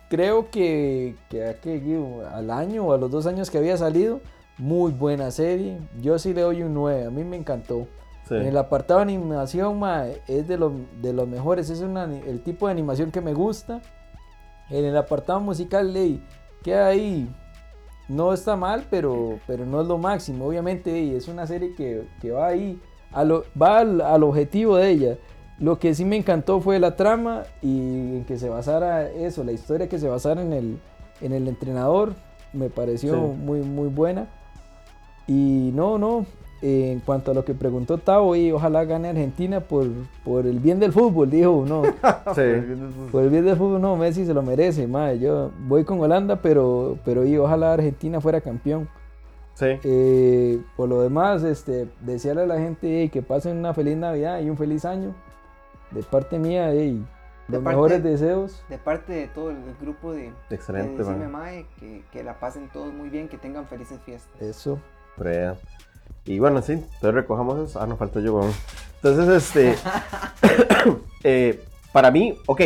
[0.09, 3.77] Creo que, que, a que Guido, al año o a los dos años que había
[3.77, 4.21] salido.
[4.59, 5.79] Muy buena serie.
[5.99, 7.05] Yo sí le doy un 9.
[7.05, 7.87] A mí me encantó.
[8.29, 8.35] Sí.
[8.35, 11.71] En el apartado de animación, mae, es de, lo- de los mejores.
[11.71, 13.81] Es una- el tipo de animación que me gusta.
[14.69, 16.23] En el apartado musical, ley,
[16.63, 17.27] queda ahí.
[18.07, 20.45] No está mal, pero, pero no es lo máximo.
[20.45, 22.79] Obviamente, es una serie que, que va ahí.
[23.14, 25.18] A lo, va al, al objetivo de ella.
[25.59, 29.51] Lo que sí me encantó fue la trama y en que se basara eso, la
[29.51, 30.78] historia que se basara en el,
[31.22, 32.14] en el entrenador.
[32.53, 33.20] Me pareció Sí.
[33.43, 34.28] muy, muy buena.
[35.28, 36.26] Y no, no.
[36.61, 39.86] eh, en cuanto a lo que preguntó Tavo, y ojalá gane Argentina por,
[40.24, 41.82] por el bien del fútbol, dijo no.
[42.36, 42.41] Sí.
[43.11, 45.20] Por el bien del fútbol, no, Messi se lo merece, madre.
[45.20, 48.88] Yo voy con Holanda, pero, pero y ojalá Argentina fuera campeón.
[49.55, 49.65] Sí.
[49.83, 54.39] Eh, por lo demás, este, desearle a la gente eh, que pasen una feliz Navidad
[54.41, 55.13] y un feliz año.
[55.91, 56.97] De parte mía, eh, De
[57.49, 58.63] los parte- mejores deseos.
[58.69, 61.27] De parte de todo el, el grupo de, Excelente, de.
[61.27, 64.41] Mae, que, que la pasen todos muy bien, que tengan felices fiestas.
[64.41, 64.79] Eso.
[65.15, 65.55] Prea.
[66.25, 67.79] Y bueno, sí, entonces recojamos eso.
[67.81, 68.51] Ah, no falta yo, weón.
[69.03, 69.75] Entonces, este.
[71.23, 72.61] eh, para mí, ok.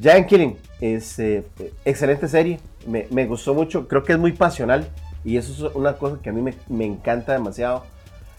[0.00, 1.44] Giant Killing, este,
[1.84, 2.58] excelente serie.
[2.86, 3.86] Me, me gustó mucho.
[3.88, 4.88] Creo que es muy pasional.
[5.24, 7.84] Y eso es una cosa que a mí me, me encanta demasiado.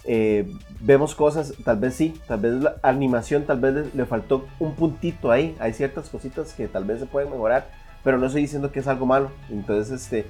[0.05, 4.73] Eh, vemos cosas, tal vez sí, tal vez la animación, tal vez le, faltó un
[4.73, 5.55] puntito ahí.
[5.59, 7.69] Hay ciertas cositas que tal vez se pueden mejorar,
[8.03, 9.31] pero no estoy diciendo que es algo malo.
[9.49, 10.25] Entonces, este,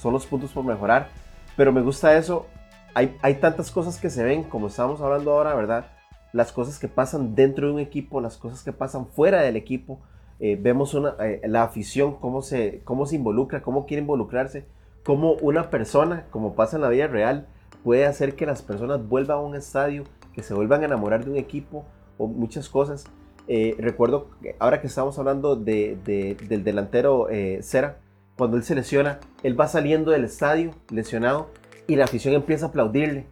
[0.00, 1.08] son los puntos por mejorar.
[1.56, 2.46] Pero me gusta eso.
[2.94, 5.86] Hay, hay tantas cosas que se ven, como estábamos hablando ahora, ¿verdad?
[6.32, 10.00] Las cosas que pasan dentro de un equipo, las cosas que pasan fuera del equipo.
[10.38, 14.66] Eh, vemos una, eh, la afición, cómo se, cómo se involucra, cómo quiere involucrarse,
[15.06, 17.46] cómo una persona, como pasa en la vida real,
[17.84, 20.02] puede hacer que las personas vuelvan a un estadio,
[20.34, 21.84] que se vuelvan a enamorar de un equipo
[22.18, 23.04] o muchas cosas.
[23.48, 24.28] Eh, recuerdo,
[24.58, 27.98] ahora que estamos hablando de, de- del delantero eh, Cera,
[28.36, 31.48] cuando él se lesiona, él va saliendo del estadio lesionado
[31.86, 33.26] y la afición empieza a aplaudirle.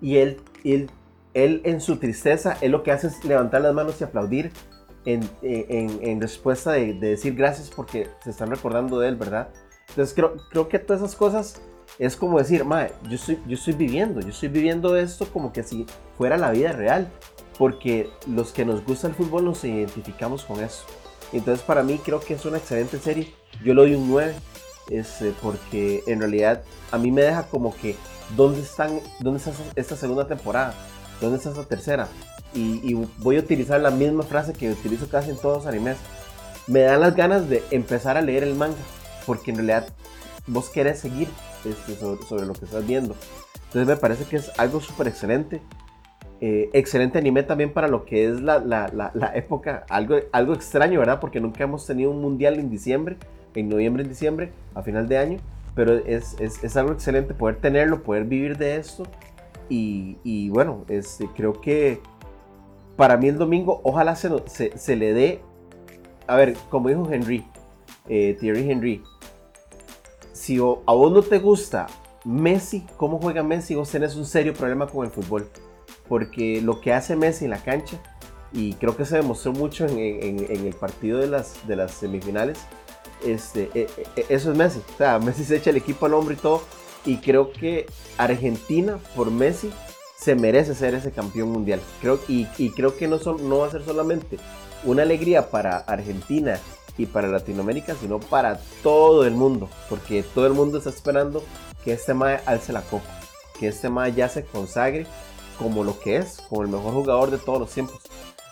[0.00, 0.90] Y él, él,
[1.34, 4.50] él en su tristeza, él lo que hace es levantar las manos y aplaudir
[5.04, 9.14] en, eh, en- en respuesta de, de decir gracias porque se están recordando de él,
[9.16, 9.48] ¿verdad?
[9.92, 11.60] Entonces creo, creo que todas esas cosas
[11.98, 15.62] es como decir, mae, yo estoy, yo estoy viviendo, yo estoy viviendo esto como que
[15.62, 15.86] si
[16.16, 17.10] fuera la vida real,
[17.58, 20.84] porque los que nos gusta el fútbol nos identificamos con eso.
[21.32, 24.34] Entonces para mí creo que es una excelente serie, yo le doy un 9,
[24.90, 27.96] este, porque en realidad a mí me deja como que,
[28.36, 30.74] ¿dónde, están, dónde está esta segunda temporada?
[31.20, 32.08] ¿Dónde está esta tercera?
[32.54, 35.96] Y, y voy a utilizar la misma frase que utilizo casi en todos los animes.
[36.66, 38.76] Me dan las ganas de empezar a leer el manga,
[39.26, 39.88] porque en realidad
[40.46, 41.28] vos querés seguir
[41.64, 43.14] este, sobre, sobre lo que estás viendo.
[43.66, 45.62] Entonces me parece que es algo súper excelente.
[46.40, 50.54] Eh, excelente anime también para lo que es la, la, la, la, época, algo, algo
[50.54, 51.20] extraño, ¿verdad?
[51.20, 53.16] Porque nunca hemos tenido un mundial en diciembre,
[53.54, 55.38] en noviembre, en diciembre, a final de año,
[55.76, 59.04] pero es, es, es algo excelente poder tenerlo, poder vivir de esto.
[59.68, 62.00] Y, y bueno, este, creo que
[62.96, 65.40] para mí el domingo, ojalá se, se, se le dé,
[66.26, 67.46] a ver, como dijo Henry,
[68.08, 69.02] eh, Thierry Henry,
[70.42, 71.86] si a vos no te gusta
[72.24, 75.48] Messi, cómo juega Messi, vos tenés un serio problema con el fútbol
[76.08, 77.96] porque lo que hace Messi en la cancha,
[78.52, 82.58] y creo que se demostró mucho en, el partido de las, semifinales,
[83.24, 83.86] este, e,
[84.16, 84.80] e, eso es Messi.
[84.94, 86.62] O sea, Messi se echa el equipo al hombro y todo,
[87.04, 87.86] y creo que
[88.18, 89.70] Argentina, por Messi,
[90.18, 91.80] se merece ser ese campeón mundial.
[92.00, 94.38] Creo, y, y creo que no, son, no va a ser solamente
[94.84, 96.58] una alegría para Argentina
[96.98, 101.42] y para Latinoamérica, sino para todo el mundo, porque todo el mundo está esperando
[101.84, 103.08] que este Mae alce la copa,
[103.58, 105.06] que este Mae ya se consagre
[105.58, 108.00] como lo que es, como el mejor jugador de todos los tiempos.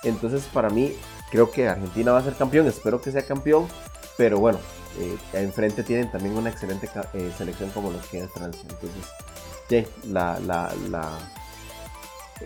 [0.03, 0.95] Entonces, para mí,
[1.31, 3.67] creo que Argentina va a ser campeón, espero que sea campeón,
[4.17, 4.59] pero bueno,
[4.99, 8.63] eh, enfrente tienen también una excelente eh, selección como lo que es Francia.
[8.63, 9.05] Entonces,
[9.69, 11.19] yeah, la, la, la,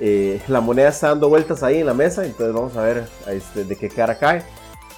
[0.01, 3.65] eh, la, moneda está dando vueltas ahí en la mesa, entonces vamos a ver este,
[3.65, 4.43] de qué cara cae.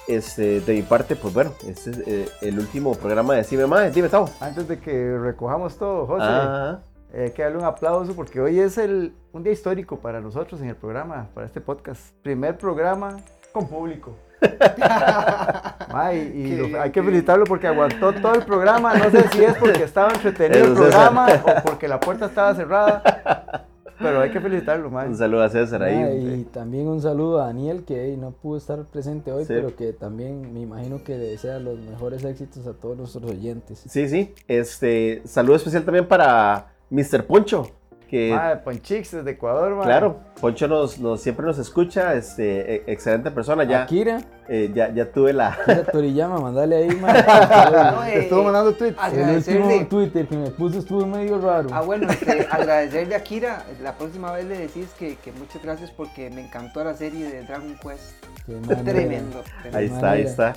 [0.07, 3.93] Este, de mi parte, pues bueno, este es eh, el último programa de Cime Más.
[3.93, 4.29] Dime, Tavo.
[4.39, 6.25] Antes de que recojamos todo, José.
[6.25, 6.79] Ah.
[7.13, 10.69] Eh, que darle un aplauso porque hoy es el, un día histórico para nosotros en
[10.69, 12.13] el programa, para este podcast.
[12.21, 13.17] Primer programa
[13.51, 14.15] con público.
[15.93, 18.93] Ay, y lo, hay que felicitarlo porque aguantó todo el programa.
[18.93, 23.65] No sé si es porque estaba entretenido el programa o porque la puerta estaba cerrada.
[23.99, 25.09] Pero hay que felicitarlo, man.
[25.09, 26.39] Un saludo a César ahí.
[26.41, 29.53] y también un saludo a Daniel, que no pudo estar presente hoy, sí.
[29.53, 33.83] pero que también me imagino que desea los mejores éxitos a todos nuestros oyentes.
[33.87, 34.33] Sí, sí.
[34.47, 37.25] Este, saludo especial también para Mr.
[37.25, 37.71] Poncho.
[38.07, 39.83] Que, ah, Ponchix desde Ecuador, man.
[39.83, 43.65] Claro, Poncho nos, nos, siempre nos escucha, este, e, excelente persona.
[43.65, 44.21] Ya, Akira.
[44.47, 45.49] Eh, ya, ya tuve la.
[45.61, 47.13] Akira Toriyama, mandale ahí, man.
[47.93, 48.97] no, eh, estuvo mandando tweets.
[49.13, 51.69] El último Twitter que me puso estuvo medio raro.
[51.73, 53.65] Ah, bueno, este, agradecerle a Akira.
[53.81, 57.43] La próxima vez le decís que, que, muchas gracias porque me encantó la serie de
[57.43, 58.13] Dragon Quest.
[58.45, 59.43] Tremendo, tremendo.
[59.73, 60.53] Ahí está, ahí está.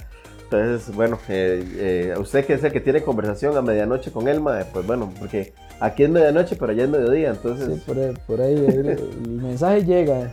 [0.52, 4.58] Entonces, bueno, eh, eh, usted que es el que tiene conversación a medianoche con Elma,
[4.72, 7.68] pues bueno, porque aquí es medianoche, pero allá es mediodía, entonces...
[7.72, 10.32] Sí, por ahí, por ahí el, el, mensaje llega.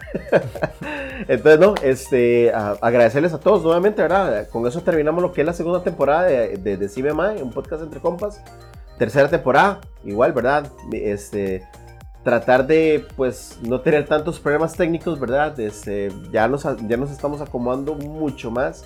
[1.27, 4.49] entonces, no, este, a, agradecerles a todos nuevamente, ¿verdad?
[4.49, 7.83] Con eso terminamos lo que es la segunda temporada de, de, de CBMI, un podcast
[7.83, 8.41] entre compas.
[8.97, 10.71] Tercera temporada, igual, ¿verdad?
[10.91, 11.63] Este,
[12.23, 15.59] tratar de, pues, no tener tantos problemas técnicos, ¿verdad?
[15.59, 18.83] Este, ya, nos, ya nos estamos acomodando mucho más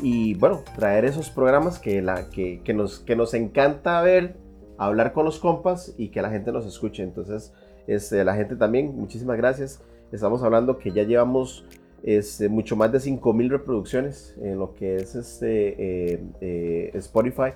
[0.00, 4.36] y bueno, traer esos programas que, la, que, que, nos, que nos encanta ver,
[4.76, 7.02] hablar con los compas y que la gente nos escuche.
[7.02, 7.52] Entonces,
[7.86, 9.82] este, la gente también, muchísimas gracias.
[10.12, 11.64] Estamos hablando que ya llevamos
[12.02, 17.52] este, mucho más de 5000 reproducciones en lo que es este, eh, eh, Spotify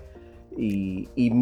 [0.56, 1.32] y, y,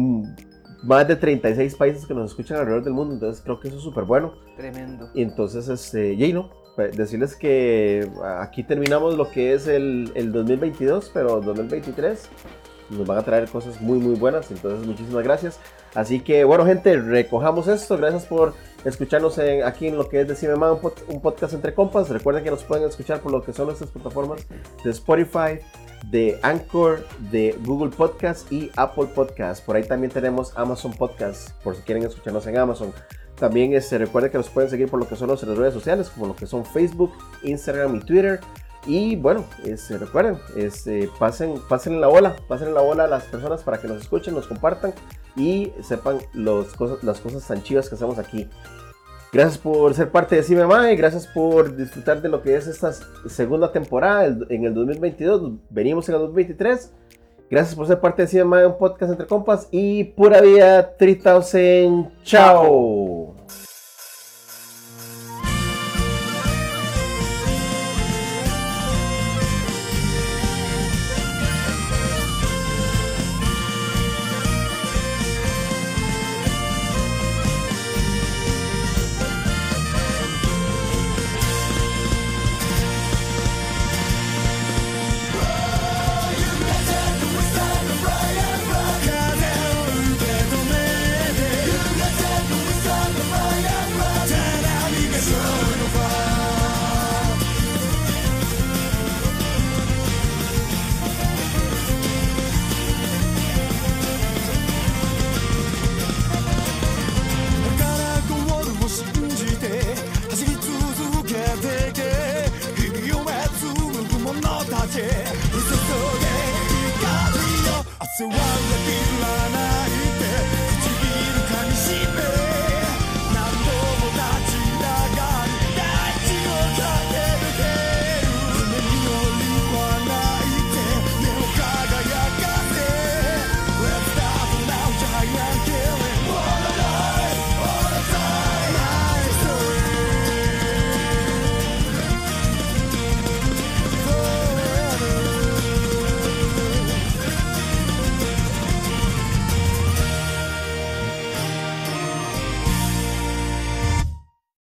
[0.83, 3.13] más de 36 países que nos escuchan alrededor del mundo.
[3.13, 4.33] Entonces, creo que eso es súper bueno.
[4.57, 5.09] Tremendo.
[5.13, 6.49] Y entonces, este, Jano,
[6.89, 8.09] decirles que
[8.39, 12.29] aquí terminamos lo que es el, el 2022, pero 2023
[12.91, 15.59] nos van a traer cosas muy muy buenas, entonces muchísimas gracias.
[15.95, 18.53] Así que bueno gente, recojamos esto, gracias por
[18.85, 22.09] escucharnos en, aquí en lo que es Decime Más, un, un, podcast entre compas.
[22.09, 24.45] Recuerden que nos pueden escuchar por lo que son nuestras plataformas
[24.83, 25.59] de Spotify,
[26.09, 29.65] de Anchor, de Google Podcast y Apple Podcast.
[29.65, 32.93] Por ahí también tenemos Amazon Podcast, por si quieren escucharnos en Amazon.
[33.35, 36.27] También este, recuerden que nos pueden seguir por lo que son nuestras redes sociales, como
[36.27, 37.11] lo que son Facebook,
[37.43, 38.39] Instagram y Twitter.
[38.85, 43.63] Y bueno, este, recuerden, este, pasen, pasen la bola, pasen la bola a las personas
[43.63, 44.93] para que nos escuchen, nos compartan
[45.35, 48.47] y sepan los cosas, las cosas tan chivas que hacemos aquí.
[49.33, 52.91] Gracias por ser parte de CIMEMA y gracias por disfrutar de lo que es esta
[53.29, 55.53] segunda temporada en el 2022.
[55.69, 56.91] Venimos en el 2023.
[57.51, 62.07] Gracias por ser parte de CIMEMA, un podcast entre compas y pura vida 3000.
[62.23, 63.35] Chao.